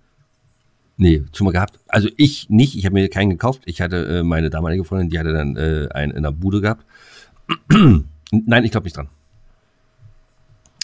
Nee, 0.98 1.24
schon 1.34 1.46
mal 1.46 1.52
gehabt. 1.52 1.80
Also 1.88 2.10
ich 2.18 2.50
nicht, 2.50 2.76
ich 2.76 2.86
habe 2.86 2.94
mir 2.94 3.08
keinen 3.10 3.30
gekauft. 3.30 3.62
Ich 3.66 3.82
hatte 3.82 3.98
äh, 4.20 4.24
meine 4.24 4.50
damalige 4.50 4.84
Freundin, 4.84 5.10
die 5.10 5.20
hatte 5.20 5.32
dann 5.32 5.56
äh, 5.56 5.88
einen 5.94 6.12
in 6.14 6.24
der 6.24 6.32
Bude 6.32 6.60
gehabt. 6.60 6.84
Nein, 8.32 8.64
ich 8.64 8.72
glaube 8.72 8.86
nicht 8.86 8.96
dran. 8.98 9.10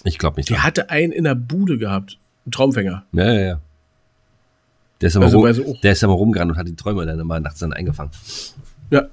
Ich 0.03 0.17
glaube 0.17 0.37
nicht 0.37 0.49
dran. 0.49 0.55
Der 0.55 0.63
hatte 0.63 0.89
einen 0.89 1.11
in 1.11 1.23
der 1.23 1.35
Bude 1.35 1.77
gehabt. 1.77 2.17
Ein 2.45 2.51
Traumfänger. 2.51 3.05
Ja, 3.13 3.31
ja, 3.33 3.39
ja. 3.41 3.61
Der 5.01 5.07
ist, 5.07 5.15
immer 5.15 5.25
Also, 5.25 5.39
rum, 5.39 5.47
auch- 5.75 5.81
der 5.81 5.91
ist 5.93 6.03
immer 6.03 6.13
rumgerannt 6.13 6.51
und 6.51 6.57
hat 6.57 6.67
die 6.67 6.75
Träume 6.75 7.05
dann 7.05 7.19
immer 7.19 7.39
nachts 7.39 7.59
dann 7.59 7.73
eingefangen. 7.73 8.11
Ja. 8.91 9.07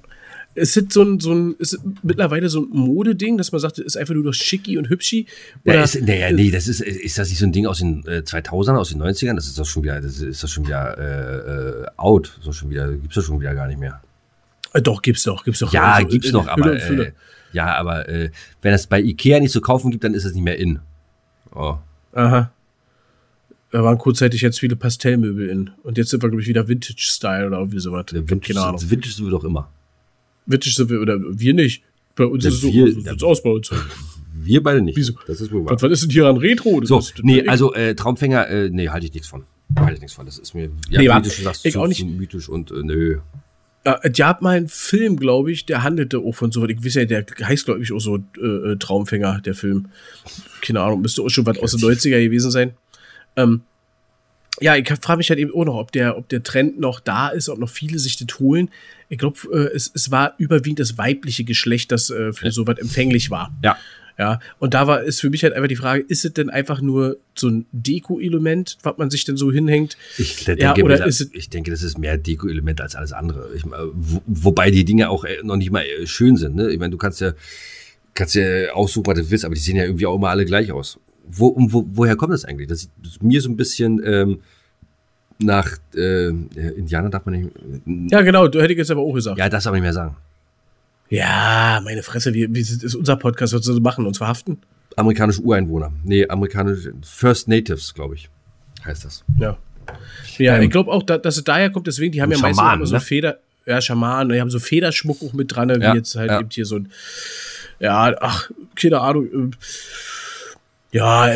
Es 0.53 0.75
ist 0.75 0.91
so 0.91 1.01
ein, 1.03 1.21
so 1.21 1.33
ein, 1.33 1.55
es 1.59 1.71
ist 1.73 1.81
mittlerweile 2.03 2.49
so 2.49 2.59
ein 2.61 2.67
Modeding, 2.71 3.37
dass 3.37 3.53
man 3.53 3.61
sagt, 3.61 3.79
es 3.79 3.85
ist 3.85 3.97
einfach 3.97 4.13
nur 4.13 4.25
noch 4.25 4.33
schicki 4.33 4.77
und 4.77 4.89
hübschi. 4.89 5.25
Ja, 5.63 5.73
Oder, 5.75 5.83
ist, 5.85 6.01
nee, 6.01 6.29
nee, 6.33 6.51
das 6.51 6.67
ist, 6.67 6.81
ist 6.81 7.17
das 7.17 7.29
nicht 7.29 7.37
so 7.39 7.45
ein 7.45 7.53
Ding 7.53 7.67
aus 7.67 7.79
den 7.79 8.05
äh, 8.05 8.17
2000ern, 8.25 8.75
aus 8.75 8.89
den 8.89 9.01
90ern? 9.01 9.35
Das 9.35 9.47
ist 9.47 9.57
doch 9.57 9.65
schon 9.65 9.83
wieder, 9.83 10.01
das 10.01 10.19
ist 10.19 10.43
doch 10.43 10.49
schon 10.49 10.65
wieder 10.65 10.97
äh, 10.97 11.83
äh, 11.83 11.87
out. 11.95 12.37
So 12.41 12.51
schon 12.51 12.69
wieder, 12.69 12.91
gibt's 12.91 13.15
doch 13.15 13.23
schon 13.23 13.39
wieder 13.39 13.55
gar 13.55 13.67
nicht 13.67 13.79
mehr. 13.79 14.01
äh, 14.73 14.81
doch, 14.81 15.01
gibt's 15.01 15.23
doch, 15.23 15.45
gibt's 15.45 15.61
doch. 15.61 15.71
Ja, 15.71 15.93
Also, 15.93 16.07
gibt's 16.09 16.27
in- 16.27 16.33
noch, 16.33 16.47
aber 16.49 16.73
äh, 16.75 17.13
ja, 17.53 17.75
aber 17.75 18.07
äh, 18.09 18.29
wenn 18.61 18.73
es 18.73 18.87
bei 18.87 19.01
Ikea 19.01 19.39
nicht 19.39 19.51
zu 19.51 19.61
kaufen 19.61 19.91
gibt, 19.91 20.03
dann 20.03 20.13
ist 20.13 20.25
es 20.25 20.33
nicht 20.33 20.43
mehr 20.43 20.57
in. 20.57 20.79
Oh. 21.53 21.77
Aha. 22.13 22.51
Da 23.71 23.83
waren 23.83 23.97
kurzzeitig 23.97 24.41
jetzt 24.41 24.59
viele 24.59 24.75
Pastellmöbel 24.75 25.47
in. 25.49 25.69
Und 25.83 25.97
jetzt 25.97 26.09
sind 26.09 26.21
wir, 26.21 26.29
glaube 26.29 26.41
ich, 26.41 26.47
wieder 26.47 26.67
Vintage-Style 26.67 27.47
oder 27.47 27.59
irgendwie 27.59 27.79
sowas. 27.79 28.05
Der 28.07 28.29
Vintage, 28.29 28.53
Keine 28.53 28.65
Ahnung. 28.65 28.81
Vintage 28.89 29.13
sind 29.13 29.25
wir 29.25 29.31
doch 29.31 29.43
immer. 29.45 29.69
Vintage 30.45 30.75
sind 30.75 30.89
wir, 30.89 30.99
oder 31.01 31.19
wir 31.21 31.53
nicht. 31.53 31.83
Bei 32.15 32.25
uns 32.25 32.43
Ja, 32.43 32.49
ist 32.49 32.55
es 32.55 32.61
so, 32.61 32.73
wir- 32.73 32.91
so 32.93 32.99
sieht's 32.99 33.23
aus 33.23 33.41
bei 33.43 33.49
uns. 33.49 33.71
Wir 34.43 34.63
beide 34.63 34.81
nicht. 34.81 34.97
Wieso? 34.97 35.13
Das 35.27 35.39
ist 35.39 35.51
wohl 35.51 35.65
wahr. 35.65 35.73
Was, 35.73 35.83
was 35.83 35.91
ist 35.91 36.03
denn 36.03 36.09
hier 36.09 36.25
an 36.25 36.37
Retro? 36.37 36.79
Das 36.79 36.89
So, 36.89 36.97
ist, 36.97 37.13
nee, 37.21 37.47
also 37.47 37.73
äh, 37.75 37.93
Traumfänger, 37.93 38.47
äh, 38.47 38.69
nee, 38.71 38.89
halte 38.89 39.05
ich 39.05 39.13
nichts 39.13 39.27
von. 39.27 39.43
Halte 39.75 39.93
ich 39.95 39.99
nichts 40.01 40.15
von. 40.15 40.25
Das 40.25 40.39
ist 40.39 40.55
mir, 40.55 40.71
ja, 40.89 40.99
Nee, 40.99 41.09
wie 41.09 41.21
du 41.21 41.29
schon 41.29 41.43
sagst, 41.43 41.63
ich 41.65 41.73
zu, 41.73 41.79
auch 41.81 41.87
nicht. 41.87 42.03
mythisch 42.03 42.49
und 42.49 42.71
äh, 42.71 42.81
nö. 42.81 43.19
Äh, 43.83 44.11
die 44.11 44.23
hat 44.23 44.41
mal 44.41 44.57
einen 44.57 44.67
Film, 44.67 45.17
glaube 45.17 45.51
ich, 45.51 45.65
der 45.65 45.83
handelte 45.83 46.19
auch 46.19 46.33
von 46.33 46.51
so 46.51 46.61
was. 46.61 46.69
Ich 46.69 46.83
weiß 46.85 46.95
ja, 46.95 47.05
der 47.05 47.25
heißt, 47.41 47.65
glaube 47.65 47.81
ich, 47.81 47.91
auch 47.91 47.99
so 47.99 48.17
äh, 48.39 48.45
äh, 48.45 48.75
Traumfänger, 48.77 49.41
der 49.41 49.55
Film. 49.55 49.87
Keine 50.61 50.81
Ahnung, 50.81 51.01
müsste 51.01 51.21
auch 51.21 51.29
schon 51.29 51.45
was 51.45 51.57
aus 51.57 51.71
den 51.71 51.81
90er 51.81 52.21
gewesen 52.23 52.51
sein. 52.51 52.73
Ähm, 53.35 53.61
ja, 54.59 54.75
ich 54.75 54.87
frage 55.01 55.17
mich 55.17 55.29
halt 55.29 55.39
eben 55.39 55.53
auch 55.53 55.65
noch, 55.65 55.75
ob 55.75 55.91
der, 55.91 56.17
ob 56.17 56.29
der 56.29 56.43
Trend 56.43 56.79
noch 56.79 56.99
da 56.99 57.29
ist, 57.29 57.49
ob 57.49 57.57
noch 57.57 57.69
viele 57.69 57.97
sich 57.97 58.17
das 58.17 58.39
holen. 58.39 58.69
Ich 59.09 59.17
glaube, 59.17 59.39
äh, 59.51 59.75
es, 59.75 59.89
es 59.95 60.11
war 60.11 60.35
überwiegend 60.37 60.79
das 60.79 60.97
weibliche 60.97 61.43
Geschlecht, 61.43 61.91
das 61.91 62.09
äh, 62.09 62.33
für 62.33 62.45
Ja. 62.45 62.51
so 62.51 62.67
was 62.67 62.77
empfänglich 62.77 63.31
war. 63.31 63.51
Ja. 63.63 63.77
Ja, 64.21 64.39
und 64.59 64.75
da 64.75 64.85
war, 64.85 65.01
ist 65.01 65.19
für 65.19 65.31
mich 65.31 65.41
halt 65.43 65.53
einfach 65.53 65.67
die 65.67 65.75
Frage, 65.75 66.03
ist 66.07 66.25
es 66.25 66.33
denn 66.33 66.51
einfach 66.51 66.79
nur 66.79 67.17
so 67.33 67.47
ein 67.47 67.65
Deko-Element, 67.71 68.77
was 68.83 68.95
man 68.99 69.09
sich 69.09 69.25
denn 69.25 69.35
so 69.35 69.51
hinhängt? 69.51 69.97
Ich 70.19 70.43
denke, 70.45 70.61
Ja, 70.61 70.75
oder 70.75 70.97
das, 70.97 71.07
ist 71.07 71.21
es- 71.21 71.29
ich 71.33 71.49
denke, 71.49 71.71
das 71.71 71.81
ist 71.81 71.97
mehr 71.97 72.19
Deko-Element 72.19 72.81
als 72.81 72.95
alles 72.95 73.13
andere. 73.13 73.49
Ich, 73.55 73.63
wo, 73.65 74.21
wobei 74.27 74.69
die 74.69 74.85
Dinge 74.85 75.09
auch 75.09 75.23
äh, 75.25 75.37
noch 75.41 75.55
nicht 75.55 75.71
mal 75.71 75.83
äh, 75.83 76.05
schön 76.05 76.37
sind. 76.37 76.55
Ne? 76.55 76.69
Ich 76.69 76.77
meine, 76.77 76.91
du 76.91 76.97
kannst 76.97 77.19
ja, 77.19 77.33
kannst 78.13 78.35
ja 78.35 78.71
aussuchen, 78.73 79.07
was 79.07 79.17
du 79.17 79.31
willst, 79.31 79.43
aber 79.43 79.55
die 79.55 79.61
sehen 79.61 79.75
ja 79.75 79.85
irgendwie 79.85 80.05
auch 80.05 80.15
immer 80.15 80.29
alle 80.29 80.45
gleich 80.45 80.71
aus. 80.71 80.99
Wo, 81.27 81.55
wo, 81.57 81.87
woher 81.91 82.15
kommt 82.15 82.33
das 82.33 82.45
eigentlich? 82.45 82.67
Das 82.67 82.81
sieht 82.81 83.23
mir 83.23 83.41
so 83.41 83.49
ein 83.49 83.57
bisschen 83.57 84.01
ähm, 84.05 84.39
nach 85.39 85.77
äh, 85.95 86.27
Indianer 86.27 87.09
darf 87.09 87.25
man 87.25 87.49
nicht. 87.85 88.11
Ja, 88.11 88.21
genau, 88.21 88.47
du 88.47 88.61
hätte 88.61 88.73
ich 88.73 88.77
jetzt 88.77 88.91
aber 88.91 89.01
auch 89.01 89.13
gesagt. 89.13 89.39
ja, 89.39 89.49
das 89.49 89.65
aber 89.65 89.77
nicht 89.77 89.83
mehr 89.83 89.93
sagen. 89.93 90.15
Ja, 91.11 91.81
meine 91.83 92.03
Fresse, 92.03 92.33
wie, 92.33 92.47
wie 92.55 92.61
ist 92.61 92.95
unser 92.95 93.17
Podcast, 93.17 93.53
was 93.53 93.65
sie 93.65 93.79
machen? 93.81 94.07
Uns 94.07 94.17
verhaften? 94.17 94.61
Amerikanische 94.95 95.41
Ureinwohner. 95.41 95.91
Nee, 96.05 96.25
amerikanische 96.27 96.93
First 97.03 97.49
Natives, 97.49 97.93
glaube 97.93 98.15
ich, 98.15 98.29
heißt 98.85 99.03
das. 99.03 99.25
Ja. 99.37 99.57
Ja, 100.37 100.55
Ähm, 100.55 100.63
ich 100.63 100.69
glaube 100.69 100.89
auch, 100.89 101.03
da, 101.03 101.17
dass 101.17 101.35
es 101.35 101.43
daher 101.43 101.69
kommt, 101.69 101.87
deswegen, 101.87 102.13
die 102.13 102.21
haben 102.21 102.31
ja 102.31 102.37
meistens 102.37 102.57
Schamanen, 102.57 102.79
immer 102.79 102.87
so 102.87 102.95
ne? 102.95 103.01
Feder, 103.01 103.39
ja, 103.65 103.81
Schamanen, 103.81 104.31
die 104.31 104.39
haben 104.39 104.49
so 104.49 104.59
Federschmuck 104.59 105.17
auch 105.21 105.33
mit 105.33 105.53
dran, 105.53 105.69
wie 105.69 105.83
Ja, 105.83 105.95
jetzt 105.95 106.15
halt 106.15 106.31
ja. 106.31 106.39
eben 106.39 106.49
hier 106.49 106.65
so 106.65 106.77
ein, 106.77 106.89
ja, 107.79 108.15
ach, 108.21 108.49
keine 108.75 109.01
Ahnung, 109.01 109.27
ähm, 109.33 109.51
ja, 110.93 111.33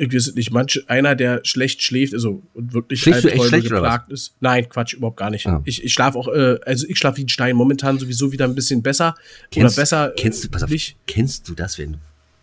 ich 0.00 0.12
weiß 0.14 0.28
es 0.28 0.34
nicht, 0.34 0.50
manch, 0.50 0.82
einer, 0.88 1.14
der 1.14 1.40
schlecht 1.44 1.82
schläft, 1.82 2.14
also 2.14 2.42
und 2.54 2.72
wirklich 2.72 3.06
Albträume 3.12 3.60
geplagt 3.60 4.10
ist. 4.10 4.34
Nein, 4.40 4.68
Quatsch, 4.68 4.94
überhaupt 4.94 5.18
gar 5.18 5.30
nicht. 5.30 5.46
Ah. 5.46 5.60
Ich, 5.64 5.84
ich 5.84 5.92
schlafe 5.92 6.18
auch, 6.18 6.28
äh, 6.28 6.58
also 6.64 6.86
ich 6.88 6.98
schlafe 6.98 7.18
wie 7.18 7.24
ein 7.24 7.28
Stein, 7.28 7.54
momentan 7.54 7.98
sowieso 7.98 8.32
wieder 8.32 8.46
ein 8.46 8.54
bisschen 8.54 8.82
besser 8.82 9.14
Kennst, 9.50 9.74
oder 9.76 9.82
besser. 9.82 10.12
Kennst 10.16 10.42
du, 10.44 10.48
äh, 10.48 10.50
pass 10.50 10.62
auf, 10.62 10.70
nicht. 10.70 10.96
kennst 11.06 11.48
du 11.48 11.54
das, 11.54 11.78
wenn, 11.78 11.98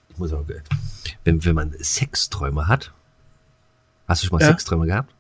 ich 0.10 0.18
muss 0.18 0.32
auch, 0.34 0.46
wenn, 1.24 1.44
wenn 1.44 1.56
man 1.56 1.74
Sexträume 1.80 2.68
hat? 2.68 2.94
Hast 4.08 4.24
du 4.24 4.28
schon 4.28 4.38
mal 4.38 4.46
Ja. 4.46 4.52
Sexträume 4.52 4.86
gehabt? 4.86 5.14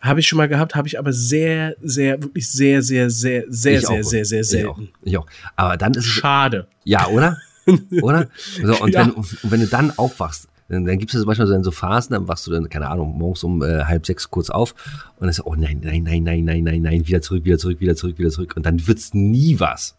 Habe 0.00 0.20
ich 0.20 0.28
schon 0.28 0.36
mal 0.36 0.48
gehabt, 0.48 0.74
habe 0.74 0.86
ich 0.86 0.98
aber 0.98 1.12
sehr, 1.12 1.74
sehr, 1.82 2.22
wirklich 2.22 2.48
sehr, 2.50 2.82
sehr, 2.82 3.10
sehr, 3.10 3.44
sehr, 3.48 3.80
sehr, 3.80 4.04
sehr, 4.04 4.24
sehr 4.44 4.60
Ich 4.60 4.66
auch. 4.66 4.76
selten. 4.76 4.92
Ich 5.02 5.16
auch. 5.18 5.26
Aber 5.56 5.76
dann 5.76 5.92
ist 5.94 5.98
es, 6.06 6.06
Schade. 6.06 6.66
ja, 6.84 7.06
oder? 7.08 7.38
oder? 8.02 8.28
So, 8.62 8.80
und, 8.80 8.94
Ja. 8.94 9.06
wenn, 9.06 9.10
und 9.12 9.36
wenn 9.42 9.60
du 9.60 9.66
dann 9.66 9.96
aufwachst, 9.98 10.48
dann, 10.68 10.84
dann 10.84 10.98
gibt 10.98 11.14
es 11.14 11.24
manchmal 11.24 11.46
so, 11.46 11.62
so 11.62 11.70
Phasen, 11.70 12.12
dann 12.14 12.28
wachst 12.28 12.46
du 12.46 12.50
dann, 12.50 12.68
keine 12.68 12.88
Ahnung, 12.88 13.16
morgens 13.16 13.42
um 13.44 13.62
äh, 13.62 13.84
halb 13.84 14.04
sechs 14.06 14.30
kurz 14.30 14.50
auf 14.50 14.74
und 15.16 15.22
dann 15.22 15.28
ist 15.30 15.44
oh 15.44 15.54
nein, 15.54 15.80
nein, 15.82 16.02
nein, 16.02 16.22
nein, 16.24 16.44
nein, 16.44 16.62
nein, 16.64 16.82
nein, 16.82 17.06
wieder 17.06 17.22
zurück, 17.22 17.44
wieder 17.44 17.58
zurück, 17.58 17.80
wieder 17.80 17.96
zurück, 17.96 18.18
wieder 18.18 18.30
zurück. 18.30 18.54
Und 18.56 18.66
dann 18.66 18.86
wird's 18.86 19.14
nie 19.14 19.58
was. 19.60 19.96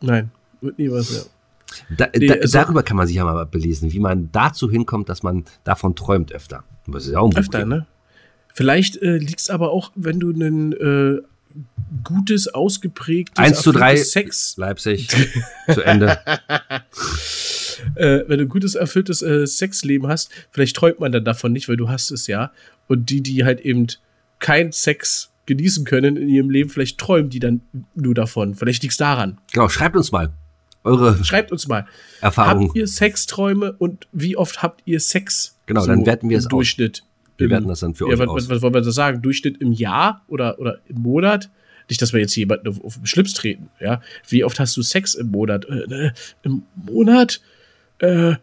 Nein, 0.00 0.30
wird 0.60 0.78
nie 0.78 0.90
was, 0.90 1.14
ja. 1.14 1.22
Da, 1.96 2.06
Nee, 2.16 2.28
da, 2.28 2.34
also- 2.34 2.58
darüber 2.58 2.82
kann 2.84 2.96
man 2.96 3.06
sich 3.08 3.16
ja 3.16 3.24
mal 3.24 3.44
belesen, 3.46 3.92
wie 3.92 3.98
man 3.98 4.30
dazu 4.30 4.70
hinkommt, 4.70 5.08
dass 5.08 5.22
man 5.24 5.44
davon 5.64 5.96
träumt 5.96 6.32
öfter. 6.32 6.62
Das 6.86 7.06
ist 7.06 7.12
ja 7.12 7.18
auch 7.18 7.24
ein 7.26 7.30
Buch 7.30 7.38
Öfter, 7.40 7.58
geben. 7.58 7.70
ne? 7.70 7.86
Vielleicht 8.54 8.96
äh, 9.02 9.16
liegt 9.18 9.40
es 9.40 9.50
aber 9.50 9.70
auch, 9.72 9.90
wenn 9.96 10.20
du 10.20 10.30
ein 10.30 10.72
äh, 10.72 11.20
gutes, 12.04 12.48
ausgeprägtes 12.48 13.44
1 13.44 13.60
zu 13.62 13.72
3 13.72 13.80
erfülltes 13.80 14.12
Sex, 14.12 14.56
Leipzig 14.56 15.08
zu 15.74 15.82
Ende. 15.82 16.18
äh, 17.94 18.24
wenn 18.26 18.38
du 18.38 18.44
ein 18.44 18.48
gutes, 18.48 18.74
erfülltes 18.74 19.22
äh, 19.22 19.46
Sexleben 19.46 20.08
hast, 20.08 20.30
vielleicht 20.50 20.76
träumt 20.76 21.00
man 21.00 21.12
dann 21.12 21.24
davon 21.24 21.52
nicht, 21.52 21.68
weil 21.68 21.76
du 21.76 21.88
hast 21.88 22.10
es 22.10 22.26
ja. 22.26 22.52
Und 22.88 23.10
die, 23.10 23.22
die 23.22 23.44
halt 23.44 23.60
eben 23.60 23.86
kein 24.38 24.72
Sex 24.72 25.32
genießen 25.46 25.84
können 25.84 26.16
in 26.16 26.28
ihrem 26.28 26.50
Leben, 26.50 26.70
vielleicht 26.70 26.98
träumen 26.98 27.30
die 27.30 27.40
dann 27.40 27.60
nur 27.94 28.14
davon. 28.14 28.54
Vielleicht 28.54 28.82
liegt 28.82 28.92
es 28.92 28.98
daran. 28.98 29.38
Genau, 29.52 29.68
schreibt 29.68 29.96
uns 29.96 30.12
mal 30.12 30.32
eure 30.86 31.22
Schreibt 31.24 31.52
uns 31.52 31.68
mal. 31.68 31.86
Erfahrungen. 32.20 32.68
Habt 32.68 32.76
ihr 32.76 32.86
Sexträume 32.86 33.72
und 33.72 34.06
wie 34.12 34.36
oft 34.36 34.62
habt 34.62 34.82
ihr 34.86 35.00
Sex? 35.00 35.58
Genau, 35.66 35.84
dann 35.84 36.06
werten 36.06 36.30
wir 36.30 36.38
es 36.38 36.46
aus. 36.46 36.50
Durchschnitt. 36.50 37.02
Wir 37.36 37.46
Im- 37.46 37.50
werten 37.50 37.68
das 37.68 37.80
dann 37.80 37.94
für 37.94 38.06
ja, 38.06 38.14
euch 38.14 38.20
was, 38.20 38.28
aus. 38.28 38.42
was, 38.44 38.48
was 38.48 38.62
wollen 38.62 38.74
wir 38.74 38.80
da 38.80 38.90
sagen? 38.90 39.20
Durchschnitt 39.20 39.60
im 39.60 39.72
Jahr 39.72 40.24
oder, 40.28 40.58
oder 40.58 40.78
im 40.88 41.02
Monat? 41.02 41.50
Nicht, 41.88 42.02
dass 42.02 42.12
wir 42.12 42.20
jetzt 42.20 42.34
jemanden 42.34 42.68
auf, 42.68 42.82
auf 42.82 42.96
den 42.96 43.06
Schlips 43.06 43.34
treten, 43.34 43.68
ja? 43.80 44.00
Wie 44.28 44.42
oft 44.42 44.58
hast 44.58 44.76
du 44.76 44.82
Sex 44.82 45.14
im 45.14 45.30
Monat? 45.30 45.66
Äh, 45.66 45.86
ne, 45.86 46.14
Im 46.42 46.62
Monat? 46.74 47.40
Äh, 47.98 48.34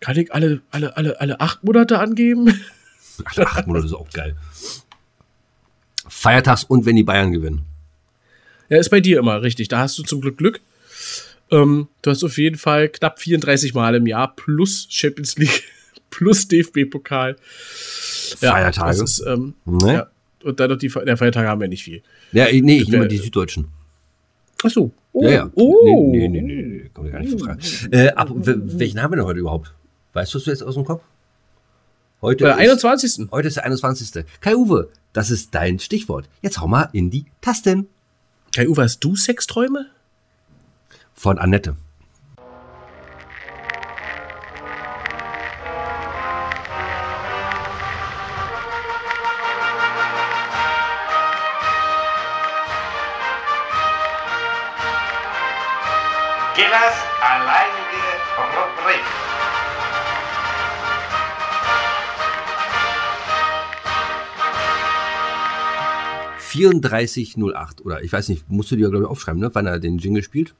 kann 0.00 0.16
ich 0.16 0.32
alle, 0.32 0.60
alle, 0.70 0.96
alle, 0.96 1.20
alle 1.20 1.40
acht 1.40 1.62
Monate 1.64 1.98
angeben? 1.98 2.52
Alle 3.36 3.46
acht 3.46 3.66
Monate 3.66 3.84
ist 3.84 3.92
auch 3.92 4.08
geil. 4.10 4.34
Feiertags 6.08 6.64
und 6.64 6.86
wenn 6.86 6.96
die 6.96 7.02
Bayern 7.02 7.32
gewinnen. 7.32 7.66
Ja, 8.70 8.78
ist 8.78 8.88
bei 8.88 9.00
dir 9.00 9.18
immer 9.18 9.42
richtig. 9.42 9.68
Da 9.68 9.80
hast 9.80 9.98
du 9.98 10.02
zum 10.02 10.20
Glück 10.22 10.38
Glück. 10.38 10.60
Ähm, 11.50 11.88
du 12.02 12.10
hast 12.10 12.24
auf 12.24 12.38
jeden 12.38 12.56
Fall 12.56 12.88
knapp 12.88 13.20
34 13.20 13.74
Mal 13.74 13.94
im 13.96 14.06
Jahr 14.06 14.34
plus 14.34 14.86
Champions 14.88 15.36
League, 15.36 15.64
plus 16.10 16.48
DFB-Pokal. 16.48 17.36
Feiertage. 18.38 18.86
Das 18.98 19.00
ist, 19.02 19.24
ähm, 19.26 19.54
Ne? 19.66 19.92
ja. 19.94 20.06
Und 20.42 20.58
dann 20.60 20.70
noch 20.70 20.78
die 20.78 20.88
Fe- 20.88 21.04
der 21.04 21.18
Feiertage 21.18 21.48
haben 21.48 21.60
wir 21.60 21.68
nicht 21.68 21.82
viel. 21.84 22.02
Ja, 22.32 22.46
nee, 22.50 22.78
ich 22.78 22.88
nehme 22.88 23.06
die 23.08 23.18
Süddeutschen. 23.18 23.68
Ach 24.62 24.70
so. 24.70 24.92
Oh. 25.12 25.22
Ja, 25.24 25.30
ja. 25.30 25.50
Oh. 25.54 26.10
Nee, 26.12 26.28
nee, 26.28 26.40
nee, 26.40 26.54
nee, 26.54 26.62
nee, 26.82 26.90
kommt 26.92 27.06
ja 27.08 27.12
gar 27.12 27.20
nicht 27.20 27.32
in 27.32 27.38
Frage. 27.38 27.60
Äh, 27.90 28.10
ab, 28.12 28.28
welchen 28.34 29.02
haben 29.02 29.12
wir 29.12 29.16
denn 29.16 29.24
heute 29.26 29.40
überhaupt? 29.40 29.72
Weißt 30.12 30.32
du 30.34 30.38
es 30.38 30.46
jetzt 30.46 30.62
aus 30.62 30.74
dem 30.74 30.84
Kopf? 30.84 31.02
Heute, 32.22 32.44
Äh, 32.44 32.50
ist, 32.50 32.84
21. 32.84 33.28
heute 33.32 33.48
ist 33.48 33.56
der 33.56 33.64
21. 33.64 34.24
Kai-Uwe, 34.40 34.88
das 35.12 35.30
ist 35.30 35.54
dein 35.54 35.78
Stichwort. 35.78 36.28
Jetzt 36.42 36.60
hau 36.60 36.68
mal 36.68 36.88
in 36.92 37.10
die 37.10 37.24
Tasten. 37.40 37.88
Kai 38.54 38.68
Uwe, 38.68 38.82
hast 38.82 39.00
du 39.00 39.16
Sexträume? 39.16 39.86
Von 41.14 41.38
Annette. 41.38 41.76
Kellers 56.54 56.96
alleinige 57.20 58.02
Rubrik. 58.36 59.04
...3408 66.52 67.82
oder 67.82 68.02
ich 68.02 68.12
weiß 68.12 68.28
nicht, 68.28 68.50
musst 68.50 68.70
du 68.72 68.76
dir 68.76 68.90
glaube 68.90 69.04
ich 69.04 69.10
aufschreiben, 69.10 69.40
ne, 69.40 69.50
wann 69.54 69.66
er 69.66 69.78
den 69.78 69.98
Jingle 69.98 70.24
spielt? 70.24 70.54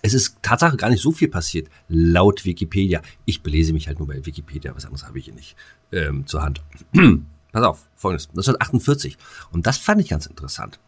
Es 0.00 0.14
ist 0.14 0.36
Tatsache 0.40 0.78
gar 0.78 0.88
nicht 0.88 1.02
so 1.02 1.12
viel 1.12 1.28
passiert, 1.28 1.68
laut 1.88 2.46
Wikipedia. 2.46 3.02
Ich 3.26 3.42
belese 3.42 3.74
mich 3.74 3.86
halt 3.86 3.98
nur 3.98 4.08
bei 4.08 4.24
Wikipedia, 4.24 4.74
was 4.74 4.86
anderes 4.86 5.06
habe 5.06 5.18
ich 5.18 5.26
hier 5.26 5.34
nicht 5.34 5.56
ähm, 5.92 6.26
zur 6.26 6.42
Hand. 6.42 6.62
Pass 7.52 7.64
auf, 7.64 7.86
folgendes, 7.96 8.30
1948. 8.30 9.18
Und 9.50 9.66
das 9.66 9.76
fand 9.76 10.00
ich 10.00 10.08
ganz 10.08 10.24
interessant. 10.24 10.78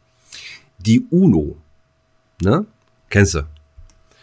Die 0.79 1.05
UNO, 1.11 1.59
ne? 2.41 2.64
Kennst 3.11 3.35
du? 3.35 3.47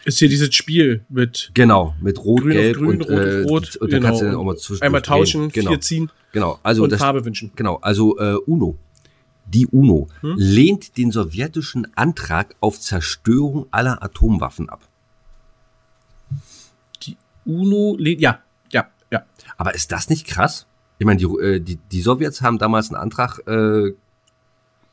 Ist 0.04 0.18
hier 0.18 0.28
dieses 0.28 0.52
Spiel 0.56 1.04
mit 1.08 1.52
Genau, 1.54 1.94
mit 2.00 2.18
Rot, 2.18 2.42
Grün 2.42 2.52
Gelb 2.52 2.78
Grün, 2.78 2.88
und, 2.88 3.02
Rot 3.02 3.10
äh, 3.10 3.42
Rot. 3.42 3.76
Und 3.76 3.92
da 3.92 3.98
genau. 3.98 4.08
kannst 4.08 4.22
du 4.22 4.26
dann 4.26 4.34
auch 4.34 4.44
mal 4.44 4.56
zwischen 4.56 4.82
Einmal 4.82 5.02
tauschen, 5.02 5.50
genau. 5.50 5.70
vier 5.70 5.80
ziehen 5.80 6.10
Genau, 6.32 6.58
also 6.62 6.82
und 6.82 6.90
das, 6.90 7.00
Farbe 7.00 7.24
wünschen. 7.24 7.52
Genau, 7.56 7.76
also 7.76 8.18
äh, 8.18 8.34
UNO. 8.46 8.78
Die 9.46 9.66
UNO 9.66 10.08
Hm? 10.22 10.34
lehnt 10.36 10.96
den 10.96 11.10
sowjetischen 11.12 11.86
Antrag 11.96 12.54
auf 12.60 12.80
Zerstörung 12.80 13.66
aller 13.70 14.02
Atomwaffen 14.02 14.68
ab. 14.68 14.88
Die 17.02 17.16
UNO, 17.44 17.96
le- 17.98 18.18
ja, 18.18 18.40
ja, 18.72 18.88
ja. 19.12 19.24
Aber 19.56 19.74
ist 19.74 19.92
das 19.92 20.08
nicht 20.08 20.26
krass? 20.26 20.66
Ich 20.98 21.06
meine, 21.06 21.18
die, 21.18 21.26
äh, 21.26 21.60
die, 21.60 21.76
die 21.76 22.00
Sowjets 22.00 22.42
haben 22.42 22.58
damals 22.58 22.88
einen 22.90 23.00
Antrag 23.00 23.38
äh, 23.46 23.92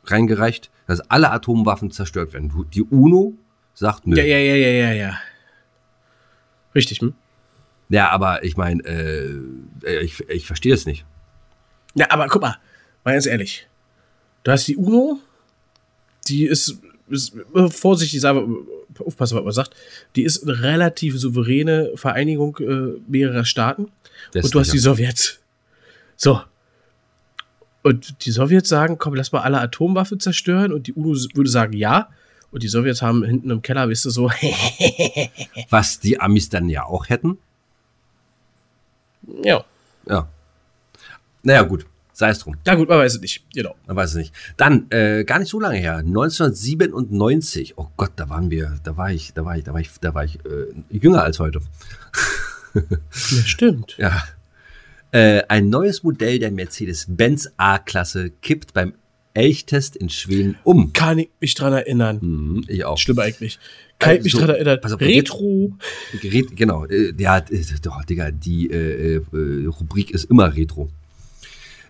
reingereicht, 0.06 0.70
dass 0.86 1.00
alle 1.10 1.32
Atomwaffen 1.32 1.92
zerstört 1.92 2.34
werden. 2.34 2.52
Die 2.74 2.84
UNO 2.84 3.34
sagt 3.74 4.06
nö. 4.06 4.16
Ja, 4.18 4.24
ja, 4.24 4.38
ja, 4.38 4.56
ja, 4.56 4.70
ja, 4.70 4.92
ja. 4.94 5.18
Richtig, 6.76 7.00
hm? 7.00 7.14
Ja, 7.90 8.10
aber 8.10 8.44
ich 8.44 8.58
meine, 8.58 8.84
äh, 8.84 9.40
äh, 9.84 10.00
ich, 10.02 10.20
ich 10.30 10.46
verstehe 10.46 10.74
es 10.74 10.86
nicht. 10.86 11.06
Ja, 11.96 12.08
aber 12.12 12.28
guck 12.28 12.42
mal, 12.42 12.58
mal 13.04 13.14
ganz 13.14 13.26
ehrlich. 13.26 13.68
Du 14.44 14.52
hast 14.52 14.68
die 14.68 14.78
UNO, 14.78 15.20
die 16.28 16.46
ist, 16.46 16.78
ist 17.10 17.36
äh, 17.56 17.70
vorsichtig, 17.70 18.22
sagen 18.22 18.66
wir, 19.00 19.06
aufpassen, 19.06 19.38
was 19.38 19.44
man 19.44 19.54
sagt, 19.54 19.76
die 20.16 20.24
ist 20.24 20.44
eine 20.44 20.62
relativ 20.62 21.18
souveräne 21.20 21.92
Vereinigung 21.96 22.58
äh, 22.60 23.00
mehrerer 23.08 23.46
Staaten. 23.46 23.92
und 24.36 24.54
du 24.54 24.60
hast 24.60 24.74
die 24.74 24.80
Sowjets. 24.80 25.40
So. 26.16 26.42
Und 27.82 28.26
die 28.26 28.32
Sowjets 28.32 28.70
sagen, 28.70 28.98
komm, 28.98 29.16
lass 29.16 29.32
mal 29.32 29.42
alle 29.42 29.60
Atomwaffen 29.60 30.20
zerstören. 30.20 30.72
Und 30.72 30.88
die 30.88 30.94
UNO 30.94 31.16
würde 31.34 31.50
sagen, 31.50 31.74
ja. 31.74 32.10
Und 32.52 32.64
die 32.64 32.68
Sowjets 32.68 33.02
haben 33.02 33.24
hinten 33.24 33.50
im 33.50 33.62
Keller, 33.62 33.90
weißt 33.90 34.06
du, 34.06 34.10
so, 34.10 34.30
Was 35.70 36.00
die 36.00 36.20
Amis 36.20 36.50
dann 36.50 36.70
ja 36.70 36.86
auch 36.86 37.10
hätten. 37.10 37.38
ja. 39.44 39.64
Ja. 40.08 40.28
Naja, 41.44 41.64
gut. 41.64 41.86
Sei 42.14 42.30
es 42.30 42.40
drum. 42.40 42.56
Ja 42.66 42.76
gut, 42.76 42.90
man 42.90 43.00
weiß 43.00 43.16
es 43.16 43.22
nicht. 43.22 43.44
Genau. 43.54 43.76
Man 43.88 43.96
weiß 43.96 44.12
es 44.12 44.16
nicht. 44.16 44.34
Dann, 44.56 44.86
äh, 44.92 45.24
gar 45.24 45.40
nicht 45.40 45.50
so 45.50 45.60
lange 45.60 45.78
her, 45.78 45.98
1997. 45.98 47.74
Oh 47.78 47.88
Gott, 47.98 48.12
da 48.16 48.30
waren 48.30 48.52
wir, 48.52 48.80
da 48.84 48.96
war 48.96 49.12
ich, 49.12 49.34
da 49.34 49.44
war 49.44 49.58
ich, 49.58 49.64
da 49.64 49.74
war 49.74 49.82
ich, 49.82 49.90
da 50.00 50.14
war 50.14 50.24
ich 50.24 50.36
äh, 50.46 50.68
jünger 50.90 51.24
als 51.24 51.40
heute. 51.40 51.62
Ja, 52.74 52.82
stimmt. 53.46 53.98
Ja. 54.04 54.24
Äh, 55.12 55.44
ein 55.48 55.70
neues 55.70 56.02
Modell 56.02 56.40
der 56.40 56.50
Mercedes-Benz 56.50 57.52
A-Klasse 57.58 58.32
kippt 58.42 58.74
beim 58.74 58.94
Elchtest 59.36 59.96
in 59.96 60.10
Schweden 60.10 60.58
um. 60.64 60.92
Kann 60.94 61.20
ich 61.20 61.30
mich 61.40 61.54
dran 61.54 61.74
erinnern. 61.74 62.18
Mhm, 62.22 62.66
ich 62.68 62.84
auch. 62.86 62.98
Schlimm 62.98 63.20
eigentlich. 63.20 63.60
Kann 64.00 64.18
ich 64.18 64.24
mich 64.24 64.34
so, 64.34 64.40
dran 64.40 64.50
erinnern. 64.50 64.80
pass 64.82 64.92
auf, 64.92 65.02
Retro. 65.02 65.78
Gerät, 66.20 66.56
genau. 66.56 66.86
Äh, 66.86 67.14
ja, 67.18 67.38
äh, 67.38 67.64
doch, 67.82 68.04
Digga, 68.06 68.32
die 68.32 68.70
äh, 68.70 69.16
äh, 69.16 69.66
Rubrik 69.68 70.12
ist 70.12 70.26
immer 70.26 70.56
Retro. 70.56 70.90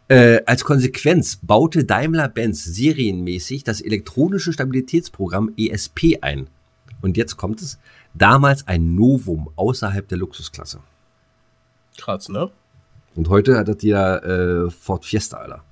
Äh, 0.09 0.41
als 0.45 0.63
Konsequenz 0.65 1.37
baute 1.41 1.85
Daimler-Benz 1.85 2.63
serienmäßig 2.63 3.63
das 3.63 3.81
elektronische 3.81 4.51
Stabilitätsprogramm 4.51 5.53
ESP 5.57 6.19
ein. 6.21 6.47
Und 7.01 7.17
jetzt 7.17 7.37
kommt 7.37 7.61
es. 7.61 7.79
Damals 8.13 8.67
ein 8.67 8.95
Novum 8.95 9.49
außerhalb 9.55 10.07
der 10.07 10.17
Luxusklasse. 10.17 10.79
Krass, 11.97 12.29
ne? 12.29 12.51
Und 13.15 13.29
heute 13.29 13.57
hat 13.57 13.67
das 13.67 13.81
jeder 13.81 14.23
äh, 14.65 14.71
Ford 14.71 15.05
Fiesta, 15.05 15.37
Alter. 15.37 15.63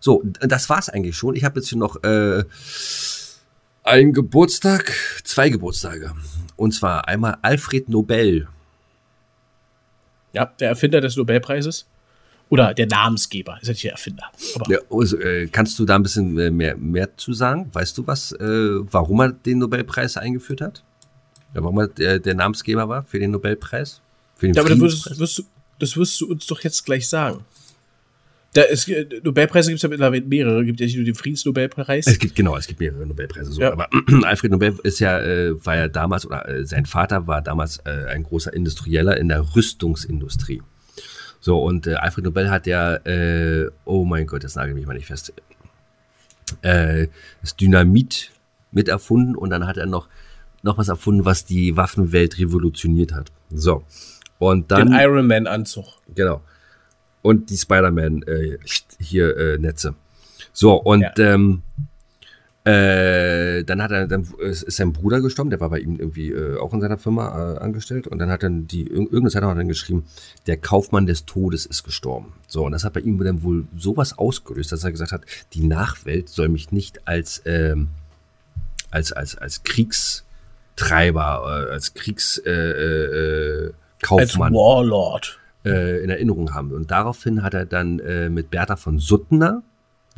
So, 0.00 0.22
das 0.24 0.68
war's 0.70 0.88
eigentlich 0.88 1.16
schon. 1.16 1.36
Ich 1.36 1.44
habe 1.44 1.60
jetzt 1.60 1.68
hier 1.68 1.78
noch 1.78 2.02
äh, 2.02 2.44
einen 3.82 4.12
Geburtstag, 4.12 4.94
zwei 5.24 5.50
Geburtstage. 5.50 6.12
Und 6.56 6.72
zwar 6.72 7.06
einmal 7.06 7.38
Alfred 7.42 7.88
Nobel. 7.88 8.48
Ja, 10.32 10.46
der 10.46 10.70
Erfinder 10.70 11.00
des 11.00 11.16
Nobelpreises. 11.16 11.86
Oder 12.50 12.74
der 12.74 12.86
Namensgeber, 12.86 13.58
ist 13.62 13.68
ja 13.68 13.72
nicht 13.72 13.84
der 13.84 13.92
Erfinder. 13.92 14.24
Aber 14.56 14.70
Ja, 14.70 14.78
also, 14.90 15.16
äh, 15.18 15.46
kannst 15.46 15.78
du 15.78 15.84
da 15.84 15.94
ein 15.94 16.02
bisschen 16.02 16.36
äh, 16.36 16.50
mehr, 16.50 16.76
mehr 16.76 17.16
zu 17.16 17.32
sagen? 17.32 17.70
Weißt 17.72 17.96
du 17.96 18.06
was, 18.08 18.32
äh, 18.32 18.44
warum 18.44 19.20
er 19.20 19.32
den 19.32 19.58
Nobelpreis 19.58 20.16
eingeführt 20.16 20.60
hat? 20.60 20.82
Ja, 21.54 21.62
warum 21.62 21.78
er 21.78 21.88
der, 21.88 22.18
der 22.18 22.34
Namensgeber 22.34 22.88
war 22.88 23.04
für 23.04 23.20
den 23.20 23.30
Nobelpreis? 23.30 24.00
Für 24.34 24.46
den 24.46 24.54
Ja, 24.54 24.62
aber 24.62 24.70
das 24.70 24.80
wirst, 24.80 25.18
wirst 25.20 25.38
du, 25.38 25.42
das 25.78 25.96
wirst 25.96 26.20
du 26.20 26.28
uns 26.28 26.46
doch 26.46 26.60
jetzt 26.62 26.84
gleich 26.84 27.08
sagen. 27.08 27.44
Da 28.52 28.62
ist, 28.62 28.90
Nobelpreise 29.22 29.70
gibt 29.70 29.78
es 29.78 29.82
ja 29.82 29.88
mittlerweile 29.88 30.24
mehrere. 30.24 30.64
Gibt 30.64 30.80
ja 30.80 30.86
nicht 30.86 30.96
nur 30.96 31.04
den 31.04 31.14
Friedensnobelpreis. 31.14 32.08
Es 32.08 32.18
gibt 32.18 32.34
genau, 32.34 32.56
es 32.56 32.66
gibt 32.66 32.80
mehrere 32.80 33.06
Nobelpreise. 33.06 33.52
So. 33.52 33.60
Ja. 33.60 33.70
Aber 33.70 33.88
Alfred 34.24 34.50
Nobel 34.50 34.76
ist 34.82 34.98
ja, 34.98 35.20
äh, 35.20 35.64
war 35.64 35.76
ja 35.76 35.86
damals 35.86 36.26
oder 36.26 36.48
äh, 36.48 36.66
sein 36.66 36.84
Vater 36.84 37.28
war 37.28 37.42
damals 37.42 37.78
äh, 37.84 38.06
ein 38.08 38.24
großer 38.24 38.52
Industrieller 38.52 39.16
in 39.18 39.28
der 39.28 39.54
Rüstungsindustrie. 39.54 40.62
So 41.40 41.62
und 41.62 41.86
äh, 41.86 41.94
Alfred 41.94 42.24
Nobel 42.24 42.50
hat 42.50 42.66
ja, 42.66 42.96
äh, 42.96 43.70
oh 43.84 44.04
mein 44.04 44.26
Gott, 44.26 44.44
das 44.44 44.56
nagel 44.56 44.74
mich 44.74 44.86
mal 44.86 44.94
nicht 44.94 45.06
fest, 45.06 45.32
äh, 46.62 47.06
das 47.40 47.56
Dynamit 47.56 48.30
mit 48.72 48.88
erfunden 48.88 49.34
und 49.34 49.50
dann 49.50 49.66
hat 49.66 49.76
er 49.76 49.86
noch 49.86 50.08
noch 50.62 50.76
was 50.76 50.88
erfunden, 50.88 51.24
was 51.24 51.46
die 51.46 51.76
Waffenwelt 51.76 52.38
revolutioniert 52.38 53.12
hat. 53.14 53.32
So 53.50 53.84
und 54.38 54.70
dann 54.70 54.88
den 54.90 55.00
Iron 55.00 55.26
Man 55.26 55.46
Anzug. 55.46 55.86
Genau. 56.14 56.42
Und 57.22 57.50
die 57.50 57.56
Spider-Man 57.56 58.22
äh, 58.22 58.58
hier 58.98 59.36
äh, 59.36 59.58
Netze. 59.58 59.94
So, 60.52 60.74
und 60.74 61.02
Ja. 61.02 61.12
ähm, 61.18 61.62
äh, 62.64 63.64
dann 63.64 63.82
hat 63.82 63.90
er, 63.90 64.06
dann 64.06 64.28
ist 64.38 64.70
sein 64.70 64.92
Bruder 64.92 65.20
gestorben, 65.22 65.48
der 65.50 65.60
war 65.60 65.70
bei 65.70 65.78
ihm 65.80 65.96
irgendwie 65.96 66.30
äh, 66.30 66.58
auch 66.58 66.74
in 66.74 66.80
seiner 66.82 66.98
Firma 66.98 67.54
äh, 67.54 67.58
angestellt 67.58 68.06
und 68.06 68.18
dann 68.18 68.28
hat 68.30 68.42
dann 68.42 68.66
die, 68.66 68.84
irg- 68.84 69.04
irgendeine 69.04 69.30
Zeitung 69.30 69.50
hat 69.50 69.56
dann 69.58 69.68
geschrieben, 69.68 70.04
der 70.46 70.58
Kaufmann 70.58 71.06
des 71.06 71.24
Todes 71.24 71.64
ist 71.64 71.84
gestorben. 71.84 72.34
So, 72.46 72.66
und 72.66 72.72
das 72.72 72.84
hat 72.84 72.92
bei 72.92 73.00
ihm 73.00 73.18
dann 73.24 73.42
wohl 73.42 73.64
sowas 73.76 74.18
ausgelöst, 74.18 74.72
dass 74.72 74.84
er 74.84 74.90
gesagt 74.90 75.12
hat, 75.12 75.22
die 75.54 75.66
Nachwelt 75.66 76.28
soll 76.28 76.50
mich 76.50 76.70
nicht 76.70 77.08
als, 77.08 77.40
ähm, 77.46 77.88
als, 78.90 79.12
als, 79.12 79.38
als 79.38 79.62
Kriegstreiber, 79.62 81.66
äh, 81.68 81.72
als 81.72 81.94
Kriegs, 81.94 82.36
äh, 82.44 82.50
äh, 82.50 83.72
Als 84.08 84.38
Warlord. 84.38 85.38
äh, 85.64 86.02
in 86.02 86.10
Erinnerung 86.10 86.54
haben. 86.54 86.72
Und 86.72 86.90
daraufhin 86.90 87.42
hat 87.42 87.54
er 87.54 87.64
dann 87.66 87.98
äh, 88.00 88.28
mit 88.28 88.50
Bertha 88.50 88.76
von 88.76 88.98
Suttner 88.98 89.62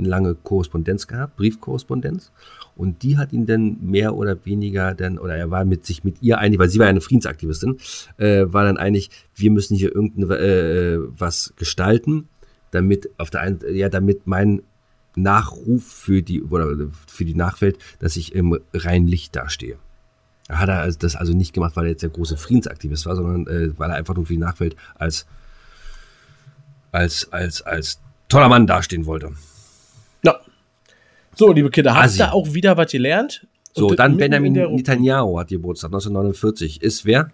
eine 0.03 0.11
lange 0.11 0.35
Korrespondenz 0.35 1.07
gehabt, 1.07 1.37
Briefkorrespondenz. 1.37 2.33
Und 2.77 3.03
die 3.03 3.19
hat 3.19 3.33
ihn 3.33 3.47
dann 3.47 3.79
mehr 3.81 4.15
oder 4.15 4.45
weniger 4.45 4.95
dann, 4.95 5.19
oder 5.19 5.37
er 5.37 5.51
war 5.51 5.65
mit 5.65 5.85
sich 5.85 6.05
mit 6.05 6.23
ihr 6.23 6.39
einig, 6.39 6.59
weil 6.59 6.69
sie 6.69 6.79
war 6.79 6.87
ja 6.87 6.91
eine 6.91 7.01
Friedensaktivistin, 7.01 7.79
äh, 8.17 8.45
war 8.47 8.65
dann 8.65 8.79
einig, 8.79 9.11
wir 9.35 9.51
müssen 9.51 9.77
hier 9.77 9.95
irgendein 9.95 10.31
äh, 10.31 10.99
was 11.19 11.53
gestalten, 11.57 12.29
damit 12.71 13.11
auf 13.19 13.31
der 13.31 13.43
einen, 13.43 13.61
ja, 13.75 13.89
damit 13.89 14.27
mein 14.27 14.63
Nachruf 15.15 15.85
für 15.85 16.23
die, 16.23 16.43
oder 16.43 16.89
für 17.07 17.25
die 17.25 17.35
Nachwelt, 17.35 17.79
dass 17.99 18.17
ich 18.17 18.35
im 18.35 18.59
reinen 18.73 19.07
Licht 19.07 19.37
dastehe. 19.37 19.77
Er 20.49 20.59
hat 20.59 20.69
er 20.69 20.81
also 20.81 20.99
das 20.99 21.17
also 21.17 21.35
nicht 21.35 21.53
gemacht, 21.53 21.77
weil 21.77 21.85
er 21.85 21.91
jetzt 21.91 22.03
der 22.03 22.11
große 22.11 22.37
Friedensaktivist 22.37 23.07
war, 23.07 23.17
sondern 23.17 23.47
äh, 23.47 23.79
weil 23.79 23.91
er 23.91 23.97
einfach 23.97 24.15
nur 24.15 24.27
für 24.27 24.33
die 24.33 24.39
Nachwelt 24.39 24.77
als, 24.95 25.27
als, 26.91 27.31
als, 27.33 27.63
als 27.63 28.01
toller 28.29 28.49
Mann 28.49 28.67
dastehen 28.67 29.07
wollte. 29.07 29.33
So, 31.35 31.53
liebe 31.53 31.71
Kinder, 31.71 31.95
habt 31.95 32.17
ihr 32.19 32.33
auch 32.33 32.53
wieder 32.53 32.77
was 32.77 32.93
gelernt? 32.93 33.47
So, 33.75 33.89
Und 33.89 33.99
dann 33.99 34.17
Benjamin 34.17 34.53
Netanyahu 34.53 35.39
hat 35.39 35.49
Geburtstag, 35.49 35.89
1949. 35.89 36.83
Ist 36.83 37.05
wer? 37.07 37.31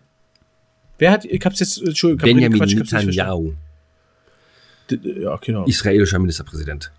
Wer 0.98 1.10
hat, 1.10 1.24
ich 1.24 1.44
hab's 1.44 1.60
jetzt, 1.60 1.82
Entschuldigung, 1.82 2.28
ich 2.28 2.34
Benjamin 2.34 2.58
Quatsch, 2.58 2.74
Netanyahu, 2.74 3.54
Ja, 4.90 5.36
genau. 5.36 5.64
israelischer 5.64 6.18
Ministerpräsident. 6.18 6.92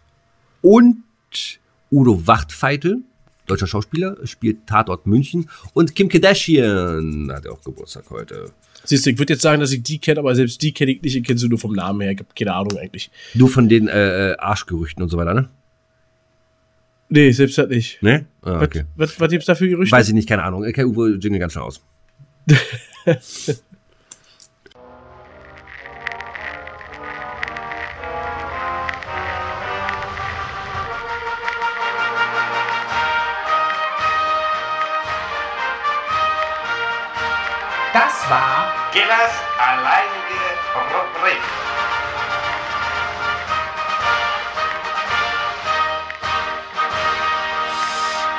Und 0.62 0.98
Udo 1.92 2.28
Wachtfeitel, 2.28 3.00
deutscher 3.48 3.68
Schauspieler, 3.68 4.18
spielt 4.26 4.68
Tatort 4.68 5.08
München. 5.08 5.50
Und 5.74 5.96
Kim 5.96 6.10
Kardashian 6.10 7.32
hat 7.34 7.48
auch 7.48 7.62
Geburtstag 7.64 8.10
heute. 8.10 8.52
Siehst 8.84 9.06
du, 9.06 9.10
ich 9.10 9.18
würde 9.20 9.34
jetzt 9.34 9.42
sagen, 9.42 9.60
dass 9.62 9.72
ich 9.72 9.84
die 9.84 10.00
kenne, 10.00 10.20
aber 10.20 10.36
selbst 10.36 10.62
die 10.62 10.74
kenne 10.74 10.92
ich 10.92 11.02
nicht. 11.02 11.16
Ich 11.16 11.24
kenne 11.24 11.40
sie 11.40 11.48
nur 11.48 11.60
vom 11.60 11.74
Namen 11.74 12.02
her. 12.02 12.12
Ich 12.12 12.20
habe 12.20 12.30
keine 12.38 12.54
Ahnung 12.54 12.78
eigentlich. 12.78 13.10
Nur 13.34 13.50
von 13.50 13.68
den 13.70 13.88
äh, 13.88 14.32
äh, 14.32 14.38
Arschgerüchten 14.38 15.02
und 15.04 15.10
so 15.10 15.18
weiter, 15.18 15.34
ne? 15.34 15.50
Nee, 17.10 17.32
selbst 17.32 17.58
das 17.58 17.70
nicht. 17.70 18.02
Ne? 18.04 18.26
Ah, 18.42 18.62
okay. 18.62 18.86
Was, 18.96 19.12
was, 19.12 19.20
was 19.20 19.30
gibt's 19.32 19.48
da 19.48 19.56
für 19.56 19.68
Gerüchte? 19.68 19.96
Weiß 19.96 20.08
ich 20.08 20.14
nicht, 20.14 20.30
keine 20.30 20.44
Ahnung. 20.44 20.64
Okay, 20.64 20.84
Uwe 20.84 21.18
jingle 21.20 21.40
ganz 21.40 21.54
schnell 21.54 21.66
aus. 21.66 21.82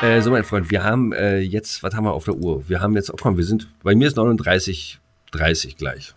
Äh, 0.03 0.23
so, 0.23 0.31
mein 0.31 0.45
Freund, 0.45 0.71
wir 0.71 0.83
haben 0.83 1.13
äh, 1.13 1.41
jetzt, 1.41 1.83
was 1.83 1.95
haben 1.95 2.05
wir 2.05 2.13
auf 2.13 2.25
der 2.25 2.35
Uhr? 2.35 2.67
Wir 2.69 2.81
haben 2.81 2.95
jetzt, 2.95 3.13
oh, 3.13 3.17
komm, 3.21 3.37
wir 3.37 3.45
sind, 3.45 3.69
bei 3.83 3.95
mir 3.95 4.09
ist 4.09 4.17
39, 4.17 4.99
30 5.33 5.77
gleich. 5.77 6.15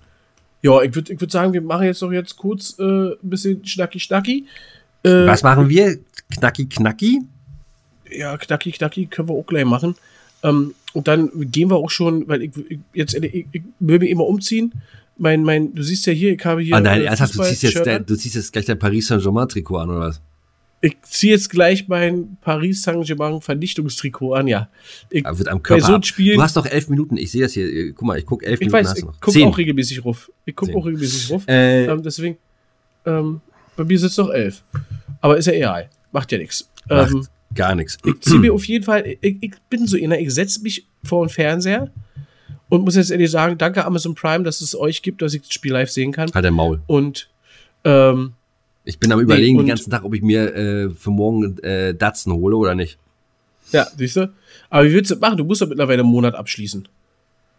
Ja, 0.62 0.82
ich 0.82 0.96
würde 0.96 1.12
ich 1.12 1.20
würd 1.20 1.32
sagen, 1.32 1.52
wir 1.52 1.62
machen 1.62 1.86
jetzt 1.86 2.02
noch 2.02 2.12
jetzt 2.12 2.38
kurz 2.38 2.80
äh, 2.80 2.84
ein 2.84 3.18
bisschen 3.22 3.66
schnacki 3.66 4.00
schnacki. 4.00 4.46
Äh, 5.04 5.28
Was 5.28 5.44
machen 5.44 5.68
wir? 5.68 5.98
Knacki, 6.34 6.68
knacki? 6.68 7.22
Ja, 8.10 8.38
knacki 8.38 8.72
knacki 8.72 9.08
können 9.08 9.28
wir 9.28 9.36
auch 9.36 9.46
gleich 9.46 9.66
machen. 9.66 9.96
Ähm, 10.44 10.74
und 10.94 11.10
dann 11.10 11.30
gehen 11.52 11.70
wir 11.70 11.76
auch 11.76 11.90
schon, 11.90 12.28
weil 12.30 12.44
ich, 12.44 12.52
ich 12.70 12.80
jetzt 12.94 13.16
ich, 13.16 13.48
ich 13.52 13.64
will 13.80 14.00
mich 14.00 14.10
immer 14.10 14.26
umziehen. 14.26 14.72
Mein, 15.18 15.44
mein, 15.44 15.76
du 15.76 15.84
siehst 15.84 16.06
ja 16.06 16.14
hier, 16.14 16.32
ich 16.32 16.46
habe 16.46 16.62
hier. 16.62 16.76
Ah 16.76 16.80
nein, 16.80 17.02
äh, 17.02 17.06
ernsthaft, 17.06 17.36
du 17.36 17.44
ziehst, 17.44 17.64
jetzt, 17.64 18.10
du 18.10 18.16
ziehst 18.16 18.36
jetzt 18.36 18.54
gleich 18.54 18.66
dein 18.66 18.80
Paris 18.80 19.08
Saint-Germain-Trikot 19.08 19.78
an, 19.78 19.90
oder 19.90 20.00
was? 20.00 20.22
Ich 20.86 20.98
ziehe 21.04 21.32
jetzt 21.32 21.50
gleich 21.50 21.88
mein 21.88 22.36
Paris 22.42 22.82
Saint-Germain 22.82 23.40
Vernichtungstrikot 23.40 24.34
an, 24.34 24.50
ja. 24.50 24.68
Ich, 25.10 25.24
Wird 25.24 25.48
am 25.48 25.64
Körper 25.64 25.82
so. 25.86 26.02
Spielen, 26.02 26.36
Du 26.36 26.42
hast 26.44 26.58
doch 26.58 26.66
elf 26.66 26.90
Minuten, 26.90 27.16
ich 27.16 27.32
sehe 27.32 27.42
das 27.44 27.54
hier. 27.54 27.66
äh, 27.68 27.94
Guck 27.94 28.06
mal, 28.06 28.20
ich 28.20 28.26
guck 28.26 28.44
elf 28.44 28.60
ich 28.60 28.68
Minuten 28.68 28.86
weiß, 28.86 28.98
ich 28.98 29.06
noch. 29.06 29.18
gucke 29.22 29.46
auch 29.46 29.58
regelmäßig 29.58 30.04
ruf. 30.04 30.30
Ich 30.44 30.54
gucke 30.54 30.76
auch 30.76 30.86
regelmäßig 30.86 31.32
ruf. 31.32 31.48
Äh, 31.48 31.86
Ähm, 31.86 32.04
deswegen, 32.04 32.38
ähm, 33.06 33.40
bei 33.78 33.86
mir 33.86 33.98
sitzt 33.98 34.18
noch 34.18 34.30
elf. 34.30 34.62
Aber 35.22 35.38
ist 35.38 35.46
ja 35.46 35.54
egal. 35.54 35.90
Macht 36.12 36.34
ja 36.34 36.38
nichts. 36.38 36.70
macht 36.90 37.12
Ähm, 37.12 37.28
gar 37.56 37.76
nichts. 37.76 37.98
ich 38.04 38.20
ziehe 38.20 38.40
mir 38.40 38.54
auf 38.54 38.66
jeden 38.66 38.84
Fall, 38.84 39.16
ich, 39.22 39.38
ich 39.40 39.54
bin 39.70 39.88
so 39.88 39.96
einer, 39.96 40.20
ich 40.20 40.34
setze 40.34 40.62
mich 40.64 40.86
vor 41.06 41.26
den 41.26 41.30
Fernseher 41.30 41.92
und 42.68 42.84
muss 42.84 42.98
jetzt 42.98 43.10
ehrlich 43.10 43.32
sagen, 43.32 43.58
danke 43.58 43.86
Amazon 43.86 44.16
Prime, 44.16 44.44
dass 44.44 44.60
es 44.60 44.76
euch 44.76 45.02
gibt, 45.02 45.22
dass 45.22 45.34
ich 45.34 45.44
das 45.44 45.54
Spiel 45.54 45.72
live 45.72 45.90
sehen 45.90 46.12
kann. 46.12 46.30
Halt 46.34 46.44
dein 46.44 46.54
Maul. 46.54 46.82
Und 46.88 47.30
ähm, 47.86 48.34
Ich 48.86 49.00
bin 49.00 49.12
am 49.12 49.20
überlegen 49.20 49.58
und- 49.58 49.64
den 49.66 49.70
ganzen 49.70 49.90
Tag, 49.92 50.04
ob 50.04 50.14
ich 50.14 50.22
mir 50.22 50.54
äh, 50.56 50.90
für 50.90 51.12
morgen 51.12 51.58
äh, 51.60 51.94
Datsen 51.94 52.34
hole 52.34 52.56
oder 52.56 52.76
nicht. 52.76 52.98
ja, 53.72 53.88
siehst 53.98 54.18
du? 54.18 54.32
Aber 54.70 54.86
wie 54.86 54.94
willst 54.94 55.12
du 55.12 55.16
das 55.16 55.22
machen? 55.22 55.38
Du 55.38 55.46
musst 55.46 55.62
doch 55.62 55.68
mittlerweile 55.68 56.02
einen 56.02 56.12
Monat 56.12 56.36
abschließen. 56.36 56.88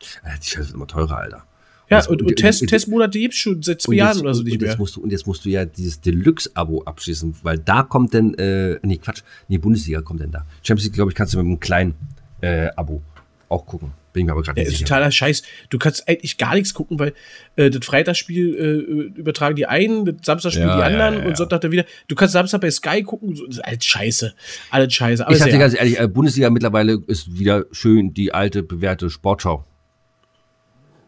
Die 0.02 0.48
Scheiße 0.48 0.66
wird 0.68 0.74
immer 0.74 0.86
teurer, 0.86 1.16
Alter. 1.16 1.44
Ja, 1.90 1.98
und, 2.06 2.22
und, 2.22 2.28
und- 2.28 2.36
Test, 2.36 2.62
und- 2.62 2.68
Testmonate 2.68 3.18
gibt's 3.18 3.36
schon 3.38 3.62
seit 3.62 3.80
zwei 3.80 3.94
Jahren 3.94 4.20
oder 4.20 4.34
so 4.34 4.42
nicht 4.42 4.60
mehr. 4.60 4.76
Musst 4.78 4.96
du, 4.96 5.02
und 5.02 5.10
jetzt 5.12 5.26
musst 5.26 5.44
du 5.44 5.48
ja 5.50 5.64
dieses 5.64 6.00
Deluxe-Abo 6.00 6.82
abschließen, 6.84 7.36
weil 7.42 7.58
da 7.58 7.82
kommt 7.82 8.12
denn, 8.14 8.34
äh, 8.34 8.78
nee, 8.82 8.96
Quatsch, 8.98 9.22
nee, 9.48 9.58
Bundesliga 9.58 10.00
kommt 10.02 10.20
denn 10.20 10.30
da. 10.30 10.44
Champions 10.62 10.84
League, 10.84 10.94
glaube 10.94 11.10
ich, 11.10 11.14
kannst 11.14 11.34
du 11.34 11.38
mit 11.38 11.46
einem 11.46 11.60
kleinen 11.60 11.94
äh, 12.40 12.68
Abo 12.76 13.02
auch 13.54 13.66
gucken. 13.66 13.92
Bin 14.12 14.20
ich 14.20 14.26
mir 14.26 14.32
aber 14.32 14.42
gerade 14.42 14.60
Ja, 14.60 14.68
nicht 14.68 14.80
ist 14.80 14.86
totaler 14.86 15.10
Scheiß. 15.10 15.42
Du 15.70 15.78
kannst 15.78 16.06
eigentlich 16.08 16.38
gar 16.38 16.54
nichts 16.54 16.72
gucken, 16.74 16.98
weil 16.98 17.14
äh, 17.56 17.70
das 17.70 17.84
Freitagsspiel 17.84 18.54
äh, 18.54 19.18
übertragen 19.18 19.56
die 19.56 19.66
einen, 19.66 20.04
das 20.04 20.14
Samstagspiel 20.22 20.66
Ja, 20.66 20.74
die 20.74 20.80
ja, 20.80 20.86
anderen 20.86 21.14
ja, 21.14 21.20
ja. 21.20 21.26
und 21.26 21.36
Sonntag 21.36 21.62
dann 21.62 21.72
wieder. 21.72 21.84
Du 22.06 22.14
kannst 22.14 22.32
Samstag 22.34 22.60
bei 22.60 22.70
Sky 22.70 23.02
gucken, 23.02 23.34
so, 23.34 23.46
das 23.46 23.56
ist 23.56 23.64
alles 23.64 23.84
Scheiße. 23.84 24.34
Alles 24.70 24.94
Scheiße. 24.94 25.24
Aber 25.26 25.32
Ich 25.32 25.38
sag 25.40 25.46
dir 25.48 25.54
ja, 25.54 25.58
ganz 25.58 25.74
ehrlich, 25.74 25.98
äh, 25.98 26.06
Bundesliga 26.06 26.50
mittlerweile 26.50 27.00
ist 27.08 27.36
wieder 27.38 27.64
schön 27.72 28.14
die 28.14 28.32
alte, 28.32 28.62
bewährte 28.62 29.10
Sportschau. 29.10 29.64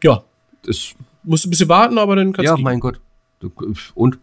ja, 0.03 0.25
Ist, 0.67 0.95
musst 1.23 1.47
ein 1.47 1.51
bisschen 1.51 1.69
warten, 1.69 1.99
aber 1.99 2.17
dann 2.17 2.33
kannst 2.33 2.49
ja, 2.49 2.57
du. 2.57 2.63
mein 2.63 2.81
Gott. 2.81 3.01
Und? 3.95 4.19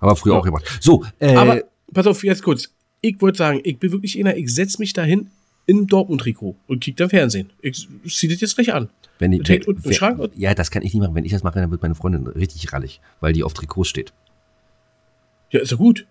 Aber 0.00 0.16
früher 0.16 0.34
Ja. 0.34 0.38
auch 0.40 0.44
gemacht. 0.44 0.64
So, 0.80 1.04
äh, 1.18 1.34
Aber 1.34 1.62
pass 1.92 2.06
auf, 2.06 2.22
jetzt 2.24 2.42
kurz. 2.42 2.70
Ich 3.00 3.20
wollte 3.20 3.38
sagen, 3.38 3.60
ich 3.64 3.78
bin 3.78 3.92
wirklich 3.92 4.18
einer, 4.18 4.36
ich 4.36 4.54
setze 4.54 4.78
mich 4.78 4.92
dahin 4.94 5.30
in 5.66 5.86
Dortmund-Trikot 5.86 6.56
und 6.66 6.80
kick 6.80 6.96
dann 6.96 7.10
Fernsehen. 7.10 7.50
Ich 7.62 7.88
zieh 8.06 8.28
das 8.28 8.40
jetzt 8.40 8.54
gleich 8.56 8.72
an. 8.72 8.90
wenn 9.18 9.30
die, 9.30 9.42
hängt 9.42 9.66
unten 9.66 9.86
im 9.86 9.92
Schrank 9.92 10.30
ja, 10.36 10.54
das 10.54 10.70
kann 10.70 10.82
ich 10.82 10.92
nicht 10.92 11.02
machen. 11.02 11.14
Wenn 11.14 11.24
ich 11.24 11.32
das 11.32 11.42
mache, 11.42 11.58
dann 11.58 11.70
wird 11.70 11.82
meine 11.82 11.94
Freundin 11.94 12.26
richtig 12.26 12.72
rallig, 12.72 13.00
weil 13.20 13.32
die 13.32 13.42
auf 13.42 13.54
Trikots 13.54 13.88
steht. 13.88 14.12
Ja, 15.50 15.60
ist 15.60 15.70
ja 15.70 15.76
gut. 15.76 16.06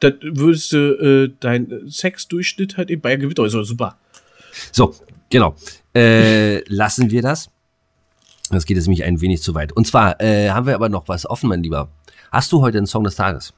Dann 0.00 0.14
würdest 0.22 0.72
du 0.72 0.76
äh, 0.76 1.34
dein 1.40 1.88
Sexdurchschnitt 1.88 2.76
halt 2.76 2.90
in 2.90 3.00
Bayern 3.00 3.20
gewinnen. 3.20 3.40
Also 3.40 3.64
super. 3.64 3.98
So, 4.72 4.94
genau. 5.30 5.56
Äh, 5.94 6.60
lassen 6.72 7.10
wir 7.10 7.22
das. 7.22 7.50
Das 8.50 8.64
geht 8.64 8.76
jetzt 8.76 8.86
nämlich 8.86 9.04
ein 9.04 9.20
wenig 9.20 9.42
zu 9.42 9.54
weit. 9.54 9.72
Und 9.72 9.86
zwar 9.86 10.20
äh, 10.20 10.50
haben 10.50 10.66
wir 10.66 10.74
aber 10.74 10.88
noch 10.88 11.08
was 11.08 11.28
offen, 11.28 11.48
mein 11.48 11.62
Lieber. 11.62 11.90
Hast 12.30 12.52
du 12.52 12.62
heute 12.62 12.78
einen 12.78 12.86
Song 12.86 13.04
des 13.04 13.16
Tages? 13.16 13.52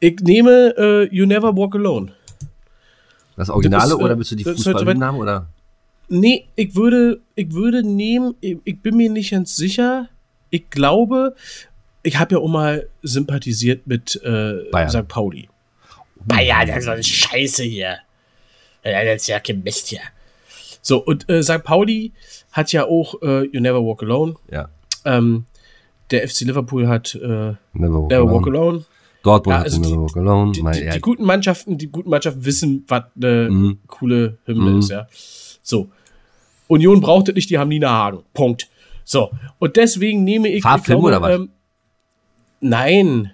Ich 0.00 0.20
nehme 0.20 0.74
äh, 0.76 1.14
You 1.14 1.26
Never 1.26 1.56
Walk 1.56 1.74
Alone. 1.74 2.12
Das 3.40 3.48
Originale 3.48 3.82
Das 3.84 3.92
ist, 3.92 3.98
äh, 3.98 4.04
oder 4.04 4.18
willst 4.18 4.30
du 4.32 4.36
die 4.36 4.44
Fußballnamen 4.44 5.18
oder? 5.18 5.46
Nee, 6.08 6.46
ich 6.56 6.74
würde, 6.74 7.20
ich 7.36 7.52
würde 7.52 7.82
nehmen, 7.82 8.34
ich, 8.40 8.58
ich 8.64 8.80
bin 8.80 8.96
mir 8.96 9.10
nicht 9.10 9.30
ganz 9.30 9.56
sicher. 9.56 10.08
Ich 10.50 10.68
glaube, 10.68 11.34
ich 12.02 12.18
habe 12.18 12.34
ja 12.34 12.40
auch 12.40 12.48
mal 12.48 12.88
sympathisiert 13.02 13.86
mit 13.86 14.20
äh, 14.24 14.68
Bayern. 14.70 14.90
St. 14.90 15.08
Pauli. 15.08 15.48
Bayern, 16.26 16.66
das 16.66 16.78
ist 16.78 16.84
so 16.84 16.90
eine 16.90 17.02
Scheiße 17.02 17.62
hier. 17.62 17.96
Ja, 18.84 19.04
Das 19.04 19.22
ist 19.22 19.28
ja 19.28 19.40
kein 19.40 19.62
Mist 19.62 19.86
hier. 19.88 20.00
So, 20.82 20.98
und 21.02 21.28
äh, 21.30 21.42
St. 21.42 21.62
Pauli 21.64 22.12
hat 22.52 22.72
ja 22.72 22.84
auch 22.84 23.22
äh, 23.22 23.44
You 23.46 23.60
Never 23.60 23.82
Walk 23.82 24.02
Alone. 24.02 24.34
Ja. 24.50 24.68
Ähm, 25.06 25.46
der 26.10 26.28
FC 26.28 26.40
Liverpool 26.40 26.88
hat 26.88 27.14
äh, 27.14 27.54
Never 27.72 28.02
Walk 28.02 28.10
Never 28.10 28.26
Walk 28.26 28.46
Alone. 28.48 28.58
Alone. 28.58 28.84
Dortmund 29.22 29.54
Ja, 29.54 29.58
hat 29.58 29.64
also 29.66 29.80
Never 29.80 29.90
die- 29.92 29.98
Walk 30.00 30.16
Alone. 30.16 30.52
Die, 30.52 30.62
die, 30.80 30.90
die 30.90 31.00
guten 31.00 31.24
Mannschaften, 31.24 31.76
die 31.78 31.88
guten 31.88 32.08
Mannschaften 32.10 32.44
wissen, 32.44 32.84
was 32.88 33.04
eine 33.16 33.48
Mhm. 33.50 33.78
coole 33.86 34.38
Hymne 34.46 34.70
Mhm. 34.70 34.78
ist, 34.78 34.90
ja. 34.90 35.06
So. 35.62 35.88
Union 36.68 37.00
braucht 37.00 37.28
es 37.28 37.34
nicht, 37.34 37.50
die 37.50 37.58
haben 37.58 37.68
Nina 37.68 37.90
Hagen. 37.90 38.20
Punkt. 38.32 38.68
So. 39.04 39.30
Und 39.58 39.76
deswegen 39.76 40.24
nehme 40.24 40.48
ich. 40.48 40.62
Farbfilm 40.62 41.00
oder 41.04 41.20
was? 41.20 41.34
Ähm, 41.34 41.50
nein. 42.60 43.32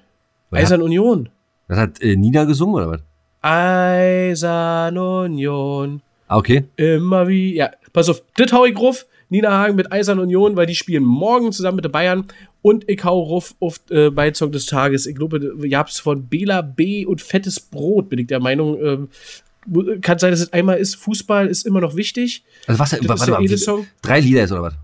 Wer 0.51 0.61
Eisern 0.62 0.82
Union. 0.82 1.28
Das 1.68 1.78
hat 1.78 2.01
äh, 2.01 2.16
Nina 2.16 2.45
gesungen 2.45 2.76
oder 2.76 2.91
was? 2.93 3.01
Eisern 3.43 4.97
Union. 4.99 6.03
Ah, 6.28 6.37
okay. 6.39 6.64
Immer 6.76 7.28
wie. 7.28 7.55
Ja, 7.55 7.70
pass 7.93 8.09
auf. 8.09 8.22
Das 8.37 8.53
hau 8.53 8.64
ich 8.64 8.76
ruf. 8.78 9.07
Nina 9.28 9.51
Hagen 9.51 9.74
mit 9.76 9.91
Eisern 9.93 10.20
Union, 10.20 10.57
weil 10.57 10.66
die 10.66 10.74
spielen 10.76 11.03
morgen 11.05 11.51
zusammen 11.53 11.76
mit 11.76 11.84
den 11.84 11.93
Bayern. 11.93 12.26
Und 12.67 12.89
ich 12.89 13.05
hau 13.05 13.21
ruf 13.23 13.55
auf 13.61 13.79
äh, 13.91 14.11
bei 14.11 14.35
Song 14.35 14.51
des 14.51 14.67
Tages. 14.67 15.07
Ich 15.07 15.14
glaube, 15.14 15.55
ihr 15.62 15.79
habt's 15.79 16.01
von 16.01 16.27
Bela 16.27 16.62
B. 16.62 17.07
und 17.07 17.21
Fettes 17.21 17.61
Brot, 17.61 18.09
bin 18.09 18.19
ich 18.19 18.27
der 18.27 18.41
Meinung. 18.41 18.77
Ähm, 18.85 20.01
kann 20.01 20.19
sein, 20.19 20.33
dass 20.33 20.41
es 20.41 20.53
einmal 20.53 20.79
ist, 20.79 20.97
Fußball 20.97 21.47
ist 21.47 21.64
immer 21.64 21.81
noch 21.81 21.95
wichtig. 21.95 22.43
Also 22.67 22.81
was, 22.81 22.91
Das 22.91 22.99
ist 23.01 23.09
warte 23.09 23.25
der 23.27 23.35
mal, 23.35 23.41
wie- 23.41 23.45
Edelsong. 23.45 23.87
drei 24.03 24.19
Lieder 24.19 24.43
ist 24.43 24.51
oder 24.51 24.62
was? 24.62 24.75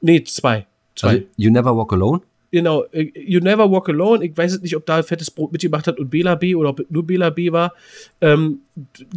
Nee, 0.00 0.22
zwei. 0.22 0.66
Zwei. 0.94 1.08
Also, 1.08 1.22
you 1.36 1.50
Never 1.50 1.76
Walk 1.76 1.92
Alone? 1.94 2.20
Genau, 2.52 2.84
äh, 2.92 3.10
You 3.14 3.40
Never 3.40 3.68
Walk 3.72 3.88
Alone. 3.88 4.24
Ich 4.24 4.36
weiß 4.36 4.52
jetzt 4.52 4.62
nicht, 4.62 4.76
ob 4.76 4.86
da 4.86 5.02
fettes 5.02 5.28
Brot 5.32 5.50
mitgemacht 5.50 5.88
hat 5.88 5.98
und 5.98 6.08
Bela 6.10 6.36
B 6.36 6.54
oder 6.54 6.68
ob 6.68 6.78
es 6.78 6.86
nur 6.90 7.04
Bela 7.04 7.30
B 7.30 7.50
war. 7.50 7.72
Ähm, 8.20 8.60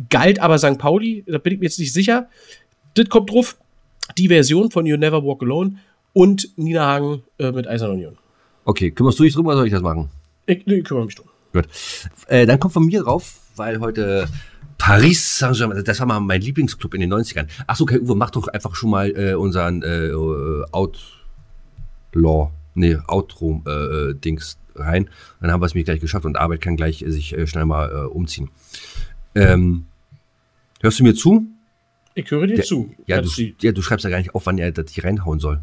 galt 0.09 0.39
aber 0.39 0.57
St. 0.57 0.79
Pauli, 0.79 1.23
da 1.27 1.37
bin 1.37 1.53
ich 1.53 1.59
mir 1.59 1.65
jetzt 1.65 1.77
nicht 1.77 1.93
sicher. 1.93 2.27
Das 2.95 3.07
kommt 3.07 3.29
drauf. 3.29 3.55
Die 4.17 4.27
Version 4.29 4.71
von 4.71 4.87
You 4.87 4.97
Never 4.97 5.23
Walk 5.23 5.43
Alone 5.43 5.75
und 6.13 6.47
Nina 6.57 6.85
Hagen 6.85 7.23
äh, 7.37 7.51
mit 7.51 7.67
Eisern 7.67 7.91
Union. 7.91 8.17
Okay, 8.65 8.91
kümmerst 8.91 9.19
du 9.19 9.23
dich 9.23 9.33
drum 9.33 9.45
oder 9.47 9.57
soll 9.57 9.67
ich 9.67 9.73
das 9.73 9.81
machen? 9.81 10.09
Ich, 10.45 10.65
nee, 10.65 10.75
ich 10.75 10.83
kümmere 10.83 11.05
mich 11.05 11.15
drum. 11.15 11.27
Gut. 11.53 11.67
Äh, 12.27 12.45
dann 12.45 12.59
kommt 12.59 12.73
von 12.73 12.85
mir 12.85 13.01
drauf, 13.01 13.39
weil 13.55 13.79
heute 13.79 14.27
Paris 14.77 15.39
Saint-Germain, 15.39 15.83
das 15.83 15.99
war 15.99 16.05
mal 16.07 16.19
mein 16.19 16.41
Lieblingsclub 16.41 16.93
in 16.93 17.01
den 17.01 17.13
90ern. 17.13 17.47
Ach 17.67 17.75
so, 17.75 17.85
Kai 17.85 17.99
Uwe, 17.99 18.15
mach 18.15 18.29
doch 18.31 18.47
einfach 18.47 18.75
schon 18.75 18.91
mal 18.91 19.09
äh, 19.15 19.33
unseren 19.33 19.81
äh, 19.83 20.07
äh, 20.07 20.63
Outlaw, 20.71 22.51
nee, 22.75 22.97
Outro-Dings 23.07 24.57
rein. 24.75 25.09
Dann 25.41 25.51
haben 25.51 25.61
wir 25.61 25.65
es 25.65 25.73
mir 25.73 25.83
gleich 25.83 25.99
geschafft 25.99 26.25
und 26.25 26.37
Arbeit 26.37 26.61
kann 26.61 26.75
gleich 26.75 27.01
äh, 27.01 27.11
sich 27.11 27.35
äh, 27.37 27.45
schnell 27.47 27.65
mal 27.65 27.89
äh, 27.91 28.07
umziehen. 28.07 28.49
Ähm, 29.35 29.85
hörst 30.81 30.99
du 30.99 31.03
mir 31.03 31.13
zu? 31.15 31.47
Ich 32.15 32.29
höre 32.31 32.47
dir 32.47 32.55
Der- 32.55 32.65
zu. 32.65 32.93
Ja 33.05 33.21
du, 33.21 33.29
ja, 33.61 33.71
du 33.71 33.81
schreibst 33.81 34.03
ja 34.03 34.09
gar 34.09 34.17
nicht 34.19 34.33
auf, 34.35 34.45
wann 34.45 34.57
er 34.57 34.71
das 34.71 34.91
hier 34.91 35.03
reinhauen 35.03 35.39
soll. 35.39 35.61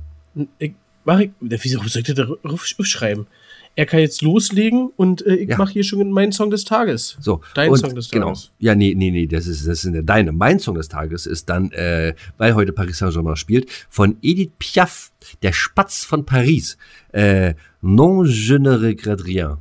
Ich, 0.59 0.75
Mach 1.07 1.21
ich, 1.21 1.31
wieso 1.39 1.79
soll 1.87 2.03
ich 2.03 2.07
das 2.09 2.17
da 2.17 2.27
aufschreiben? 2.43 3.29
Er 3.77 3.87
kann 3.87 4.01
jetzt 4.01 4.23
loslegen 4.23 4.91
und 4.97 5.25
äh, 5.25 5.37
ich 5.37 5.51
Ja. 5.51 5.57
mache 5.57 5.75
hier 5.75 5.85
schon 5.85 6.11
meinen 6.11 6.33
Song 6.33 6.51
des 6.51 6.65
Tages. 6.65 7.17
So, 7.21 7.43
Dein 7.55 7.71
und, 7.71 7.79
Song 7.79 7.95
des 7.95 8.11
genau. 8.11 8.29
Tages. 8.29 8.51
Ja, 8.59 8.75
nee, 8.75 8.93
nee, 8.97 9.13
nee, 9.13 9.27
das 9.29 9.47
ist, 9.47 9.69
das 9.69 9.83
der 9.83 10.03
deine. 10.03 10.33
Mein 10.33 10.59
Song 10.59 10.75
des 10.75 10.89
Tages 10.89 11.27
ist 11.27 11.49
dann, 11.49 11.71
äh, 11.73 12.15
weil 12.39 12.55
heute 12.57 12.73
Paris 12.73 12.99
Saint-Germain 12.99 13.37
spielt, 13.37 13.71
von 13.89 14.17
Edith 14.23 14.51
Piaf, 14.59 15.13
der 15.43 15.53
Spatz 15.53 16.05
von 16.05 16.25
Paris. 16.25 16.77
Äh, 17.13 17.55
non, 17.83 18.25
je 18.27 18.59
ne 18.59 18.81
regrette 18.81 19.25
rien. 19.27 19.59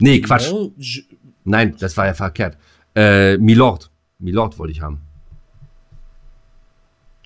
Nee, 0.00 0.20
Quatsch. 0.20 0.52
Nein, 1.44 1.76
das 1.78 1.96
war 1.96 2.06
ja 2.06 2.14
verkehrt. 2.14 2.58
Äh, 2.96 3.36
Milord. 3.38 3.90
Milord 4.18 4.58
wollte 4.58 4.72
ich 4.72 4.80
haben. 4.80 5.00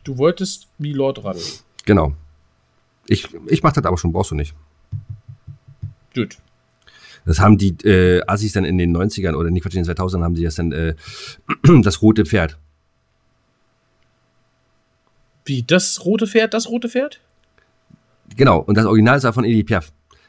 Du 0.08 0.16
wolltest 0.16 0.68
Milord 0.78 1.22
ran. 1.22 1.36
Genau. 1.84 2.14
Ich, 3.08 3.28
ich 3.46 3.62
mach 3.62 3.74
das 3.74 3.84
aber 3.84 3.98
schon, 3.98 4.10
brauchst 4.10 4.30
du 4.30 4.36
nicht. 4.36 4.54
Gut. 6.14 6.38
Das 7.26 7.40
haben 7.40 7.58
die 7.58 7.76
äh, 7.86 8.22
Assis 8.26 8.54
dann 8.54 8.64
in 8.64 8.78
den 8.78 8.96
90ern 8.96 9.34
oder 9.34 9.50
nicht 9.50 9.64
Quatsch, 9.64 9.74
in 9.74 9.84
den 9.84 9.94
2000ern 9.94 10.24
haben 10.24 10.34
sie 10.34 10.44
das 10.44 10.54
dann, 10.54 10.72
äh, 10.72 10.94
das 11.82 12.00
rote 12.00 12.24
Pferd. 12.24 12.56
Wie, 15.44 15.62
das 15.62 16.02
rote 16.06 16.26
Pferd, 16.26 16.54
das 16.54 16.70
rote 16.70 16.88
Pferd? 16.88 17.20
Genau, 18.34 18.60
und 18.60 18.78
das 18.78 18.86
Original 18.86 19.18
ist 19.18 19.26
auch 19.26 19.34
von 19.34 19.44
Edith 19.44 19.66
Piaf. 19.66 19.92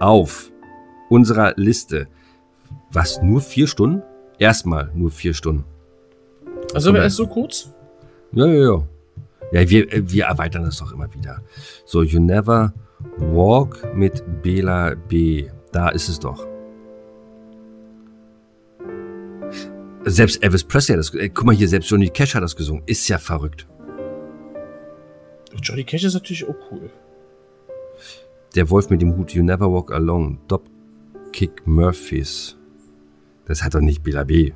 auf 0.00 0.50
unserer 1.10 1.54
Liste, 1.56 2.06
was, 2.92 3.20
nur 3.22 3.40
vier 3.40 3.66
Stunden? 3.66 4.02
Erstmal 4.38 4.90
nur 4.94 5.10
vier 5.10 5.34
Stunden. 5.34 5.64
Also, 6.74 6.92
wir- 6.92 7.02
erst 7.02 7.16
so 7.16 7.26
kurz? 7.26 7.72
Ja, 8.32 8.46
ja, 8.46 8.72
ja. 8.72 8.82
Ja, 9.52 9.68
wir, 9.70 9.86
wir 10.10 10.24
erweitern 10.24 10.64
das 10.64 10.78
doch 10.78 10.92
immer 10.92 11.12
wieder. 11.14 11.40
So, 11.84 12.02
You 12.02 12.18
Never 12.20 12.72
Walk 13.18 13.94
mit 13.94 14.22
Bela 14.42 14.94
B. 14.94 15.48
Da 15.70 15.90
ist 15.90 16.08
es 16.08 16.18
doch. 16.18 16.46
Selbst 20.06 20.42
Elvis 20.42 20.64
Presley 20.64 20.94
hat 20.96 20.98
das, 21.00 21.14
äh, 21.14 21.28
guck 21.28 21.44
mal 21.46 21.54
hier, 21.54 21.68
selbst 21.68 21.88
Johnny 21.90 22.08
Cash 22.10 22.34
hat 22.34 22.42
das 22.42 22.56
gesungen. 22.56 22.82
Ist 22.86 23.08
ja 23.08 23.18
verrückt. 23.18 23.66
Johnny 25.62 25.84
Cash 25.84 26.04
ist 26.04 26.14
natürlich 26.14 26.46
auch 26.48 26.56
cool. 26.70 26.90
Der 28.54 28.70
Wolf 28.70 28.88
mit 28.88 29.02
dem 29.02 29.16
Hut, 29.16 29.32
You 29.32 29.42
Never 29.42 29.72
Walk 29.72 29.92
Alone, 29.92 30.38
Dropkick 30.46 31.66
Murphys. 31.66 32.56
Das 33.46 33.64
hat 33.64 33.74
doch 33.74 33.80
nicht 33.80 34.02
Bela 34.02 34.24
B. 34.24 34.52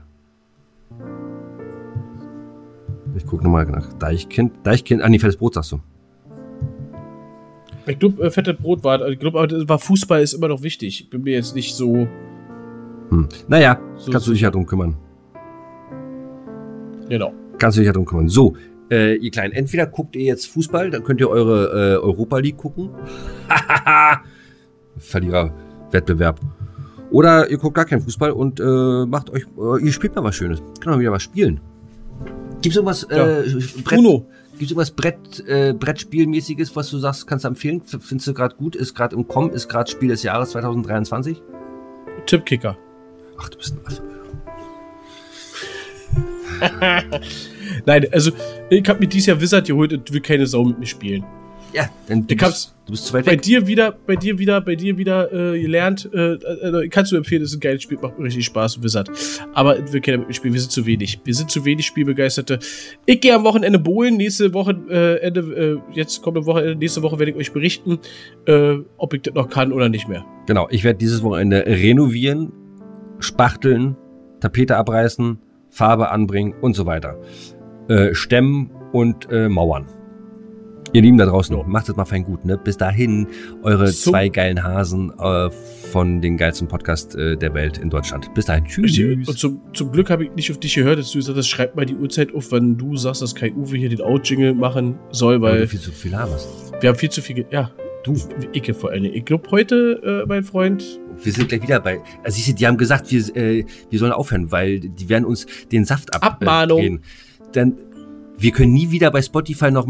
Ich 3.17 3.27
gucke 3.27 3.43
nochmal 3.43 3.67
nach 3.67 3.93
Deichkind. 3.95 4.53
Deichkind, 4.63 5.03
ah 5.03 5.09
nee, 5.09 5.19
fettes 5.19 5.37
Brot 5.37 5.55
sagst 5.55 5.73
du. 5.73 5.81
Ich 7.87 7.99
glaube, 7.99 8.23
äh, 8.23 8.31
fette 8.31 8.55
Brot 8.55 8.85
war, 8.85 9.09
ich 9.09 9.19
glaube, 9.19 9.69
war 9.69 9.79
Fußball 9.79 10.23
ist 10.23 10.35
immer 10.35 10.49
noch 10.49 10.63
wichtig. 10.63 11.01
Ich 11.01 11.11
bin 11.11 11.23
mir 11.23 11.33
jetzt 11.35 11.55
nicht 11.57 11.75
so. 11.75 12.07
Hm. 13.11 13.29
Naja, 13.49 13.81
So 13.97 14.13
kannst 14.13 14.27
du 14.27 14.33
dich 14.33 14.43
ja 14.43 14.51
drum 14.51 14.67
kümmern. 14.67 14.97
Genau. 17.09 17.33
Kannst 17.59 17.77
du 17.77 17.81
dich 17.81 17.87
ja 17.87 17.93
drum 17.93 18.05
kümmern. 18.05 18.29
So, 18.29 18.55
äh, 18.91 19.15
ihr 19.17 19.31
Kleinen, 19.31 19.53
entweder 19.53 19.87
guckt 19.87 20.17
ihr 20.17 20.23
jetzt 20.25 20.47
Fußball, 20.47 20.91
dann 20.91 21.03
könnt 21.05 21.21
ihr 21.21 21.29
eure 21.31 21.95
äh, 21.95 21.97
Europa 21.99 22.39
League 22.39 22.57
gucken. 22.57 22.91
Verliererwettbewerb. 24.99 26.41
Oder 27.11 27.51
ihr 27.51 27.57
guckt 27.59 27.75
gar 27.75 27.85
keinen 27.87 28.03
Fußball 28.03 28.33
und 28.33 28.61
äh, 28.61 29.07
macht 29.07 29.31
euch, 29.31 29.45
äh, 29.59 29.85
ihr 29.85 29.93
spielt 29.93 30.15
mal 30.15 30.25
was 30.25 30.35
Schönes. 30.37 30.63
Kann 30.81 30.93
mal 30.93 31.01
wieder 31.01 31.13
was 31.13 31.23
spielen. 31.23 31.61
Gibt's 32.61 32.77
irgendwas, 32.77 33.07
Ja. 33.11 33.41
äh, 33.41 33.45
Brett, 33.85 33.99
Uno. 33.99 34.27
gibt's 34.59 34.73
irgendwas 34.73 34.91
Brett, 34.91 35.45
äh, 35.47 35.73
Brettspielmäßiges, 35.73 36.75
was 36.77 36.91
du 36.91 36.99
sagst, 36.99 37.27
kannst 37.27 37.45
du 37.45 37.49
empfehlen? 37.49 37.81
Findest 37.87 38.27
du 38.27 38.35
gerade 38.35 38.57
gut? 38.57 38.77
Ist 38.77 38.95
gerade 38.95 39.15
im 39.17 39.27
Kommen? 39.29 39.51
Ist 39.51 39.69
gerade 39.69 39.91
Spiel 39.91 40.09
des 40.11 40.23
Jahres 40.23 40.51
2023? 40.51 41.41
Tippkicker. 42.27 42.77
Ach, 43.41 43.49
du 43.49 43.59
bist 43.59 43.75
ein 43.75 43.87
Affe. 43.87 44.03
Nein, 47.87 48.07
also, 48.13 48.31
ich 48.71 48.89
habe 48.89 49.01
mir 49.01 49.07
dieses 49.07 49.27
Jahr 49.27 49.41
Wizard 49.41 49.67
geholt 49.67 49.93
und 49.93 50.13
will 50.13 50.21
keine 50.21 50.47
Sau 50.47 50.65
mit 50.65 50.79
mir 50.79 50.87
spielen. 50.87 51.25
Ja, 51.75 51.91
dann 52.07 52.27
du 52.27 52.35
Ich 52.35 52.41
bist, 52.41 52.75
du 52.87 52.93
bist 52.93 53.05
zu 53.07 53.13
weit 53.13 53.27
Bei 53.27 53.33
weg. 53.33 53.43
dir 53.43 53.67
wieder, 53.67 53.93
bei 54.07 54.17
dir 54.17 54.39
wieder, 54.39 54.59
bei 54.63 54.75
dir 54.75 54.97
wieder 54.97 55.31
äh, 55.31 55.61
gelernt. 55.61 56.09
Äh, 56.15 56.33
äh, 56.33 56.89
kannst 56.89 57.13
du 57.13 57.17
empfehlen, 57.17 57.43
ist 57.43 57.53
ein 57.55 57.61
geiles 57.61 57.83
Spiel, 57.83 57.99
macht 58.01 58.19
richtig 58.19 58.47
Spaß, 58.47 58.83
Wizard. 58.83 59.11
Aber 59.53 59.77
wir 59.93 60.01
können 60.01 60.21
mit 60.21 60.29
mir 60.29 60.35
spielen, 60.35 60.55
wir 60.55 60.63
sind 60.63 60.73
zu 60.73 60.87
wenig. 60.87 61.21
Wir 61.25 61.35
sind 61.35 61.51
zu 61.51 61.67
wenig 61.67 61.85
Spielbegeisterte. 61.85 62.59
Ich 63.05 63.21
gehe 63.21 63.35
am 63.35 63.45
Wochenende 63.45 63.79
bowlen, 63.79 64.17
nächste 64.17 64.55
Woche, 64.55 64.79
äh, 64.89 65.17
Ende, 65.21 65.41
äh, 65.41 65.95
jetzt 65.95 66.23
kommende 66.23 66.47
Woche, 66.47 66.75
nächste 66.79 67.03
Woche 67.03 67.19
werde 67.19 67.33
ich 67.33 67.37
euch 67.37 67.53
berichten, 67.53 67.99
äh, 68.47 68.77
ob 68.97 69.13
ich 69.13 69.21
das 69.23 69.35
noch 69.35 69.51
kann 69.51 69.71
oder 69.71 69.91
nicht 69.91 70.09
mehr. 70.09 70.25
Genau, 70.47 70.69
ich 70.71 70.85
werde 70.85 70.99
dieses 70.99 71.23
Wochenende 71.23 71.67
renovieren, 71.67 72.51
spachteln, 73.19 73.95
Tapete 74.41 74.77
abreißen, 74.77 75.39
Farbe 75.69 76.09
anbringen 76.09 76.55
und 76.63 76.75
so 76.75 76.87
weiter. 76.87 77.19
Äh, 77.89 78.15
stemmen 78.15 78.71
und 78.93 79.31
äh, 79.31 79.49
mauern. 79.49 79.87
Ihr 80.95 81.03
Lieben 81.03 81.19
da 81.19 81.27
draußen, 81.27 81.55
Ja. 81.55 81.63
macht 81.65 81.89
es 81.91 81.97
mal 81.97 82.07
fein 82.07 82.25
gut, 82.25 82.45
ne? 82.47 82.57
Bis 82.57 82.79
dahin, 82.79 83.27
eure 83.63 83.89
So. 83.89 84.11
zwei 84.11 84.29
geilen 84.31 84.63
Hasen 84.63 85.13
äh, 85.19 85.51
von 85.93 86.23
den 86.23 86.39
geilsten 86.39 86.67
Podcast 86.67 87.15
äh, 87.15 87.37
der 87.37 87.53
Welt 87.53 87.77
in 87.77 87.91
Deutschland. 87.91 88.33
Bis 88.35 88.47
dahin, 88.47 88.65
tschüss. 88.65 88.99
Und 89.29 89.39
zum, 89.39 89.61
zum 89.75 89.93
Glück 89.93 90.09
habe 90.09 90.25
ich 90.25 90.31
nicht 90.33 90.51
auf 90.51 90.59
dich 90.59 90.75
gehört, 90.75 90.99
dass 90.99 91.13
du 91.13 91.19
gesagt 91.19 91.37
hast, 91.37 91.47
schreib 91.47 91.77
mal 91.77 91.85
die 91.85 91.95
Uhrzeit 91.95 92.35
auf, 92.35 92.51
wann 92.53 92.79
du 92.79 92.97
sagst, 92.97 93.21
dass 93.21 93.35
Kai 93.35 93.53
Uwe 93.53 93.77
hier 93.77 93.91
den 93.91 94.01
Out-Jingle 94.01 94.55
machen 94.55 94.99
soll, 95.11 95.43
Weil 95.43 95.61
du 95.61 95.69
viel 95.69 95.81
zu 95.81 95.93
viel 95.93 96.13
laberst. 96.13 96.49
wir 96.81 96.89
haben 96.89 96.97
viel 96.97 97.11
zu 97.11 97.21
viel. 97.21 97.45
Ja, 97.51 97.71
Du, 98.05 98.15
ich 98.53 98.73
vor 98.77 98.91
allem. 98.91 99.05
Ich 99.05 99.25
glaube, 99.25 99.51
heute, 99.51 100.23
äh, 100.23 100.27
mein 100.27 100.45
Freund, 100.45 101.01
wir 101.23 101.33
sind 101.33 101.49
gleich 101.49 101.61
wieder 101.63 101.81
bei. 101.81 102.01
Also, 102.23 102.37
siehst 102.37 102.49
du, 102.49 102.53
die 102.55 102.67
haben 102.67 102.77
gesagt, 102.79 103.11
wir, 103.11 103.37
äh, 103.37 103.65
wir 103.91 103.99
sollen 103.99 104.13
aufhören, 104.13 104.53
weil 104.53 104.79
die 104.79 105.09
werden 105.09 105.25
uns 105.25 105.47
den 105.73 105.85
Saft 105.85 106.15
ab, 106.15 106.25
Abmahnung. 106.25 107.01
Dann, 107.53 107.77
wir 108.37 108.53
können 108.53 108.73
nie 108.73 108.91
wieder 108.91 109.11
bei 109.11 109.23
Spotify 109.23 109.71
noch 109.71 109.87